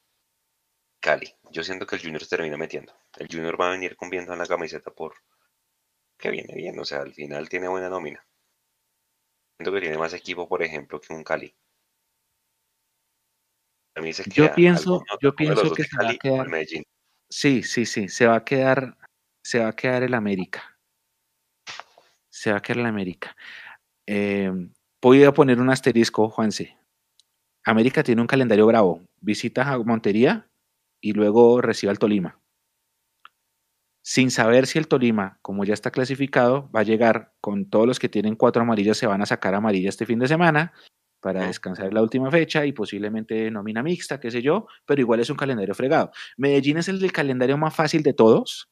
[0.99, 1.33] Cali.
[1.51, 2.93] Yo siento que el Junior se termina metiendo.
[3.17, 5.15] El Junior va a venir con viento en la camiseta por
[6.17, 6.77] que viene bien.
[6.79, 8.25] O sea, al final tiene buena nómina.
[9.57, 11.53] Siento que tiene más equipo, por ejemplo, que un Cali.
[13.95, 16.83] A mí se Yo pienso- yo pienso que se va a el quedar- Medellín.
[17.29, 18.97] Sí, sí, sí, se va a quedar,
[19.43, 20.77] se va a quedar el América.
[22.29, 23.35] Se va a quedar la América.
[24.05, 24.51] Eh,
[25.01, 26.77] voy a poner un asterisco, Juanse.
[27.63, 29.01] América tiene un calendario bravo.
[29.21, 30.47] Visita a Montería
[31.01, 32.39] y luego recibe al Tolima.
[34.07, 37.97] Sin saber si el Tolima, como ya está clasificado, va a llegar con todos los
[37.97, 40.73] que tienen cuatro amarillas, se van a sacar amarilla este fin de semana
[41.19, 45.31] para descansar la última fecha y posiblemente nómina mixta, qué sé yo, pero igual es
[45.31, 46.11] un calendario fregado.
[46.37, 48.69] Medellín es el del calendario más fácil de todos,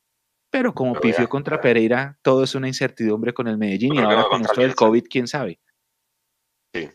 [0.51, 4.43] pero como pifió contra Pereira, todo es una incertidumbre con el Medellín y ahora con
[4.43, 5.59] esto del COVID, quién sabe.
[6.75, 6.91] Sí.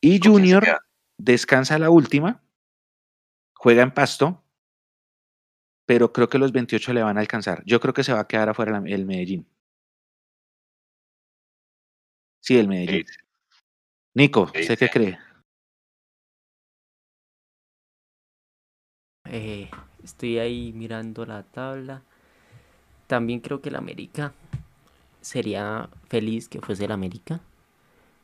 [0.00, 0.78] Y Junior
[1.18, 2.44] descansa la última,
[3.52, 4.44] juega en pasto,
[5.86, 7.62] pero creo que los 28 le van a alcanzar.
[7.64, 9.46] Yo creo que se va a quedar afuera el Medellín.
[12.40, 13.06] Sí, el Medellín.
[14.14, 15.18] Nico, ¿usted qué cree?
[19.28, 19.70] Eh,
[20.02, 22.02] estoy ahí mirando la tabla.
[23.06, 24.32] También creo que el América
[25.20, 27.40] sería feliz que fuese el América.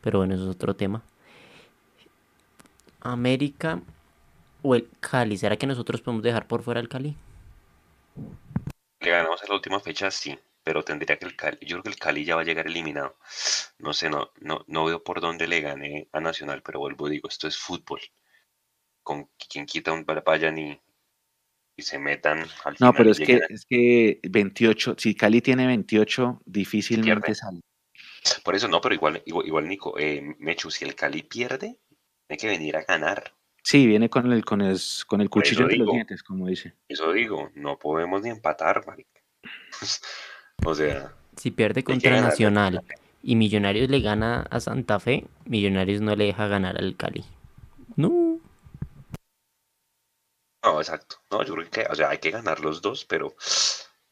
[0.01, 1.03] Pero bueno, eso es otro tema.
[3.01, 3.83] América
[4.63, 5.37] o el Cali.
[5.37, 7.17] ¿Será que nosotros podemos dejar por fuera el Cali?
[9.01, 11.89] Le ganamos en la última fecha, sí pero tendría que el Cali, yo creo que
[11.91, 13.17] el Cali ya va a llegar eliminado.
[13.79, 17.29] No sé, no, no, no veo por dónde le gane a Nacional, pero vuelvo, digo,
[17.29, 18.01] esto es fútbol.
[19.03, 20.81] Con quien quita un vayan y,
[21.77, 26.43] y se metan al No, pero es que, es que 28, si Cali tiene 28,
[26.45, 27.61] difícilmente sale.
[28.45, 31.81] Por eso no, pero igual, igual, Nico, eh, Mechu, si el Cali pierde,
[32.29, 33.35] tiene que venir a ganar.
[33.63, 36.75] Sí, viene con el, con el, con el cuchillo entre los dientes, como dice.
[36.89, 39.21] Eso digo, no podemos ni empatar, marica.
[40.65, 41.13] O sea.
[41.37, 42.85] Si pierde contra Nacional
[43.21, 47.25] y Millonarios le gana a Santa Fe, Millonarios no le deja ganar al Cali.
[47.97, 48.39] No.
[50.65, 51.17] No, exacto.
[51.33, 53.35] No, yo creo que, o sea, hay que ganar los dos, pero,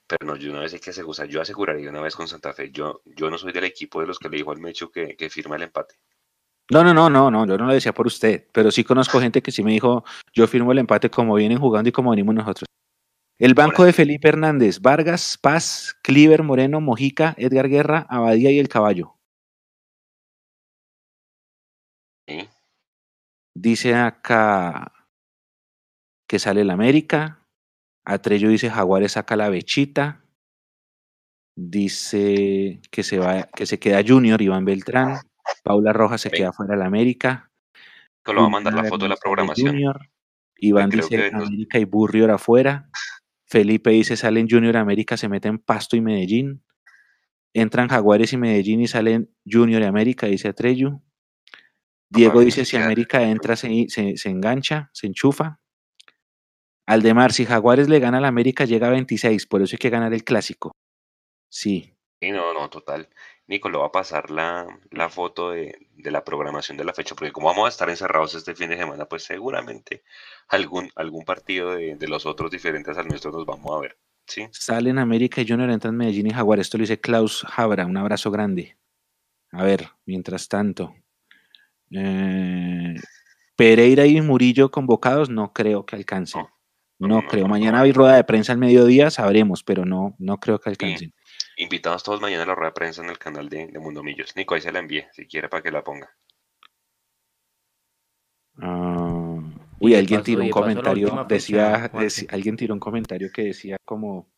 [0.09, 2.73] pero no, yo una vez hay que asegurar, yo aseguraría una vez con Santa Fe.
[2.73, 5.31] Yo, yo no soy del equipo de los que le dijo al Mecho que, que
[5.31, 5.95] firma el empate.
[6.71, 9.43] No, no, no, no, no, yo no lo decía por usted, pero sí conozco gente
[9.43, 12.67] que sí me dijo, yo firmo el empate como vienen jugando y como venimos nosotros.
[13.41, 18.69] El banco de Felipe Hernández, Vargas, Paz, Cliver, Moreno, Mojica, Edgar Guerra, Abadía y El
[18.69, 19.17] Caballo.
[23.55, 24.93] Dice acá
[26.29, 27.43] que sale el América.
[28.05, 30.25] Atrello dice Jaguares saca la bechita.
[31.57, 35.21] Dice que se va, que se queda Junior, Iván Beltrán.
[35.63, 37.51] Paula Rojas se queda fuera del América.
[38.25, 39.77] Que lo va a mandar la foto de la programación.
[40.57, 42.89] Iván dice América y Burrior afuera.
[43.47, 46.63] Felipe dice, salen Junior América, se meten Pasto y Medellín.
[47.53, 51.03] Entran Jaguares y Medellín y salen Junior y América, dice Atreyu.
[52.11, 55.61] Diego dice, si América entra, se, se, engancha, se enchufa.
[56.87, 59.91] Aldemar, si Jaguares le gana a la América, llega a 26, por eso hay que
[59.91, 60.73] ganar el clásico.
[61.49, 61.95] Sí.
[62.21, 63.09] Sí, no, no, total.
[63.51, 64.65] Nico, le va a pasar la,
[65.11, 68.71] foto de, la programación de la fecha, porque como vamos a estar encerrados este fin
[68.71, 70.05] de semana, pues seguramente
[70.47, 73.99] algún, algún partido de, los otros diferentes al nuestro nos vamos a ver.
[74.25, 74.47] ¿sí?
[74.53, 76.61] Salen América y Junior, entran Medellín y Jaguar.
[76.61, 77.87] Esto lo dice Klaus Jabra.
[77.87, 78.77] Un abrazo grande.
[79.51, 80.95] A ver, mientras tanto.
[81.91, 82.95] Eh,
[83.57, 86.47] Pereira y Murillo convocados, no creo que alcancen.
[87.01, 87.49] No, creo.
[87.49, 91.13] Mañana hay rueda de prensa al mediodía, sabremos, pero no, no creo que alcancen.
[91.57, 94.35] Invitados todos mañana a la rueda de prensa en el canal de, Mundo Millos.
[94.37, 96.11] Nico, ahí se la envié, si quiere, para que la ponga.
[98.59, 99.41] Ah,
[99.79, 101.91] uy, alguien tiró un comentario, decía,
[102.29, 104.31] alguien tiró un comentario que decía como...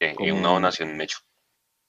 [0.00, 1.18] Y una donación en hecho.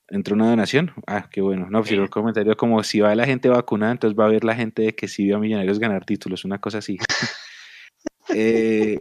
[0.07, 0.91] ¿Entró una donación?
[1.05, 1.67] Ah, qué bueno.
[1.69, 4.43] No, pues tiró un comentario como si va la gente vacunada, entonces va a ver
[4.43, 6.97] la gente de que sí vio a Millonarios ganar títulos, una cosa así.
[8.33, 8.97] eh,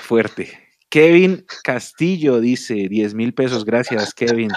[0.00, 0.67] fuerte.
[0.90, 4.50] Kevin Castillo dice, 10 mil pesos, gracias Kevin.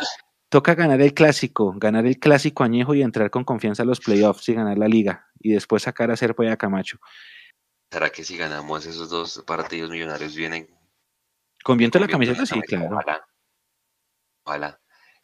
[0.50, 4.48] Toca ganar el clásico, ganar el clásico añejo y entrar con confianza a los playoffs
[4.50, 7.00] y ganar la liga y después sacar a Serpo y a Camacho.
[7.92, 10.70] ¿Será que si ganamos esos dos partidos millonarios vienen?
[11.64, 12.46] ¿Con viento la camiseta?
[12.46, 12.96] Sí, claro.
[12.96, 13.28] Ojalá.
[14.46, 14.82] Ojalá.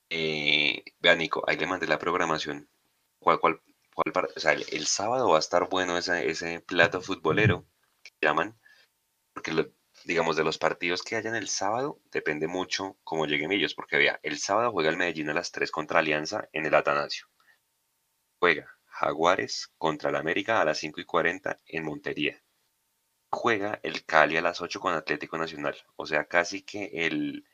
[0.09, 2.69] Eh, vea, Nico, ahí le mandé la programación.
[3.19, 3.61] ¿Cuál, cuál,
[3.95, 7.65] cuál o sea, el, sábado va a estar bueno ese, ese plato futbolero
[8.03, 8.57] que llaman,
[9.33, 9.76] porque lo,
[10.07, 14.21] digamos, de los partidos que hayan el sábado, depende mucho cómo lleguen ellos, porque vea,
[14.23, 17.27] el sábado juega el Medellín a las 3 contra Alianza en el Atanasio.
[18.39, 22.41] Juega Jaguares contra el América a las 5 y 40 en Montería.
[23.29, 25.75] Juega el Cali a las 8 con Atlético Nacional.
[25.97, 27.45] O sea, casi que el,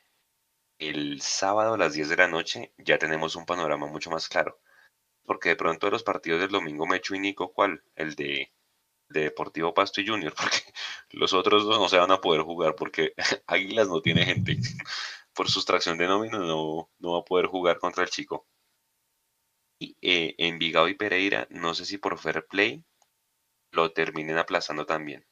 [0.77, 4.59] el sábado a las 10 de la noche ya tenemos un panorama mucho más claro.
[5.25, 7.83] Porque de pronto de los partidos del domingo me echo y Nico, ¿cuál?
[7.95, 8.52] El de
[9.13, 10.59] de Deportivo Pasto y Junior, porque
[11.11, 13.13] los otros dos no se van a poder jugar porque
[13.47, 14.57] Águilas no tiene gente.
[15.33, 18.47] por sustracción de nómina no, no va a poder jugar contra el chico.
[19.79, 22.83] Y eh, Envigado y Pereira, no sé si por fair play
[23.71, 25.25] lo terminen aplazando también.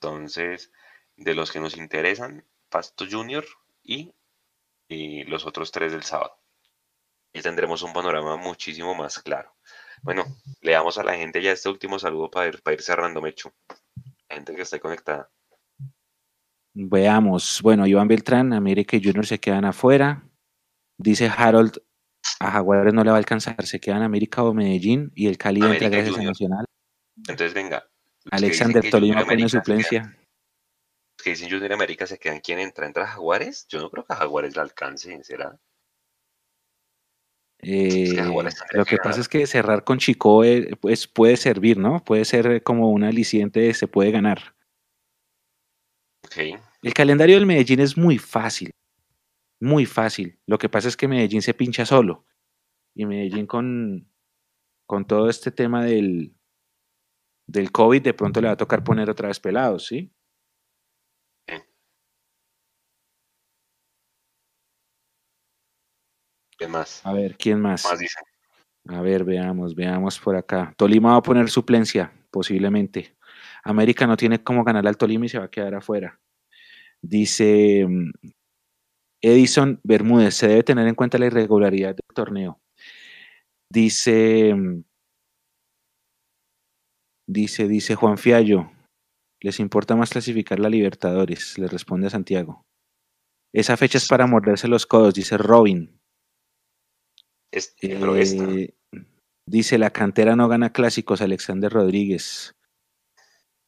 [0.00, 0.70] Entonces,
[1.16, 3.44] de los que nos interesan, Pasto Junior
[3.82, 4.14] y,
[5.24, 6.38] los otros tres del sábado.
[7.32, 9.54] Y tendremos un panorama muchísimo más claro.
[10.02, 10.24] Bueno,
[10.60, 13.52] le damos a la gente ya este último saludo para ir, para ir cerrando, Mecho.
[14.28, 15.30] La gente que está conectada.
[16.74, 17.60] Veamos.
[17.62, 20.22] Bueno, Iván Beltrán, América y Junior se quedan afuera.
[20.96, 21.82] Dice Harold,
[22.40, 25.60] a Jaguares no le va a alcanzar, se quedan América o Medellín y el Cali
[25.60, 26.64] entra gracias a Nacional.
[27.16, 27.88] Entonces, venga.
[28.30, 30.14] Alexander Tolima pone suplencia
[31.22, 33.66] que dicen Junior América se quedan quién entra, entra Jaguares.
[33.68, 35.58] Yo no creo que a Jaguares la alcance, ¿será?
[37.60, 38.14] Eh,
[38.72, 42.04] lo que pasa es que cerrar con Chico eh, pues, puede servir, ¿no?
[42.04, 44.54] Puede ser como un aliciente, se puede ganar.
[46.82, 48.70] El calendario del Medellín es muy fácil,
[49.60, 50.38] muy fácil.
[50.46, 52.24] Lo que pasa es que Medellín se pincha solo.
[52.94, 54.08] Y Medellín con,
[54.86, 56.36] con todo este tema del,
[57.46, 60.12] del COVID, de pronto le va a tocar poner otra vez pelados, ¿sí?
[66.58, 67.00] ¿Quién más?
[67.06, 67.86] A ver, ¿quién más?
[68.88, 70.74] A ver, veamos, veamos por acá.
[70.76, 73.16] Tolima va a poner suplencia, posiblemente.
[73.62, 76.20] América no tiene cómo ganar al Tolima y se va a quedar afuera.
[77.00, 78.10] Dice mm,
[79.22, 82.60] Edison Bermúdez, se debe tener en cuenta la irregularidad del torneo.
[83.70, 84.82] Dice, mm,
[87.28, 88.70] dice, dice Juan Fiallo,
[89.40, 92.64] les importa más clasificar la Libertadores, le responde a Santiago.
[93.54, 95.97] Esa fecha es para morderse los codos, dice Robin.
[97.50, 98.74] Eh,
[99.46, 102.54] dice, la cantera no gana clásicos, Alexander Rodríguez.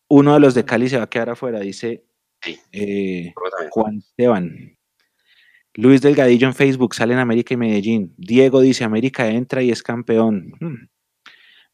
[0.08, 2.04] Uno de los de Cali se va a quedar afuera, dice
[2.72, 3.32] eh,
[3.70, 4.76] Juan Esteban.
[5.74, 8.14] Luis Delgadillo en Facebook, sale en América y Medellín.
[8.16, 10.52] Diego dice, América entra y es campeón.
[10.60, 10.88] Hmm.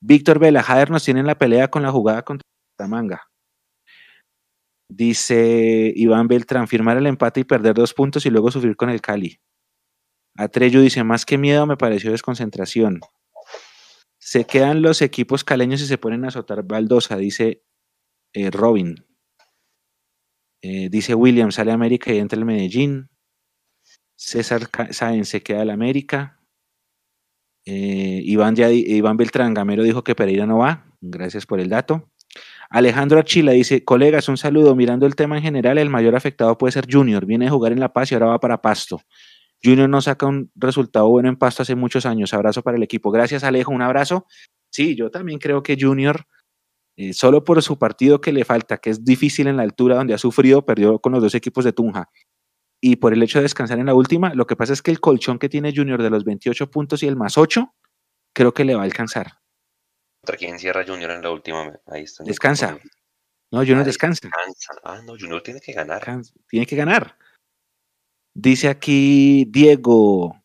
[0.00, 2.44] Víctor Vela, nos tiene en la pelea con la jugada contra
[2.86, 3.22] manga.
[4.88, 9.00] Dice Iván Beltrán, firmar el empate y perder dos puntos y luego sufrir con el
[9.00, 9.40] Cali.
[10.36, 13.00] Atreyu dice, más que miedo me pareció desconcentración.
[14.18, 17.62] Se quedan los equipos caleños y se ponen a azotar baldosa, dice
[18.32, 18.96] eh, Robin.
[20.62, 23.08] Eh, dice William, sale América y entra el Medellín.
[24.16, 26.40] César Sáenz se queda al América.
[27.64, 30.86] Eh, Iván, Iván Beltrán Gamero dijo que Pereira no va.
[31.00, 32.10] Gracias por el dato.
[32.68, 34.74] Alejandro Achila dice, colegas, un saludo.
[34.74, 37.26] Mirando el tema en general, el mayor afectado puede ser Junior.
[37.26, 39.00] Viene a jugar en La Paz y ahora va para Pasto.
[39.62, 42.32] Junior no saca un resultado bueno en Pasto hace muchos años.
[42.34, 43.10] Abrazo para el equipo.
[43.10, 43.72] Gracias, Alejo.
[43.72, 44.26] Un abrazo.
[44.70, 46.26] Sí, yo también creo que Junior,
[46.96, 50.14] eh, solo por su partido que le falta, que es difícil en la altura donde
[50.14, 52.10] ha sufrido, perdió con los dos equipos de Tunja.
[52.80, 55.00] Y por el hecho de descansar en la última, lo que pasa es que el
[55.00, 57.74] colchón que tiene Junior de los 28 puntos y el más 8,
[58.34, 59.38] creo que le va a alcanzar.
[60.20, 61.72] ¿Contra quién cierra Junior en la última?
[61.86, 62.22] Ahí está.
[62.24, 62.78] Descansa.
[63.50, 64.28] No, Junior descansa.
[64.84, 66.04] Ah, no, Junior tiene que ganar.
[66.48, 67.16] Tiene que ganar.
[68.38, 70.44] Dice aquí Diego,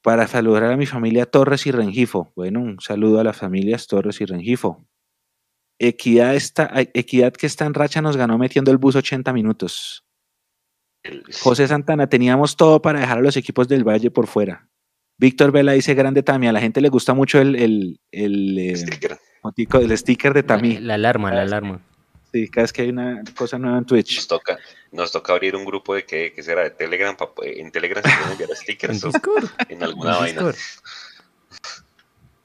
[0.00, 2.32] para saludar a mi familia Torres y Rengifo.
[2.36, 4.86] Bueno, un saludo a las familias Torres y Rengifo.
[5.80, 10.04] Equidad, está, Equidad que está en racha nos ganó metiendo el bus 80 minutos.
[11.42, 14.68] José Santana, teníamos todo para dejar a los equipos del Valle por fuera.
[15.18, 18.76] Víctor Vela dice grande Tami, a la gente le gusta mucho el, el, el, eh,
[18.76, 19.18] sticker.
[19.82, 20.78] el sticker de Tami.
[20.78, 21.82] La, alarma, la alarma.
[22.32, 24.14] Sí, cada vez que hay una cosa nueva en Twitch.
[24.14, 24.56] Nos toca,
[24.92, 28.32] nos toca abrir un grupo de que, que será de Telegram, en Telegram se pueden
[28.32, 29.12] enviar stickers ¿En,
[29.68, 30.52] en alguna vaina.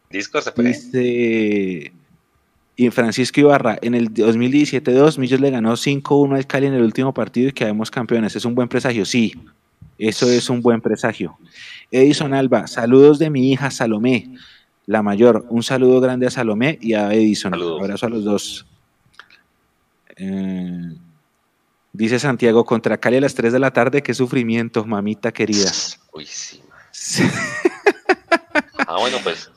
[0.09, 0.69] Discord se puede.
[0.69, 1.93] Dice
[2.77, 7.13] y Francisco Ibarra, en el 2017-2 Millos le ganó 5-1 al Cali en el último
[7.13, 8.35] partido y quedamos campeones.
[8.35, 9.05] ¿Es un buen presagio?
[9.05, 9.33] Sí,
[9.97, 11.37] eso es un buen presagio.
[11.89, 14.29] Edison Alba, saludos de mi hija Salomé,
[14.87, 15.45] la mayor.
[15.49, 17.53] Un saludo grande a Salomé y a Edison.
[17.53, 18.65] Un abrazo a los dos.
[20.17, 20.95] Eh,
[21.95, 25.71] dice Santiago, contra Cali a las 3 de la tarde, qué sufrimiento, mamita querida.
[26.13, 26.61] Uy, sí.
[28.87, 29.51] ah, bueno, pues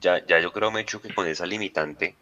[0.00, 2.16] ya, ya yo creo, Mecho, que con esa limitante,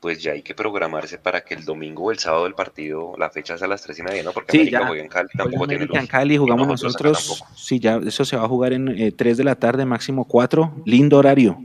[0.00, 3.30] pues ya hay que programarse para que el domingo o el sábado del partido, la
[3.30, 4.32] fecha sea a las 3 y media, ¿no?
[4.32, 8.36] Porque América juega en Cali, tampoco tiene en Cali jugamos nosotros, sí, ya eso se
[8.36, 11.58] va a jugar en eh, 3 de la tarde, máximo 4, lindo horario.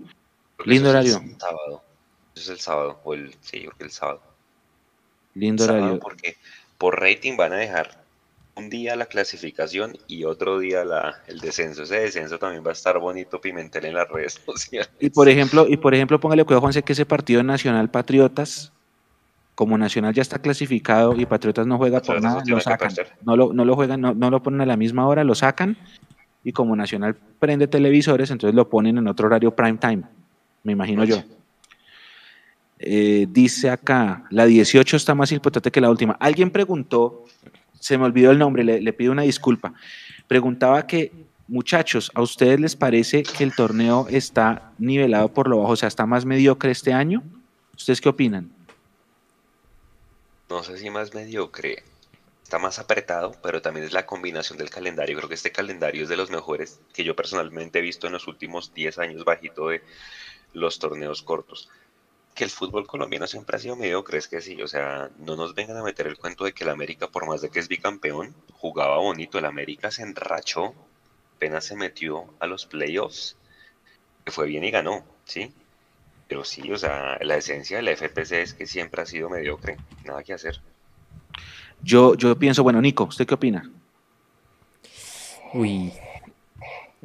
[0.65, 1.21] lindo horario.
[1.23, 1.83] Es sábado.
[2.35, 4.21] Eso es el sábado, o el, sí, yo creo que el sábado.
[5.37, 5.99] Lindo horario.
[5.99, 6.37] Porque
[6.77, 8.03] por rating van a dejar
[8.55, 11.83] un día la clasificación y otro día la, el descenso.
[11.83, 14.89] Ese descenso también va a estar bonito Pimentel en las redes sociales.
[14.99, 18.71] Y por ejemplo, y por ejemplo, póngale cuidado, Juanse, que ese partido Nacional Patriotas
[19.55, 22.93] como Nacional ya está clasificado y Patriotas no juega por nada, lo sacan.
[23.23, 25.77] No lo, no lo juegan, no, no, lo ponen a la misma hora, lo sacan
[26.43, 30.03] y como Nacional prende televisores, entonces lo ponen en otro horario prime time,
[30.63, 31.23] me imagino yo.
[32.79, 36.13] Eh, dice acá, la 18 está más importante que la última.
[36.19, 37.25] Alguien preguntó,
[37.79, 39.73] se me olvidó el nombre, le, le pido una disculpa.
[40.27, 41.11] Preguntaba que,
[41.47, 45.71] muchachos, ¿a ustedes les parece que el torneo está nivelado por lo bajo?
[45.71, 47.23] O sea, ¿está más mediocre este año?
[47.75, 48.51] ¿Ustedes qué opinan?
[50.49, 51.83] No sé si más mediocre.
[52.43, 55.17] Está más apretado, pero también es la combinación del calendario.
[55.17, 58.27] Creo que este calendario es de los mejores que yo personalmente he visto en los
[58.27, 59.81] últimos 10 años bajito de
[60.53, 61.69] los torneos cortos
[62.37, 65.55] que el fútbol colombiano siempre ha sido medio, crees que sí, o sea, no nos
[65.55, 68.35] vengan a meter el cuento de que el América, por más de que es bicampeón,
[68.53, 70.75] jugaba bonito, el América se enrachó,
[71.35, 73.35] apenas se metió a los playoffs,
[74.23, 75.51] que fue bien y ganó, ¿sí?
[76.27, 79.77] Pero sí, o sea, la esencia de la FPC es que siempre ha sido mediocre,
[80.05, 80.61] nada que hacer.
[81.81, 83.67] Yo, yo pienso, bueno, Nico, ¿usted qué opina?
[85.53, 85.91] Uy,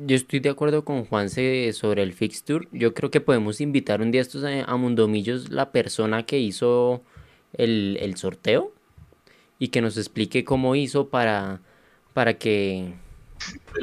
[0.07, 2.69] yo estoy de acuerdo con Juanse sobre el fixture.
[2.73, 7.03] Yo creo que podemos invitar un día estos a, Mundomillos la persona que hizo
[7.55, 8.73] el, el, sorteo
[9.59, 11.61] y que nos explique cómo hizo para,
[12.15, 12.95] para que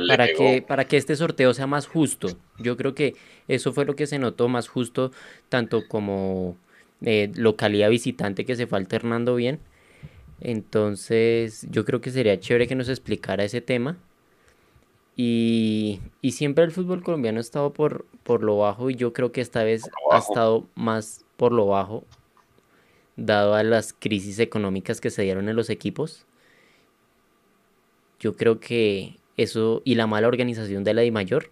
[0.08, 2.30] para que para que este sorteo sea más justo.
[2.58, 3.16] Yo creo que
[3.48, 5.12] eso fue lo que se notó más justo
[5.50, 6.58] tanto como
[7.02, 9.60] eh, localidad visitante que se fue alternando bien.
[10.42, 13.98] Entonces, yo creo que sería chévere que nos explicara ese tema
[15.22, 16.00] y,
[16.32, 19.66] siempre el fútbol colombiano ha estado por, por lo bajo y yo creo que esta
[19.66, 19.84] vez
[20.14, 22.06] ha estado más por lo bajo,
[23.18, 26.26] dado a las crisis económicas que se dieron en los equipos.
[28.22, 31.52] Yo creo que eso y la mala organización de la Di Mayor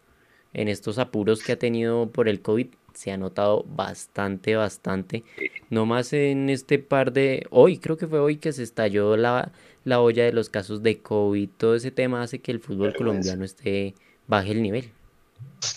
[0.53, 5.25] en estos apuros que ha tenido por el COVID se ha notado bastante, bastante.
[5.69, 7.45] No más en este par de...
[7.51, 9.51] Hoy, creo que fue hoy que se estalló la,
[9.87, 11.49] la olla de los casos de COVID.
[11.55, 13.95] Todo ese tema hace que el fútbol colombiano esté
[14.27, 14.91] baje el nivel.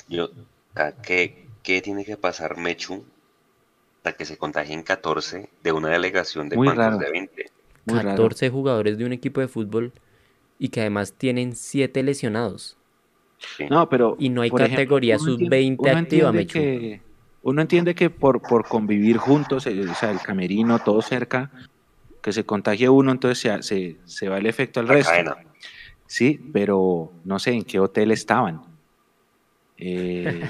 [0.08, 0.30] Yo,
[1.04, 3.04] ¿qué, ¿qué tiene que pasar Mechu
[4.02, 7.50] para que se contagien 14 de una delegación de cuántos de 20?
[7.86, 9.92] 14 jugadores de un equipo de fútbol
[10.58, 12.76] y que además tienen 7 lesionados.
[13.70, 14.16] No, pero.
[14.18, 16.58] Y no hay categoría sub-20 activa, Mechu
[17.42, 21.50] uno entiende que por, por convivir juntos, eh, o sea, el camerino, todo cerca,
[22.22, 25.12] que se contagie uno, entonces se, se, va el efecto al resto.
[26.06, 28.62] Sí, pero no sé en qué hotel estaban.
[29.78, 30.42] Eh,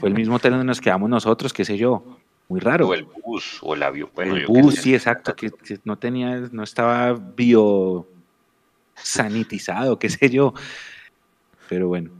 [0.00, 2.18] fue el mismo hotel donde nos quedamos nosotros, qué sé yo.
[2.48, 2.88] Muy raro.
[2.88, 4.10] O el bus, o el avión.
[4.16, 5.50] el bus, sí, exacto, que,
[5.84, 8.06] no tenía, no estaba bio
[8.94, 10.54] sanitizado, qué sé yo.
[11.68, 12.10] Pero bueno.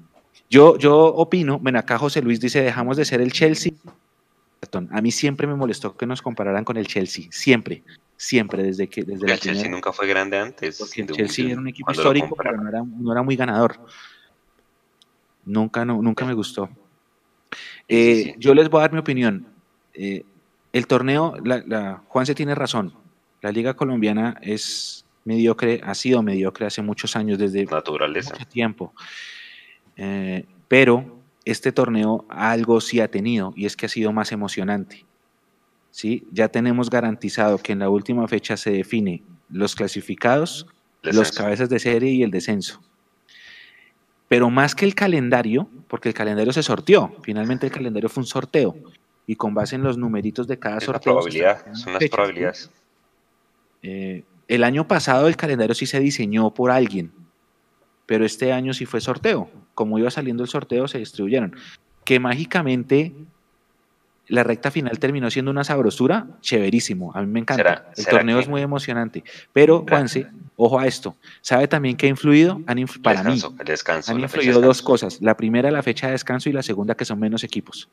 [0.48, 3.72] Yo, yo opino, bueno, acá José Luis dice, dejamos de ser el Chelsea.
[4.90, 7.82] A mí siempre me molestó que nos compararan con el Chelsea, siempre,
[8.16, 9.02] siempre, desde que...
[9.02, 10.78] Desde el Chelsea nunca fue grande antes.
[10.78, 13.78] Porque el Chelsea era un equipo histórico, pero no era, no era, muy ganador.
[15.44, 16.68] Nunca, no, nunca me gustó.
[17.88, 19.46] Eh, yo les voy a dar mi opinión.
[19.94, 20.24] Eh,
[20.72, 22.92] el torneo, la, la, Juan se tiene razón.
[23.40, 28.32] La liga colombiana es mediocre, ha sido mediocre hace muchos años, desde Naturaleza.
[28.32, 28.92] mucho tiempo.
[29.96, 35.05] Eh, pero este torneo algo sí ha tenido y es que ha sido más emocionante.
[35.96, 36.28] ¿Sí?
[36.30, 40.66] Ya tenemos garantizado que en la última fecha se define los clasificados,
[41.00, 42.82] los cabezas de serie y el descenso.
[44.28, 48.26] Pero más que el calendario, porque el calendario se sorteó, finalmente el calendario fue un
[48.26, 48.76] sorteo
[49.26, 51.14] y con base en los numeritos de cada sorteo.
[51.14, 52.70] Probabilidad, son las probabilidades.
[53.82, 57.10] Eh, el año pasado el calendario sí se diseñó por alguien,
[58.04, 59.48] pero este año sí fue sorteo.
[59.72, 61.56] Como iba saliendo el sorteo, se distribuyeron.
[62.04, 63.14] Que mágicamente
[64.28, 67.12] la recta final terminó siendo una sabrosura, chéverísimo.
[67.14, 67.90] A mí me encanta.
[67.96, 69.22] el torneo es muy emocionante.
[69.52, 70.26] Pero, Juanse,
[70.56, 71.16] ojo a esto.
[71.40, 72.60] ¿Sabe también que ha influido?
[72.66, 73.40] Han para mí,
[74.08, 75.20] han influido dos cosas.
[75.20, 77.88] La primera, la fecha de descanso, y la segunda, que son menos equipos.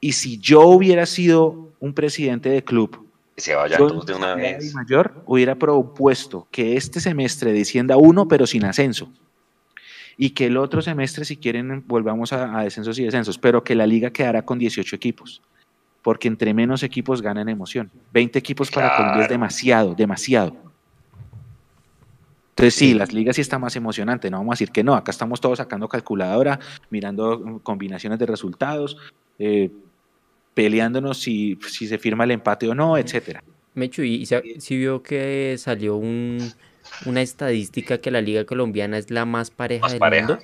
[0.00, 3.06] Y si yo hubiera sido un presidente de club
[3.40, 4.74] se vayan todos de una vez.
[4.74, 9.10] Mayor hubiera propuesto que este semestre descienda uno, pero sin ascenso.
[10.22, 13.86] Y que el otro semestre, si quieren, volvamos a, descensos y descensos, pero que la
[13.86, 15.40] liga quedara con 18 equipos.
[16.02, 17.90] Porque entre menos equipos ganan emoción.
[18.12, 20.54] 20 equipos para Colombia es demasiado, demasiado.
[22.50, 25.10] Entonces sí, las ligas sí está más emocionante, no vamos a decir que no, acá
[25.10, 26.60] estamos todos sacando calculadora,
[26.90, 28.98] mirando combinaciones de resultados,
[29.38, 29.70] eh,
[30.52, 33.42] peleándonos si, si se firma el empate o no, etcétera.
[33.72, 36.52] Mechu, ¿y si, vio que salió un,
[37.04, 40.38] una estadística que la Liga Colombiana es la más pareja del mundo?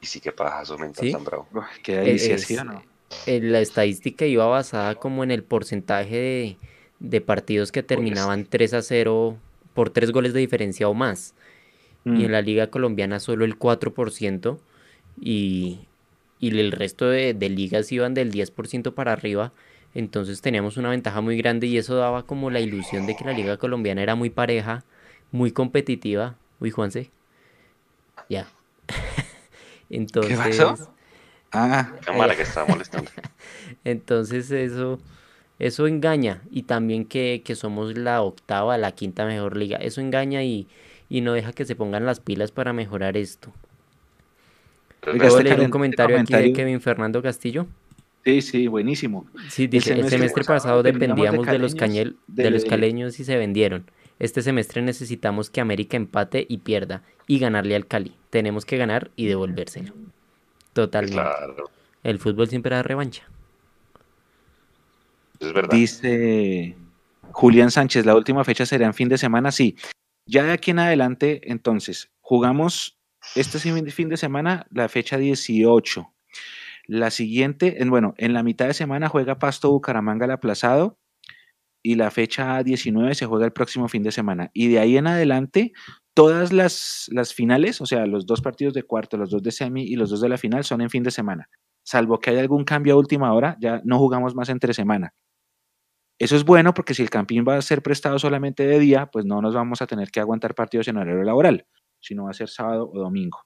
[0.00, 1.48] Y sí que pajazo me tan bravo.
[1.82, 2.86] qué delicia, ¿sí o no?
[3.26, 6.58] La estadística iba basada como en el porcentaje
[6.98, 9.38] de partidos que terminaban 3 a 0
[9.72, 11.34] por 3 goles de diferencia o más.
[12.04, 12.20] Y Mm.
[12.26, 14.60] en la liga colombiana solo el 4%
[15.20, 15.88] y,
[16.38, 19.52] y el resto de, de ligas iban del 10% para arriba.
[19.94, 23.32] Entonces teníamos una ventaja muy grande y eso daba como la ilusión de que la
[23.32, 24.84] liga colombiana era muy pareja,
[25.34, 26.36] muy competitiva.
[26.60, 27.10] Uy, Juanse.
[28.28, 28.46] Ya.
[29.90, 30.90] Entonces, pasó?
[31.50, 33.10] Ah, Cámara que estaba molestando.
[33.84, 34.98] entonces eso,
[35.58, 36.42] eso engaña.
[36.50, 39.76] Y también que, que somos la octava, la quinta mejor liga.
[39.78, 40.66] Eso engaña y,
[41.08, 43.52] y no deja que se pongan las pilas para mejorar esto.
[45.00, 47.66] ¿Puedo este leer un calen- comentario aquí de comentario- Kevin Fernando Castillo?
[48.24, 49.26] sí, sí, buenísimo.
[49.50, 52.50] Sí, dice, el semestre semestre pasado pasado dependíamos de de los, caleños, cañel, de de-
[52.50, 53.84] los caleños y se vendieron.
[54.18, 58.16] Este semestre necesitamos que América empate y pierda y ganarle al Cali.
[58.30, 59.92] Tenemos que ganar y devolvérselo.
[60.72, 61.14] Totalmente.
[61.20, 61.70] Claro,
[62.02, 63.24] El fútbol siempre da revancha.
[65.40, 65.76] es verdad.
[65.76, 66.76] Dice
[67.32, 69.76] Julián Sánchez, la última fecha será en fin de semana, sí.
[70.26, 72.98] Ya de aquí en adelante, entonces, jugamos
[73.34, 76.10] este fin fin de semana, la fecha 18.
[76.86, 80.98] La siguiente, en, bueno, en la mitad de semana juega Pasto Bucaramanga el aplazado
[81.86, 84.50] y la fecha 19 se juega el próximo fin de semana.
[84.54, 85.72] Y de ahí en adelante,
[86.14, 89.82] todas las, las finales, o sea, los dos partidos de cuarto, los dos de semi
[89.82, 91.50] y los dos de la final son en fin de semana.
[91.82, 95.12] Salvo que haya algún cambio a última hora, ya no jugamos más entre semana.
[96.18, 99.26] Eso es bueno porque si el campín va a ser prestado solamente de día, pues
[99.26, 101.66] no nos vamos a tener que aguantar partidos en horario laboral,
[102.00, 103.44] sino va a ser sábado o domingo.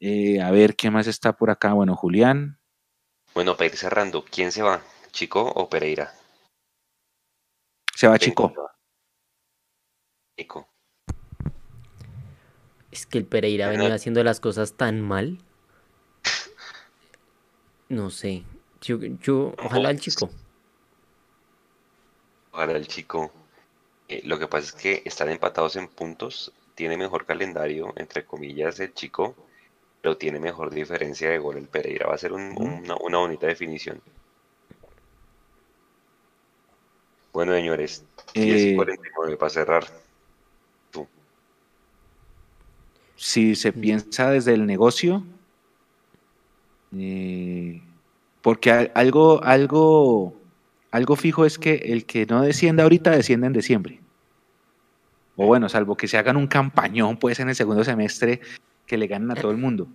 [0.00, 1.74] Eh, a ver, ¿qué más está por acá?
[1.74, 2.58] Bueno, Julián.
[3.34, 4.82] Bueno, para ir cerrando, ¿quién se va?
[5.12, 6.17] ¿Chico o Pereira?
[7.98, 8.54] Se va ¿Quién Chico.
[10.38, 10.68] Chico.
[12.92, 15.38] Es que el Pereira ha venido haciendo las cosas tan mal.
[17.88, 18.44] No sé.
[18.82, 20.30] Yo, yo ojalá el chico.
[22.52, 23.32] Ojalá el chico.
[24.06, 26.52] Eh, lo que pasa es que están empatados en puntos.
[26.76, 29.34] Tiene mejor calendario, entre comillas, el chico.
[30.02, 32.06] Pero tiene mejor diferencia de gol el Pereira.
[32.06, 34.00] Va a ser un- una, una bonita definición.
[37.38, 38.04] Bueno, señores.
[38.34, 39.84] Eh, 10 y 49 para cerrar.
[40.90, 41.06] Tú.
[43.14, 45.22] si se piensa desde el negocio,
[46.96, 47.80] eh,
[48.42, 50.34] porque algo, algo,
[50.90, 54.00] algo fijo es que el que no descienda ahorita desciende en diciembre.
[55.36, 58.40] O bueno, salvo que se hagan un campañón pues en el segundo semestre
[58.84, 59.86] que le ganen a todo el mundo.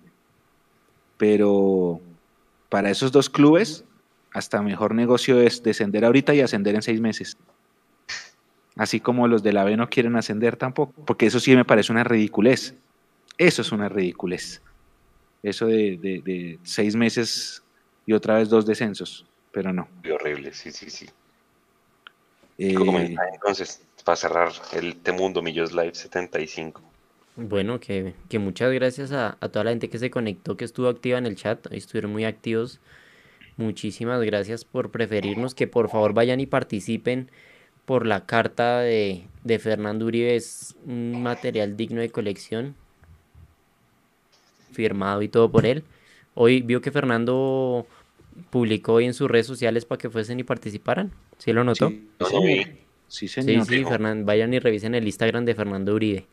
[1.18, 2.00] Pero
[2.70, 3.84] para esos dos clubes,
[4.34, 7.38] hasta mejor negocio es descender ahorita y ascender en seis meses.
[8.76, 11.92] Así como los de la B no quieren ascender tampoco, porque eso sí me parece
[11.92, 12.74] una ridiculez.
[13.38, 14.62] Eso es una ridiculez.
[15.44, 17.64] Eso de, de- de seis meses
[18.06, 19.88] y otra vez dos descensos, pero no.
[20.12, 21.08] Horrible, sí, sí, sí.
[22.58, 22.76] Eh,
[23.34, 26.82] entonces, para cerrar el Temundo Millos Live 75.
[27.36, 30.88] Bueno, que, que muchas gracias a, a toda la gente que se conectó, que estuvo
[30.88, 31.66] activa en el chat.
[31.72, 32.80] Estuvieron muy activos.
[33.58, 35.54] Muchísimas gracias por preferirnos.
[35.56, 37.30] Que por favor vayan y participen
[37.86, 40.36] por la carta de, de Fernando Uribe.
[40.36, 42.76] Es un material digno de colección.
[44.72, 45.84] Firmado y todo por él.
[46.34, 47.86] Hoy vio que Fernando
[48.50, 51.12] publicó hoy en sus redes sociales para que fuesen y participaran.
[51.38, 51.90] ¿Sí lo notó?
[51.90, 52.54] sí, sí, señor.
[53.08, 53.66] Sí, Sí, señor.
[53.68, 56.26] sí, Fernan- vayan y revisen el Instagram de Fernando Uribe.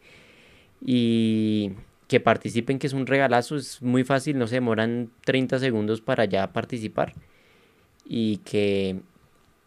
[0.82, 1.72] Y
[2.10, 6.24] que participen, que es un regalazo, es muy fácil, no se demoran 30 segundos para
[6.24, 7.12] ya participar.
[8.04, 8.98] Y que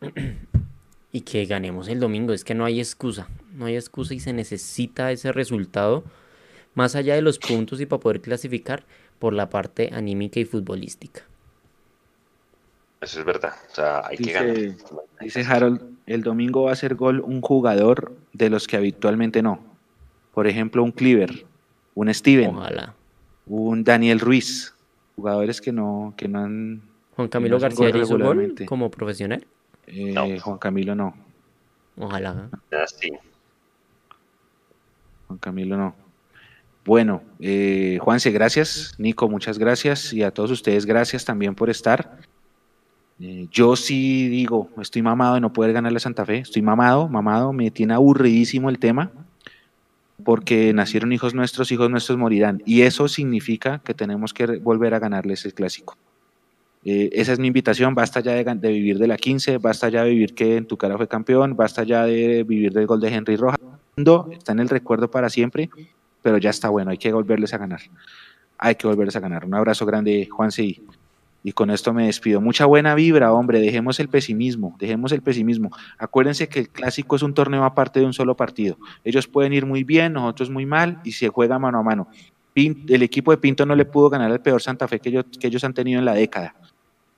[1.14, 4.34] y que ganemos el domingo, es que no hay excusa, no hay excusa y se
[4.34, 6.04] necesita ese resultado
[6.76, 8.84] más allá de los puntos y para poder clasificar
[9.20, 11.22] por la parte anímica y futbolística.
[13.00, 13.54] Eso es verdad.
[13.72, 14.76] O sea, hay que Dice- ganar.
[15.22, 19.64] Dice Harold, el domingo va a hacer gol un jugador de los que habitualmente no.
[20.34, 21.46] Por ejemplo, un Cleaver,
[21.96, 22.94] un Steven, Ojalá.
[23.48, 24.74] un Daniel Ruiz,
[25.16, 26.82] jugadores que no, que no han...
[27.16, 28.66] Juan Camilo hacen García hizo gol regularmente.
[28.66, 29.46] como profesional.
[29.88, 30.40] eh, No.
[30.40, 31.14] Juan Camilo no,
[31.98, 32.50] Ojalá.
[32.88, 33.12] Sí.
[35.28, 35.96] Juan Camilo no.
[36.86, 38.96] Bueno, eh, Juanse, gracias.
[38.98, 40.12] Nico, muchas gracias.
[40.12, 42.18] Y a todos ustedes, gracias también por estar.
[43.20, 46.40] Eh, yo sí digo, estoy mamado de no poder ganarle a Santa Fe.
[46.40, 47.54] Estoy mamado, mamado.
[47.54, 49.12] Me tiene aburridísimo el tema.
[50.24, 52.62] Porque nacieron hijos nuestros, hijos nuestros morirán.
[52.66, 55.98] Y eso significa que tenemos que volver a ganarles el clásico.
[56.86, 57.96] Eh, esa es mi invitación.
[57.96, 60.98] Basta ya de, vivir de la 15, basta ya de vivir que en tu cara
[60.98, 63.60] fue campeón, basta ya de vivir del gol de Henry Rojas.
[64.32, 65.70] está en el recuerdo para siempre,
[66.22, 67.82] pero ya está bueno, hay que volverles a ganar.
[68.58, 69.46] Hay que volverles a ganar.
[69.46, 70.82] Un abrazo grande, Juanse, y
[71.44, 72.40] Y con esto me despido.
[72.40, 73.60] Mucha buena vibra, hombre.
[73.60, 75.72] Dejemos el pesimismo, dejemos el pesimismo.
[75.98, 78.78] Acuérdense que el clásico es un torneo aparte de un solo partido.
[79.04, 82.08] Ellos pueden ir muy bien, nosotros muy mal, y se juega mano a mano.
[82.56, 85.74] el equipo de Pinto no le pudo ganar al peor Santa Fe que ellos, han
[85.74, 86.56] tenido en la década.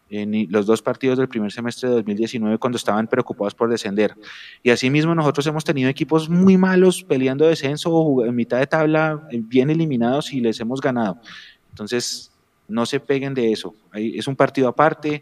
[0.10, 4.16] En los dos partidos del primer semestre de 2019 cuando estaban preocupados por descender.
[4.64, 9.28] Y asimismo nosotros hemos tenido equipos muy malos peleando descenso o en mitad de tabla,
[9.32, 11.20] bien eliminados y les hemos ganado.
[11.72, 12.35] Entonces,
[12.68, 13.76] no se peguen de eso.
[13.94, 15.22] Es un partido aparte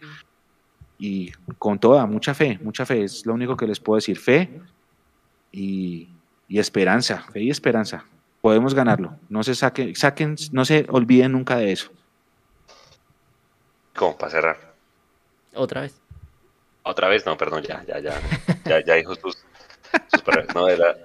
[0.98, 3.04] y con toda, mucha fe, mucha fe.
[3.04, 4.18] Es lo único que les puedo decir.
[4.18, 4.62] Fe
[5.52, 6.10] y,
[6.50, 8.06] esperanza, fe y esperanza.
[8.42, 9.18] Podemos ganarlo.
[9.30, 11.92] No se saquen, saquen, no se olviden nunca de eso.
[13.96, 14.18] ¿Cómo?
[14.18, 14.74] Para cerrar.
[15.54, 16.00] Otra vez.
[16.84, 18.20] Otra vez, no, perdón, ya, ya, ya,
[18.66, 19.38] ya, ya dijo sus,
[20.12, 20.98] sus no, era,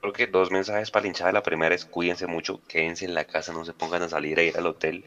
[0.00, 1.32] creo que dos mensajes para la hinchada.
[1.32, 4.42] La primera es cuídense mucho, quédense en la casa, no se pongan a salir a
[4.42, 5.04] ir al hotel.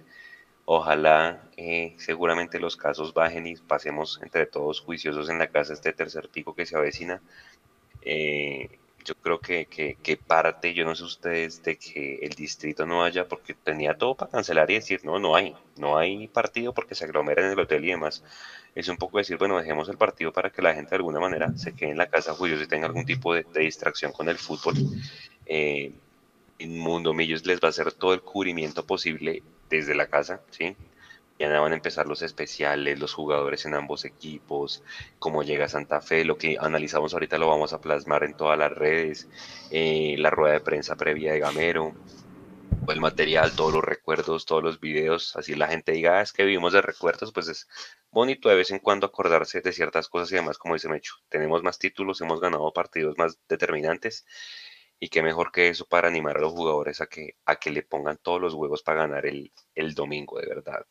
[0.65, 5.93] Ojalá eh, seguramente los casos bajen y pasemos entre todos juiciosos en la casa este
[5.93, 7.21] tercer pico que se avecina.
[8.01, 8.69] Eh,
[9.03, 13.27] yo creo que, que, parte, yo no sé ustedes, de que el distrito no haya,
[13.27, 17.05] porque tenía todo para cancelar y decir, no, no hay, no hay partido porque se
[17.05, 18.23] aglomera en el hotel y demás.
[18.75, 21.55] Es un poco decir, bueno, dejemos el partido para que la gente de alguna manera
[21.57, 24.75] se quede en la casa juiciosa y tenga algún tipo de, distracción con el fútbol.
[25.45, 25.91] Eh,
[26.59, 30.75] en Mundo Millos les va a hacer todo el cubrimiento posible desde la casa, ¿sí?
[31.39, 34.83] Ya van a empezar los especiales, los jugadores en ambos equipos,
[35.19, 38.71] cómo llega Santa Fe, lo que analizamos ahorita lo vamos a plasmar en todas las
[38.71, 39.27] redes,
[39.71, 41.93] eh, la rueda de prensa previa de Gamero,
[42.91, 46.43] el material, todos los recuerdos, todos los videos, así la gente diga, ah, es que
[46.43, 47.67] vivimos de recuerdos, pues es
[48.11, 51.63] bonito de vez en cuando acordarse de ciertas cosas y además, como dice Mecho, tenemos
[51.63, 54.25] más títulos, hemos ganado partidos más determinantes
[55.03, 57.83] y qué mejor que eso para animar a los jugadores a que, a que le
[57.83, 60.87] pongan todos los huevos para ganar el, el domingo, de verdad.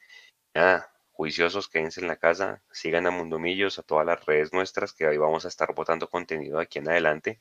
[0.54, 5.06] Nada, juiciosos, quédense en la casa, sigan a Mundomillos, a todas las redes nuestras, que
[5.06, 7.38] ahí vamos a estar botando contenido aquí en adelante.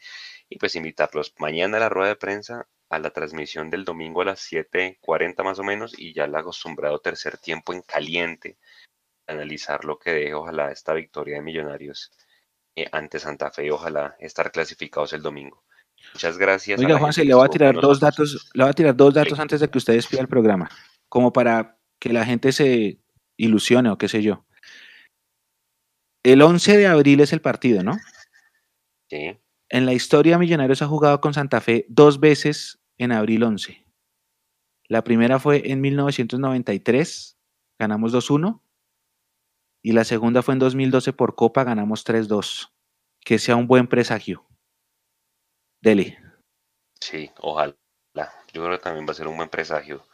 [0.48, 4.26] Y pues invitarlos mañana a la rueda de prensa, a la transmisión del domingo a
[4.26, 8.58] las 7.40 más o menos, y ya el acostumbrado tercer tiempo en caliente,
[9.28, 12.14] analizar lo que deje, ojalá, esta victoria de Millonarios
[12.78, 15.66] eh, ante Santa Fe, ojalá estar clasificados el domingo.
[16.14, 16.80] Muchas gracias.
[16.80, 19.40] Oiga, Juan, se le va a tirar dos datos, le va a tirar dos datos
[19.40, 20.70] antes de que usted despida el programa,
[21.10, 23.00] como para que la gente se
[23.38, 24.46] ilusione o qué sé yo.
[26.24, 27.98] El 11 de abril es el partido, ¿no?
[29.10, 29.38] Sí.
[29.70, 33.86] En la historia Millonarios ha jugado con Santa Fe dos veces en abril 11.
[34.88, 37.38] La primera fue en 1993,
[37.80, 38.62] ganamos 2-1.
[39.82, 42.72] Y la segunda fue en 2012 por Copa, ganamos 3-2.
[43.24, 44.46] Que sea un buen presagio.
[45.82, 46.18] Dele.
[47.00, 47.76] Sí, ojalá.
[48.54, 50.06] Yo creo que también va a ser un buen presagio.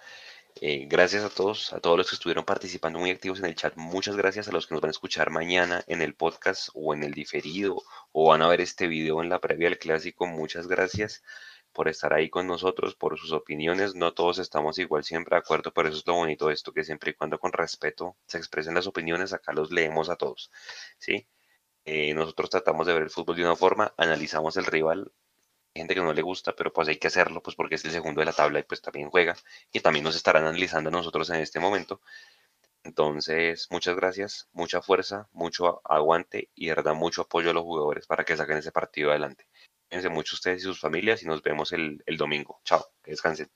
[0.62, 3.76] Eh, gracias a todos, a todos los que estuvieron participando muy activos en el chat.
[3.76, 7.04] Muchas gracias a los que nos van a escuchar mañana en el podcast o en
[7.04, 7.82] el diferido
[8.14, 10.26] o van a ver este video en la previa del clásico.
[10.26, 11.22] Muchas gracias
[11.74, 13.94] por estar ahí con nosotros, por sus opiniones.
[13.94, 16.86] No todos estamos igual siempre de acuerdo, pero eso es lo bonito de esto, que
[16.86, 20.50] siempre y cuando con respeto se expresen las opiniones, acá los leemos a todos.
[20.98, 21.28] ¿sí?
[21.86, 25.12] Eh, nosotros tratamos de ver el fútbol de una forma, analizamos el rival,
[25.78, 28.22] gente que no le gusta, pero pues hay que hacerlo, pues porque es el segundo
[28.22, 29.36] de la tabla y pues también juega
[29.72, 32.02] y también nos estarán analizando nosotros en este momento.
[32.84, 38.08] Entonces, muchas gracias, mucha fuerza, mucho aguante y de verdad mucho apoyo a los jugadores
[38.08, 39.48] para que saquen ese partido adelante.
[39.90, 42.62] Cuídense mucho ustedes y sus familias y nos vemos el, el domingo.
[42.64, 43.50] Chao, que descansen.